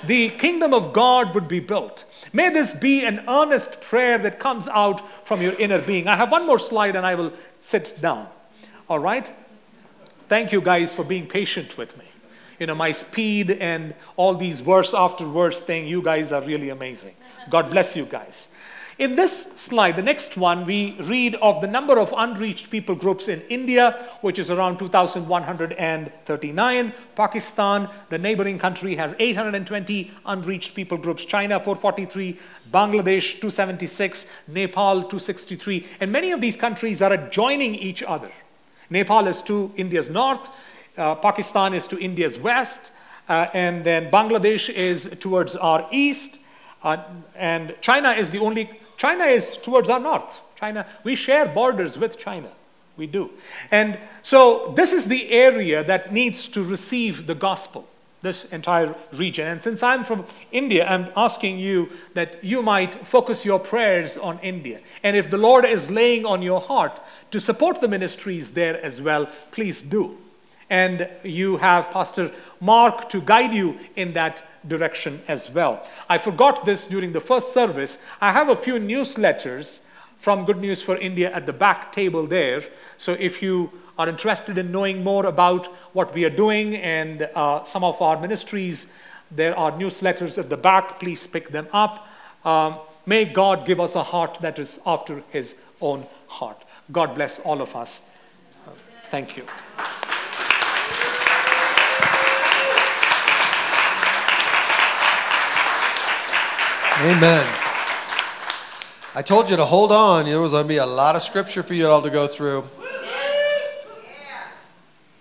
The 0.05 0.29
kingdom 0.29 0.73
of 0.73 0.93
God 0.93 1.33
would 1.35 1.47
be 1.47 1.59
built. 1.59 2.05
May 2.31 2.49
this 2.49 2.73
be 2.73 3.03
an 3.03 3.23
earnest 3.27 3.81
prayer 3.81 4.17
that 4.19 4.39
comes 4.39 4.67
out 4.67 5.27
from 5.27 5.41
your 5.41 5.53
inner 5.53 5.81
being. 5.81 6.07
I 6.07 6.15
have 6.15 6.31
one 6.31 6.45
more 6.45 6.59
slide 6.59 6.95
and 6.95 7.05
I 7.05 7.15
will 7.15 7.33
sit 7.59 7.99
down. 8.01 8.27
All 8.87 8.99
right? 8.99 9.29
Thank 10.29 10.51
you 10.51 10.61
guys 10.61 10.93
for 10.93 11.03
being 11.03 11.27
patient 11.27 11.77
with 11.77 11.97
me 11.97 12.04
you 12.59 12.67
know, 12.67 12.75
my 12.75 12.91
speed 12.91 13.51
and 13.51 13.93
all 14.15 14.35
these 14.35 14.59
verse 14.59 14.93
after 14.93 15.25
verse 15.25 15.61
thing. 15.61 15.87
You 15.87 16.01
guys 16.01 16.31
are 16.31 16.41
really 16.41 16.69
amazing. 16.69 17.15
God 17.49 17.69
bless 17.69 17.95
you 17.95 18.05
guys. 18.05 18.49
In 18.97 19.17
this 19.17 19.51
slide, 19.57 19.97
the 19.97 20.01
next 20.01 20.37
one, 20.37 20.65
we 20.65 20.95
read 21.01 21.35
of 21.35 21.59
the 21.59 21.67
number 21.67 21.99
of 21.99 22.13
unreached 22.15 22.71
people 22.71 22.95
groups 22.95 23.27
in 23.27 23.41
India, 23.49 24.07
which 24.21 24.39
is 24.39 24.49
around 24.49 24.79
2,139. 24.79 26.93
Pakistan, 27.13 27.89
the 28.07 28.17
neighboring 28.17 28.57
country, 28.57 28.95
has 28.95 29.13
820 29.19 30.11
unreached 30.25 30.75
people 30.75 30.97
groups. 30.97 31.25
China, 31.25 31.59
443. 31.59 32.39
Bangladesh, 32.71 33.33
276. 33.33 34.27
Nepal, 34.47 35.01
263. 35.01 35.85
And 35.99 36.09
many 36.09 36.31
of 36.31 36.39
these 36.39 36.55
countries 36.55 37.01
are 37.01 37.11
adjoining 37.11 37.75
each 37.75 38.01
other. 38.01 38.31
Nepal 38.89 39.27
is 39.27 39.41
to 39.41 39.73
India's 39.75 40.09
north, 40.09 40.49
uh, 40.97 41.15
Pakistan 41.15 41.73
is 41.73 41.87
to 41.87 41.99
India's 41.99 42.37
west, 42.37 42.91
uh, 43.27 43.47
and 43.53 43.83
then 43.83 44.11
Bangladesh 44.11 44.69
is 44.69 45.09
towards 45.19 45.55
our 45.55 45.87
east, 45.91 46.39
uh, 46.83 46.97
and 47.35 47.75
China 47.81 48.11
is 48.11 48.29
the 48.29 48.39
only, 48.39 48.69
China 48.97 49.25
is 49.25 49.57
towards 49.57 49.89
our 49.89 49.99
north. 49.99 50.39
China, 50.55 50.85
we 51.03 51.15
share 51.15 51.45
borders 51.45 51.97
with 51.97 52.17
China. 52.17 52.49
We 52.97 53.07
do. 53.07 53.31
And 53.71 53.97
so 54.21 54.73
this 54.75 54.93
is 54.93 55.05
the 55.07 55.29
area 55.31 55.83
that 55.83 56.13
needs 56.13 56.47
to 56.49 56.63
receive 56.63 57.27
the 57.27 57.35
gospel, 57.35 57.87
this 58.21 58.45
entire 58.53 58.95
region. 59.11 59.47
And 59.47 59.61
since 59.61 59.83
I'm 59.83 60.05
from 60.05 60.25
India, 60.51 60.87
I'm 60.87 61.09
asking 61.17 61.59
you 61.59 61.89
that 62.13 62.41
you 62.41 62.61
might 62.61 63.05
focus 63.05 63.43
your 63.43 63.59
prayers 63.59 64.17
on 64.17 64.39
India. 64.39 64.79
And 65.03 65.17
if 65.17 65.29
the 65.29 65.37
Lord 65.37 65.65
is 65.65 65.89
laying 65.89 66.25
on 66.25 66.41
your 66.41 66.61
heart 66.61 66.97
to 67.31 67.39
support 67.41 67.81
the 67.81 67.89
ministries 67.89 68.51
there 68.51 68.81
as 68.81 69.01
well, 69.01 69.27
please 69.51 69.81
do 69.81 70.17
and 70.69 71.09
you 71.23 71.57
have 71.57 71.91
Pastor 71.91 72.31
Mark 72.59 73.09
to 73.09 73.21
guide 73.21 73.53
you 73.53 73.77
in 73.95 74.13
that 74.13 74.43
direction 74.67 75.21
as 75.27 75.51
well. 75.51 75.87
I 76.09 76.17
forgot 76.17 76.65
this 76.65 76.87
during 76.87 77.13
the 77.13 77.21
first 77.21 77.53
service. 77.53 77.99
I 78.19 78.31
have 78.31 78.49
a 78.49 78.55
few 78.55 78.75
newsletters 78.75 79.79
from 80.17 80.45
Good 80.45 80.57
News 80.57 80.81
for 80.81 80.97
India 80.97 81.31
at 81.31 81.45
the 81.45 81.53
back 81.53 81.91
table 81.91 82.25
there. 82.25 82.63
So 82.97 83.13
if 83.19 83.41
you 83.41 83.71
are 83.97 84.09
interested 84.09 84.57
in 84.57 84.71
knowing 84.71 85.03
more 85.03 85.25
about 85.25 85.67
what 85.93 86.13
we 86.13 86.25
are 86.25 86.29
doing 86.29 86.75
and 86.75 87.23
uh, 87.35 87.63
some 87.63 87.83
of 87.83 88.01
our 88.01 88.19
ministries, 88.19 88.91
there 89.31 89.57
are 89.57 89.71
newsletters 89.71 90.37
at 90.37 90.49
the 90.49 90.57
back. 90.57 90.99
Please 90.99 91.27
pick 91.27 91.49
them 91.49 91.67
up. 91.71 92.07
Um, 92.43 92.79
may 93.05 93.25
God 93.25 93.65
give 93.65 93.79
us 93.79 93.95
a 93.95 94.03
heart 94.03 94.39
that 94.41 94.59
is 94.59 94.79
after 94.85 95.23
His 95.29 95.61
own 95.81 96.07
heart. 96.27 96.63
God 96.91 97.15
bless 97.15 97.39
all 97.39 97.61
of 97.61 97.75
us. 97.75 98.01
Thank 99.11 99.37
you. 99.37 99.45
Amen. 107.05 107.45
I 109.13 109.21
told 109.21 109.47
you 109.51 109.57
to 109.57 109.63
hold 109.63 109.91
on. 109.91 110.25
There 110.25 110.41
was 110.41 110.53
going 110.53 110.63
to 110.63 110.67
be 110.67 110.77
a 110.77 110.85
lot 110.87 111.15
of 111.15 111.21
scripture 111.21 111.61
for 111.61 111.75
you 111.75 111.87
all 111.87 112.01
to 112.01 112.09
go 112.09 112.25
through. 112.25 112.63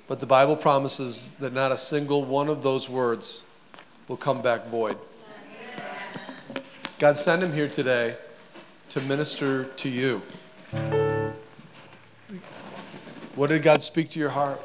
But 0.08 0.18
the 0.18 0.24
Bible 0.24 0.56
promises 0.56 1.32
that 1.40 1.52
not 1.52 1.72
a 1.72 1.76
single 1.76 2.24
one 2.24 2.48
of 2.48 2.62
those 2.62 2.88
words 2.88 3.42
will 4.08 4.16
come 4.16 4.40
back 4.40 4.66
void. 4.68 4.96
God 6.98 7.18
sent 7.18 7.42
him 7.42 7.52
here 7.52 7.68
today 7.68 8.16
to 8.88 9.02
minister 9.02 9.64
to 9.64 9.90
you. 9.90 10.22
What 13.34 13.48
did 13.48 13.62
God 13.62 13.82
speak 13.82 14.08
to 14.10 14.18
your 14.18 14.30
heart? 14.30 14.58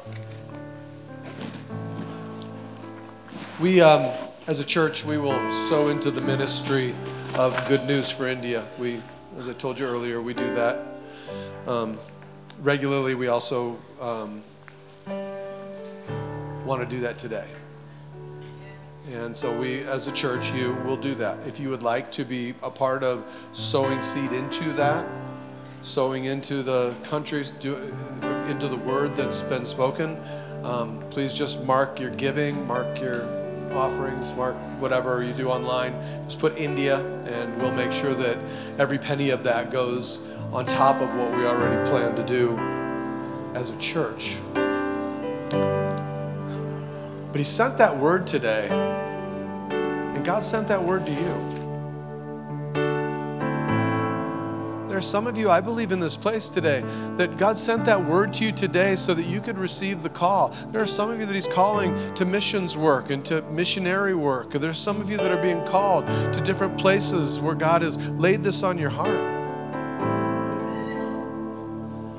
We, 3.60 3.82
um, 3.82 4.10
as 4.50 4.58
a 4.58 4.64
church, 4.64 5.04
we 5.04 5.16
will 5.16 5.54
sow 5.54 5.90
into 5.90 6.10
the 6.10 6.20
ministry 6.20 6.92
of 7.36 7.56
Good 7.68 7.84
News 7.84 8.10
for 8.10 8.26
India. 8.26 8.66
We, 8.80 9.00
as 9.38 9.48
I 9.48 9.52
told 9.52 9.78
you 9.78 9.86
earlier, 9.86 10.20
we 10.20 10.34
do 10.34 10.54
that 10.56 10.86
um, 11.68 11.96
regularly. 12.60 13.14
We 13.14 13.28
also 13.28 13.78
um, 14.00 14.42
want 16.66 16.80
to 16.80 16.86
do 16.86 16.98
that 16.98 17.16
today. 17.16 17.46
And 19.12 19.36
so 19.36 19.56
we, 19.56 19.84
as 19.84 20.08
a 20.08 20.12
church, 20.12 20.50
you 20.50 20.74
will 20.84 20.96
do 20.96 21.14
that. 21.14 21.38
If 21.46 21.60
you 21.60 21.70
would 21.70 21.84
like 21.84 22.10
to 22.10 22.24
be 22.24 22.54
a 22.60 22.70
part 22.72 23.04
of 23.04 23.24
sowing 23.52 24.02
seed 24.02 24.32
into 24.32 24.72
that, 24.72 25.06
sowing 25.82 26.24
into 26.24 26.64
the 26.64 26.92
countries, 27.04 27.52
do, 27.52 27.76
into 28.48 28.66
the 28.66 28.78
word 28.78 29.16
that's 29.16 29.42
been 29.42 29.64
spoken, 29.64 30.20
um, 30.64 30.98
please 31.10 31.34
just 31.34 31.62
mark 31.62 32.00
your 32.00 32.10
giving, 32.10 32.66
mark 32.66 33.00
your 33.00 33.39
offerings, 33.72 34.32
mark 34.32 34.56
whatever 34.78 35.22
you 35.22 35.32
do 35.32 35.48
online, 35.48 35.94
just 36.24 36.38
put 36.38 36.56
India, 36.56 37.04
and 37.26 37.56
we'll 37.58 37.72
make 37.72 37.92
sure 37.92 38.14
that 38.14 38.38
every 38.78 38.98
penny 38.98 39.30
of 39.30 39.44
that 39.44 39.70
goes 39.70 40.18
on 40.52 40.66
top 40.66 41.00
of 41.00 41.08
what 41.14 41.30
we 41.36 41.46
already 41.46 41.90
plan 41.90 42.14
to 42.16 42.24
do 42.24 42.58
as 43.54 43.70
a 43.70 43.76
church. 43.78 44.38
But 47.32 47.36
He 47.36 47.44
sent 47.44 47.78
that 47.78 47.96
word 47.96 48.26
today, 48.26 48.68
and 48.70 50.24
God 50.24 50.42
sent 50.42 50.68
that 50.68 50.82
word 50.82 51.06
to 51.06 51.12
you. 51.12 51.59
There 54.90 54.98
are 54.98 55.00
some 55.00 55.28
of 55.28 55.38
you, 55.38 55.48
I 55.48 55.60
believe, 55.60 55.92
in 55.92 56.00
this 56.00 56.16
place 56.16 56.48
today 56.48 56.80
that 57.16 57.36
God 57.36 57.56
sent 57.56 57.84
that 57.84 58.04
word 58.04 58.34
to 58.34 58.44
you 58.44 58.50
today 58.50 58.96
so 58.96 59.14
that 59.14 59.22
you 59.22 59.40
could 59.40 59.56
receive 59.56 60.02
the 60.02 60.08
call. 60.08 60.48
There 60.72 60.82
are 60.82 60.86
some 60.88 61.10
of 61.10 61.20
you 61.20 61.26
that 61.26 61.32
He's 61.32 61.46
calling 61.46 62.12
to 62.16 62.24
missions 62.24 62.76
work 62.76 63.10
and 63.10 63.24
to 63.26 63.40
missionary 63.42 64.16
work. 64.16 64.50
There's 64.50 64.80
some 64.80 65.00
of 65.00 65.08
you 65.08 65.16
that 65.18 65.30
are 65.30 65.40
being 65.40 65.64
called 65.64 66.08
to 66.08 66.40
different 66.40 66.76
places 66.76 67.38
where 67.38 67.54
God 67.54 67.82
has 67.82 67.98
laid 68.14 68.42
this 68.42 68.64
on 68.64 68.78
your 68.78 68.90
heart. 68.90 69.06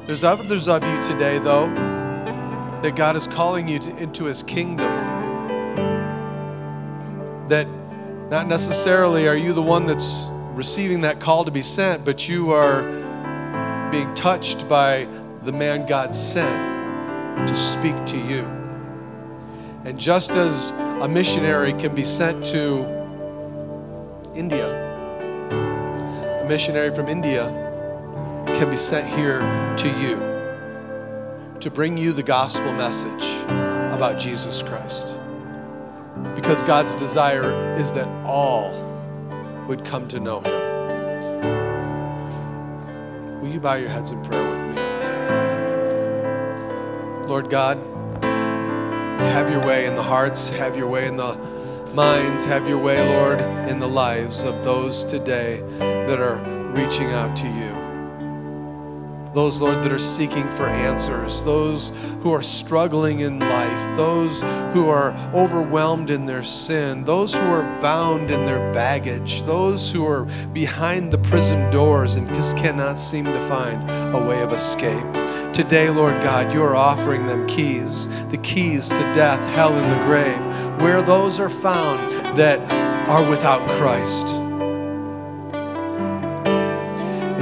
There's 0.08 0.24
others 0.24 0.70
of 0.70 0.82
you 0.82 1.04
today, 1.04 1.40
though, 1.40 1.68
that 2.82 2.96
God 2.96 3.18
is 3.18 3.28
calling 3.28 3.68
you 3.68 3.80
to, 3.80 3.98
into 3.98 4.24
His 4.24 4.44
kingdom. 4.44 4.88
That 7.50 7.68
not 8.30 8.48
necessarily 8.48 9.28
are 9.28 9.36
you 9.36 9.52
the 9.52 9.62
one 9.62 9.86
that's 9.88 10.30
receiving 10.62 11.02
that 11.02 11.20
call 11.20 11.44
to 11.44 11.50
be 11.50 11.64
sent, 11.64 12.06
but 12.06 12.30
you 12.30 12.52
are 12.52 12.84
being 13.90 14.14
touched 14.14 14.70
by 14.70 15.08
the 15.42 15.52
man 15.52 15.88
God 15.88 16.14
sent 16.14 17.50
to 17.50 17.56
speak 17.56 17.96
to 18.06 18.16
you. 18.16 18.44
And 19.86 20.00
just 20.00 20.30
as 20.30 20.70
a 21.02 21.08
missionary 21.08 21.74
can 21.74 21.96
be 21.96 22.04
sent 22.04 22.46
to 22.46 22.86
India, 24.36 24.70
a 26.44 26.46
missionary 26.48 26.94
from 26.94 27.08
India 27.08 27.46
can 28.46 28.70
be 28.70 28.78
sent 28.78 29.08
here 29.18 29.40
to 29.78 29.88
you 30.00 31.60
to 31.60 31.72
bring 31.72 31.98
you 31.98 32.14
the 32.14 32.22
gospel 32.22 32.72
message 32.74 33.26
about 33.96 34.20
Jesus 34.20 34.62
Christ. 34.62 35.18
Because 36.36 36.62
God's 36.62 36.94
desire 36.94 37.74
is 37.80 37.94
that 37.94 38.08
all 38.28 38.81
would 39.68 39.86
come 39.86 40.08
to 40.10 40.20
know 40.20 40.40
Him. 40.42 40.62
Will 43.42 43.50
you 43.50 43.60
bow 43.60 43.74
your 43.76 43.90
heads 43.90 44.12
in 44.12 44.24
prayer 44.24 44.50
with 44.50 44.62
me? 44.76 44.82
Lord 47.28 47.50
God, 47.50 47.78
have 48.22 49.50
your 49.50 49.66
way 49.66 49.86
in 49.86 49.96
the 49.96 50.04
hearts, 50.04 50.50
have 50.50 50.76
your 50.76 50.88
way 50.88 51.08
in 51.08 51.18
the 51.18 51.36
minds, 51.94 52.46
have 52.46 52.68
your 52.68 52.80
way, 52.80 53.02
Lord, 53.18 53.42
in 53.70 53.80
the 53.80 53.88
lives 53.88 54.44
of 54.44 54.64
those 54.64 55.04
today 55.04 55.62
that 55.80 56.20
are 56.20 56.40
reaching 56.74 57.08
out 57.12 57.36
to 57.38 57.48
you. 57.48 57.91
Those, 59.34 59.62
Lord, 59.62 59.76
that 59.84 59.94
are 59.94 60.00
seeking 60.00 60.50
for 60.52 60.68
answers, 60.68 61.42
those 61.44 61.94
who 62.22 62.34
are 62.34 62.44
struggling 62.44 63.22
in 63.22 63.40
life, 63.40 63.98
those 63.98 64.42
who 64.74 64.90
are 64.90 65.14
overwhelmed 65.34 66.10
in 66.10 66.26
their 66.26 66.44
sin, 66.44 67.06
those 67.06 67.34
who 67.34 67.46
are 67.46 67.64
bound 67.82 68.30
in 68.30 68.46
their 68.46 68.74
baggage, 68.74 69.44
those 69.44 69.90
who 69.90 70.06
are 70.06 70.26
behind 70.52 71.14
the 71.14 71.18
prison 71.18 71.72
doors 71.72 72.16
and 72.16 72.28
just 72.36 72.58
cannot 72.58 73.00
seem 73.00 73.24
to 73.24 73.48
find 73.48 73.90
a 74.14 74.20
way 74.22 74.42
of 74.42 74.52
escape. 74.52 75.06
Today, 75.54 75.90
Lord 75.90 76.22
God, 76.22 76.52
you 76.52 76.62
are 76.62 76.76
offering 76.76 77.26
them 77.26 77.48
keys, 77.48 78.10
the 78.32 78.38
keys 78.38 78.90
to 78.90 79.14
death, 79.14 79.40
hell, 79.54 79.74
and 79.78 79.92
the 79.92 80.06
grave, 80.06 80.82
where 80.82 81.02
those 81.02 81.40
are 81.40 81.50
found 81.50 82.12
that 82.38 82.60
are 83.10 83.30
without 83.30 83.70
Christ. 83.72 84.41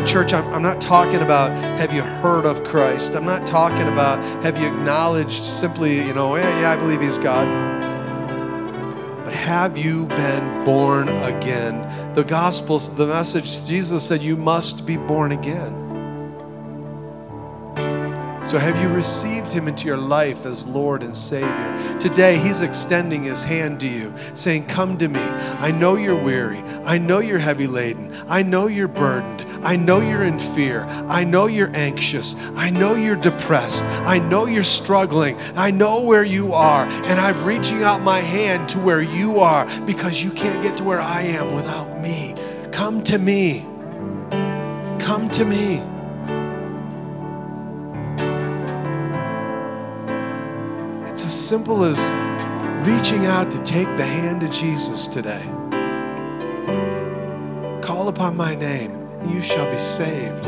Church, 0.09 0.33
I'm, 0.33 0.51
I'm 0.51 0.63
not 0.63 0.81
talking 0.81 1.21
about 1.21 1.51
have 1.77 1.93
you 1.93 2.01
heard 2.01 2.47
of 2.47 2.63
Christ. 2.63 3.13
I'm 3.15 3.25
not 3.25 3.45
talking 3.45 3.87
about 3.87 4.17
have 4.43 4.59
you 4.59 4.67
acknowledged 4.67 5.43
simply, 5.43 5.97
you 5.97 6.13
know, 6.15 6.35
yeah, 6.35 6.61
yeah, 6.61 6.71
I 6.71 6.77
believe 6.77 6.99
He's 6.99 7.19
God. 7.19 7.45
But 9.23 9.33
have 9.33 9.77
you 9.77 10.07
been 10.07 10.65
born 10.65 11.09
again? 11.09 12.15
The 12.15 12.23
gospel, 12.23 12.79
the 12.79 13.05
message, 13.05 13.67
Jesus 13.67 14.07
said, 14.07 14.23
you 14.23 14.35
must 14.35 14.87
be 14.87 14.97
born 14.97 15.31
again. 15.31 15.79
So, 18.49 18.57
have 18.57 18.81
you 18.81 18.89
received 18.89 19.51
him 19.51 19.67
into 19.67 19.85
your 19.85 19.97
life 19.97 20.43
as 20.47 20.67
Lord 20.67 21.03
and 21.03 21.15
Savior? 21.15 21.99
Today, 21.99 22.35
he's 22.37 22.61
extending 22.61 23.21
his 23.21 23.43
hand 23.43 23.79
to 23.81 23.87
you, 23.87 24.11
saying, 24.33 24.65
Come 24.65 24.97
to 24.97 25.07
me. 25.07 25.19
I 25.19 25.69
know 25.69 25.97
you're 25.97 26.19
weary. 26.19 26.57
I 26.83 26.97
know 26.97 27.19
you're 27.19 27.37
heavy 27.37 27.67
laden. 27.67 28.11
I 28.27 28.41
know 28.41 28.65
you're 28.65 28.87
burdened. 28.87 29.47
I 29.61 29.75
know 29.75 29.99
you're 29.99 30.23
in 30.23 30.39
fear. 30.39 30.85
I 31.07 31.23
know 31.23 31.47
you're 31.47 31.75
anxious. 31.75 32.35
I 32.55 32.69
know 32.69 32.95
you're 32.95 33.15
depressed. 33.15 33.83
I 33.83 34.19
know 34.19 34.45
you're 34.45 34.63
struggling. 34.63 35.37
I 35.55 35.71
know 35.71 36.01
where 36.01 36.23
you 36.23 36.53
are. 36.53 36.85
And 36.85 37.19
I'm 37.19 37.43
reaching 37.43 37.83
out 37.83 38.01
my 38.01 38.19
hand 38.19 38.69
to 38.69 38.79
where 38.79 39.01
you 39.01 39.39
are 39.39 39.65
because 39.81 40.23
you 40.23 40.31
can't 40.31 40.63
get 40.63 40.77
to 40.77 40.83
where 40.83 41.01
I 41.01 41.21
am 41.21 41.55
without 41.55 41.99
me. 42.01 42.35
Come 42.71 43.03
to 43.05 43.17
me. 43.17 43.65
Come 44.99 45.29
to 45.31 45.45
me. 45.45 45.83
It's 51.09 51.25
as 51.25 51.47
simple 51.47 51.83
as 51.83 51.97
reaching 52.87 53.25
out 53.25 53.51
to 53.51 53.59
take 53.63 53.87
the 53.97 54.05
hand 54.05 54.41
of 54.41 54.51
Jesus 54.51 55.07
today. 55.07 55.43
Call 57.81 58.07
upon 58.07 58.37
my 58.37 58.55
name, 58.55 58.98
you 59.29 59.41
shall 59.41 59.69
be 59.71 59.77
saved. 59.77 60.43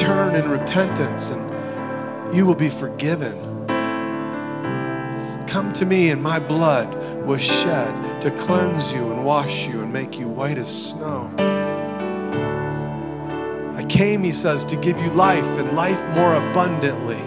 Turn 0.00 0.34
in 0.34 0.48
repentance, 0.48 1.30
and 1.30 2.34
you 2.34 2.46
will 2.46 2.54
be 2.54 2.68
forgiven. 2.68 3.36
Come 5.46 5.72
to 5.74 5.84
me, 5.84 6.10
and 6.10 6.22
my 6.22 6.38
blood 6.38 6.94
was 7.26 7.42
shed 7.42 8.22
to 8.22 8.30
cleanse 8.30 8.92
you 8.92 9.10
and 9.12 9.24
wash 9.24 9.66
you 9.66 9.82
and 9.82 9.92
make 9.92 10.18
you 10.18 10.28
white 10.28 10.58
as 10.58 10.90
snow. 10.90 11.30
I 13.76 13.84
came, 13.88 14.22
he 14.22 14.32
says, 14.32 14.64
to 14.66 14.76
give 14.76 14.98
you 14.98 15.10
life 15.10 15.44
and 15.58 15.72
life 15.72 16.02
more 16.14 16.34
abundantly. 16.34 17.20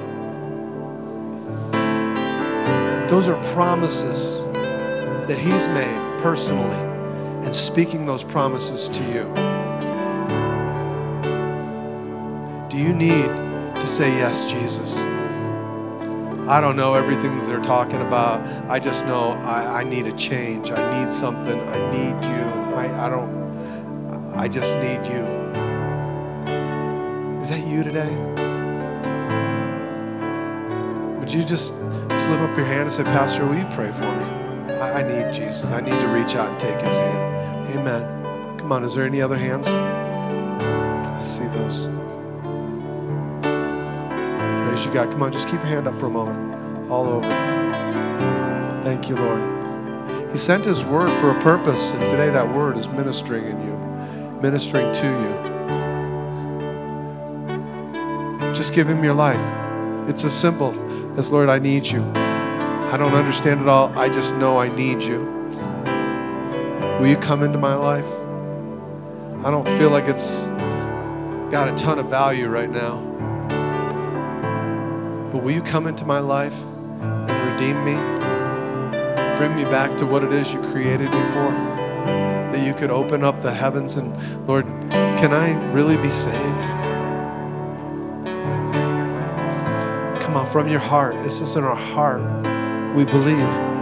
Those 3.10 3.28
are 3.28 3.42
promises 3.54 4.46
that 5.28 5.38
He's 5.38 5.68
made 5.68 6.20
personally 6.22 6.93
and 7.44 7.56
speaking 7.56 8.06
those 8.06 8.24
promises 8.24 8.90
to 8.90 9.04
you. 9.12 9.34
Do 12.70 12.78
you 12.78 12.94
need 12.94 13.28
to 13.80 13.86
say 13.86 14.10
yes, 14.18 14.52
Jesus? 14.52 14.98
I 16.48 16.60
don't 16.60 16.76
know 16.76 16.96
everything 16.96 17.38
that 17.40 17.46
they're 17.46 17.62
talking 17.62 18.02
about. 18.02 18.46
I 18.70 18.80
just 18.80 19.06
know 19.06 19.32
I, 19.44 19.82
I 19.82 19.84
need 19.84 20.08
a 20.08 20.12
change. 20.14 20.72
I 20.72 21.00
need 21.00 21.12
something. 21.12 21.60
I 21.70 21.92
need 21.92 22.26
you. 22.26 22.44
I, 22.76 23.06
I 23.06 23.10
don't, 23.10 24.34
I 24.36 24.48
just 24.48 24.76
need 24.78 25.06
you. 25.10 25.24
Is 27.42 27.50
that 27.50 27.66
you 27.68 27.84
today? 27.84 28.14
Would 31.20 31.32
you 31.32 31.44
just 31.46 31.78
slip 31.78 32.40
up 32.40 32.58
your 32.58 32.66
hand 32.66 32.82
and 32.82 32.92
say, 32.92 33.04
Pastor, 33.04 33.46
will 33.46 33.58
you 33.58 33.68
pray 33.72 33.92
for 33.92 34.04
me? 34.04 34.74
I, 34.74 35.02
I 35.02 35.04
need 35.04 35.34
Jesus. 35.34 35.72
I 35.72 35.80
need 35.80 35.92
to 35.92 36.08
reach 36.08 36.36
out 36.36 36.50
and 36.50 36.60
take 36.60 36.82
his 36.82 36.98
hand. 36.98 37.33
Amen. 37.74 38.60
Come 38.60 38.72
on, 38.72 38.84
is 38.84 38.94
there 38.94 39.06
any 39.06 39.22
other 39.22 39.36
hands? 39.36 39.68
I 39.68 41.22
see 41.24 41.48
those. 41.48 41.88
Praise 44.68 44.86
you, 44.86 44.94
God. 44.94 45.12
Come 45.12 45.24
on, 45.24 45.32
just 45.32 45.48
keep 45.48 45.60
your 45.60 45.70
hand 45.70 45.88
up 45.88 46.00
for 46.00 46.06
a 46.06 46.10
moment. 46.10 46.92
All 46.92 47.08
over. 47.08 47.28
Thank 48.84 49.10
you, 49.10 49.16
Lord. 49.16 49.42
He 50.32 50.38
sent 50.38 50.66
his 50.66 50.86
word 50.86 51.10
for 51.20 51.32
a 51.32 51.42
purpose, 51.42 51.94
and 51.94 52.08
today 52.08 52.30
that 52.30 52.48
word 52.54 52.78
is 52.78 52.88
ministering 52.88 53.46
in 53.46 53.60
you, 53.66 53.76
ministering 54.42 54.94
to 54.94 55.08
you. 55.08 55.54
Just 58.54 58.74
give 58.74 58.88
him 58.88 59.04
your 59.04 59.16
life. 59.16 59.42
It's 60.08 60.24
as 60.24 60.40
simple 60.40 60.74
as, 61.18 61.32
Lord, 61.32 61.50
I 61.50 61.60
need 61.60 61.88
you. 61.88 62.04
I 62.14 62.98
don't 62.98 63.14
understand 63.14 63.62
it 63.62 63.68
all. 63.68 63.90
I 63.98 64.10
just 64.10 64.36
know 64.36 64.60
I 64.60 64.68
need 64.76 65.02
you. 65.02 65.43
Will 67.00 67.08
you 67.08 67.18
come 67.18 67.44
into 67.44 67.58
my 67.58 67.76
life? 67.76 68.08
I 69.46 69.52
don't 69.52 69.68
feel 69.78 69.90
like 69.90 70.08
it's 70.08 70.46
got 71.52 71.68
a 71.68 71.76
ton 71.76 72.00
of 72.00 72.06
value 72.06 72.48
right 72.48 72.70
now. 72.70 72.98
But 75.32 75.44
will 75.44 75.52
you 75.52 75.62
come 75.62 75.88
into 75.88 76.06
my 76.06 76.20
life 76.20 76.56
and 77.02 77.52
redeem 77.52 77.84
me? 77.84 77.96
Bring 79.38 79.56
me 79.56 79.66
back 79.66 79.98
to 79.98 80.06
what 80.06 80.24
it 80.24 80.32
is 80.32 80.54
you 80.54 80.62
created 80.62 81.12
me 81.12 81.24
for? 81.32 81.52
That 82.52 82.66
you 82.66 82.74
could 82.74 82.92
open 82.92 83.24
up 83.24 83.42
the 83.42 83.52
heavens 83.52 83.98
and, 83.98 84.16
Lord, 84.48 84.66
can 84.92 85.34
I 85.34 85.54
really 85.74 85.98
be 85.98 86.10
saved? 86.10 86.64
Come 90.22 90.38
on, 90.38 90.46
from 90.46 90.70
your 90.70 90.80
heart. 90.80 91.22
This 91.24 91.42
is 91.42 91.56
in 91.56 91.64
our 91.64 91.76
heart. 91.76 92.22
We 92.96 93.04
believe. 93.04 93.73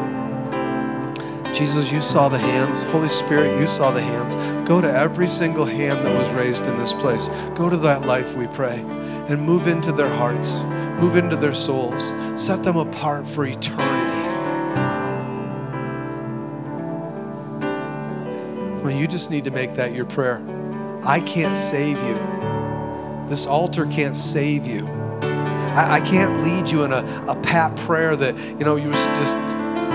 Jesus, 1.61 1.91
you 1.91 2.01
saw 2.01 2.27
the 2.27 2.39
hands. 2.39 2.85
Holy 2.85 3.07
Spirit, 3.07 3.59
you 3.59 3.67
saw 3.67 3.91
the 3.91 4.01
hands. 4.01 4.33
Go 4.67 4.81
to 4.81 4.91
every 4.91 5.29
single 5.29 5.63
hand 5.63 6.03
that 6.03 6.17
was 6.17 6.27
raised 6.31 6.65
in 6.65 6.75
this 6.75 6.91
place. 6.91 7.27
Go 7.53 7.69
to 7.69 7.77
that 7.77 8.01
life, 8.01 8.35
we 8.35 8.47
pray, 8.47 8.79
and 9.29 9.39
move 9.39 9.67
into 9.67 9.91
their 9.91 10.09
hearts, 10.09 10.57
move 10.99 11.15
into 11.15 11.35
their 11.35 11.53
souls, 11.53 12.15
set 12.35 12.63
them 12.63 12.77
apart 12.77 13.29
for 13.29 13.45
eternity. 13.45 14.27
Well, 18.81 18.89
you 18.89 19.07
just 19.07 19.29
need 19.29 19.43
to 19.43 19.51
make 19.51 19.75
that 19.75 19.93
your 19.93 20.05
prayer. 20.05 20.41
I 21.05 21.19
can't 21.19 21.55
save 21.55 21.97
you. 21.97 23.27
This 23.29 23.45
altar 23.45 23.85
can't 23.85 24.17
save 24.17 24.65
you. 24.65 24.87
I, 25.71 25.97
I 25.97 26.01
can't 26.01 26.43
lead 26.43 26.69
you 26.69 26.83
in 26.85 26.91
a, 26.91 27.05
a 27.27 27.35
pat 27.43 27.77
prayer 27.77 28.15
that, 28.15 28.35
you 28.37 28.65
know, 28.65 28.77
you 28.77 28.91
just 28.91 29.35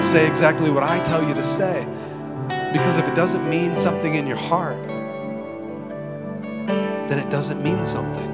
say 0.07 0.29
exactly 0.29 0.71
what 0.71 0.85
I 0.85 1.03
tell 1.03 1.27
you 1.27 1.35
to 1.35 1.43
say. 1.43 1.85
Because 2.73 2.97
if 2.97 3.09
it 3.09 3.15
doesn't 3.17 3.49
mean 3.51 3.77
something 3.77 4.15
in 4.15 4.27
your 4.27 4.37
heart, 4.37 4.87
then 7.09 7.19
it 7.19 7.29
doesn't 7.29 7.61
mean 7.63 7.85
something. 7.85 8.33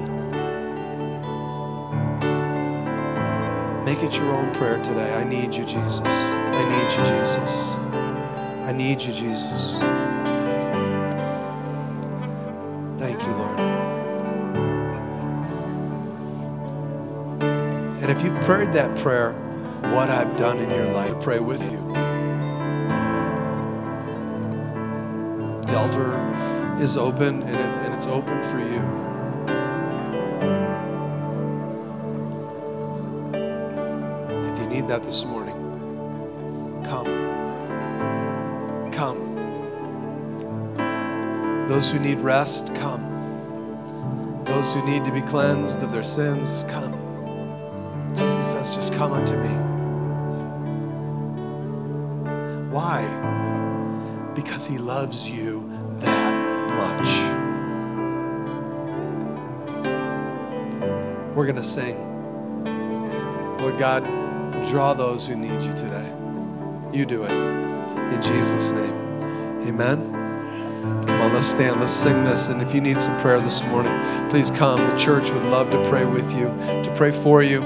Make 3.83 4.03
it 4.03 4.15
your 4.17 4.31
own 4.31 4.53
prayer 4.53 4.81
today. 4.83 5.13
I 5.13 5.23
need 5.23 5.55
you, 5.55 5.65
Jesus. 5.65 6.01
I 6.03 6.63
need 6.69 6.91
you, 6.91 7.03
Jesus. 7.21 7.75
I 8.67 8.71
need 8.71 9.01
you, 9.01 9.13
Jesus. 9.13 9.77
Thank 12.99 13.21
you, 13.23 13.33
Lord. 13.33 13.59
And 18.01 18.11
if 18.11 18.21
you've 18.21 18.39
prayed 18.41 18.73
that 18.73 18.95
prayer, 18.99 19.33
what 19.91 20.09
I've 20.09 20.35
done 20.37 20.59
in 20.59 20.69
your 20.69 20.87
life, 20.93 21.19
pray 21.21 21.39
with 21.39 21.61
you. 21.61 21.93
The 25.67 25.77
altar 25.77 26.81
is 26.81 26.97
open 26.97 27.43
and, 27.43 27.55
it, 27.55 27.85
and 27.85 27.93
it's 27.93 28.07
open 28.07 28.41
for 28.43 28.59
you. 28.59 28.81
If 34.51 34.59
you 34.61 34.67
need 34.67 34.87
that 34.87 35.03
this 35.03 35.25
morning, 35.25 35.55
come. 36.85 37.05
Come. 38.91 39.33
Those 41.67 41.91
who 41.91 41.99
need 41.99 42.19
rest, 42.19 42.73
come. 42.75 44.43
Those 44.45 44.73
who 44.73 44.85
need 44.85 45.05
to 45.05 45.11
be 45.11 45.21
cleansed 45.21 45.81
of 45.81 45.91
their 45.91 46.03
sins, 46.03 46.65
come. 46.67 46.93
Jesus 48.15 48.51
says, 48.51 48.75
Just 48.75 48.93
come 48.93 49.13
unto 49.13 49.35
me. 49.37 49.72
Why? 52.73 53.03
Because 54.33 54.65
he 54.65 54.79
loves 54.79 55.29
you 55.29 55.69
that 55.99 56.69
much. 56.71 57.07
We're 61.35 61.45
going 61.45 61.57
to 61.57 61.63
sing. 61.63 61.95
Lord 63.59 63.77
God, 63.77 64.03
draw 64.71 64.95
those 64.95 65.27
who 65.27 65.35
need 65.35 65.61
you 65.61 65.73
today. 65.73 66.11
You 66.91 67.05
do 67.05 67.25
it. 67.25 67.31
In 67.31 68.19
Jesus' 68.23 68.71
name. 68.71 68.95
Amen. 69.67 70.11
Come 71.05 71.21
on, 71.21 71.31
let's 71.31 71.45
stand. 71.45 71.79
Let's 71.79 71.93
sing 71.93 72.23
this. 72.23 72.49
And 72.49 72.59
if 72.59 72.73
you 72.73 72.81
need 72.81 72.97
some 72.97 73.21
prayer 73.21 73.39
this 73.39 73.61
morning, 73.65 73.93
please 74.31 74.49
come. 74.49 74.79
The 74.79 74.97
church 74.97 75.29
would 75.29 75.43
love 75.43 75.69
to 75.69 75.89
pray 75.89 76.05
with 76.05 76.31
you, 76.33 76.47
to 76.81 76.93
pray 76.97 77.11
for 77.11 77.43
you, 77.43 77.61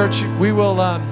church, 0.00 0.22
we 0.38 0.50
will 0.50 0.80
um, 0.80 1.02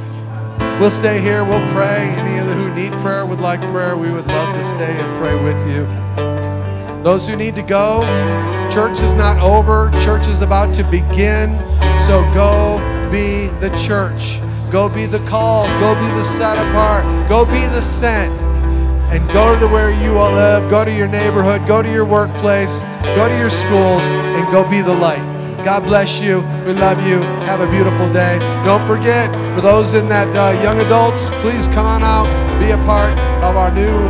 we'll 0.81 0.91
stay 0.91 1.21
here. 1.21 1.45
We'll 1.45 1.67
pray. 1.75 2.09
Any 2.17 2.39
of 2.39 2.47
who 2.47 2.73
need 2.73 2.91
prayer 3.03 3.27
would 3.27 3.41
like 3.41 3.61
prayer. 3.71 3.99
We 3.99 4.11
would 4.11 4.27
love 4.27 4.55
to 4.55 4.63
stay 4.63 4.99
and 4.99 5.19
pray 5.19 5.35
with 5.35 5.61
you. 5.69 5.85
Those 7.05 7.29
who 7.29 7.37
need 7.37 7.55
to 7.57 7.63
go, 7.63 8.01
church 8.71 9.03
is 9.03 9.15
not 9.15 9.43
over. 9.43 9.91
Church 10.03 10.27
is 10.27 10.41
about 10.41 10.75
to 10.77 10.85
begin. 10.85 11.59
So 12.07 12.23
go 12.33 12.79
be 13.13 13.49
the 13.61 13.69
church. 13.77 14.41
Go 14.71 14.89
be 14.89 15.05
the 15.05 15.21
called. 15.27 15.69
Go 15.81 15.95
be 15.95 16.07
the 16.17 16.25
set 16.25 16.57
apart. 16.57 17.29
Go 17.29 17.45
be 17.45 17.61
the 17.61 17.83
sent. 17.83 18.33
And 19.13 19.29
go 19.33 19.59
to 19.59 19.67
where 19.67 19.91
you 19.91 20.17
all 20.17 20.33
live. 20.33 20.71
Go 20.71 20.87
to 20.87 20.93
your 20.93 21.09
neighborhood. 21.09 21.67
Go 21.67 21.83
to 21.83 21.93
your 21.93 22.07
workplace. 22.07 22.81
Go 23.03 23.29
to 23.29 23.37
your 23.37 23.51
schools 23.51 24.03
and 24.09 24.51
go 24.51 24.67
be 24.67 24.81
the 24.81 24.95
light. 24.95 25.28
God 25.65 25.85
bless 25.85 26.21
you. 26.21 26.41
We 26.65 26.73
love 26.73 27.05
you. 27.07 27.23
Have 27.47 27.61
a 27.61 27.71
beautiful 27.71 28.09
day. 28.13 28.39
Don't 28.65 28.87
forget, 28.87 29.31
for 29.55 29.61
those 29.61 29.95
in 29.95 30.09
that 30.09 30.29
uh, 30.35 30.61
young 30.63 30.81
adults, 30.81 31.31
please 31.43 31.67
come 31.67 31.87
on 31.87 32.03
out. 32.03 32.27
Be 32.61 32.71
a 32.71 32.79
part 32.87 33.13
of 33.43 33.57
our 33.57 33.71
new 33.71 34.09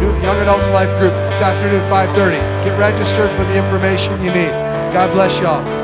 New 0.00 0.14
Young 0.22 0.38
Adults 0.38 0.70
Life 0.70 0.96
Group 0.98 1.12
this 1.30 1.40
afternoon, 1.40 1.82
at 1.82 1.90
5:30. 1.90 2.64
Get 2.64 2.78
registered 2.78 3.36
for 3.36 3.44
the 3.44 3.58
information 3.58 4.22
you 4.22 4.30
need. 4.30 4.50
God 4.92 5.12
bless 5.12 5.40
y'all. 5.40 5.77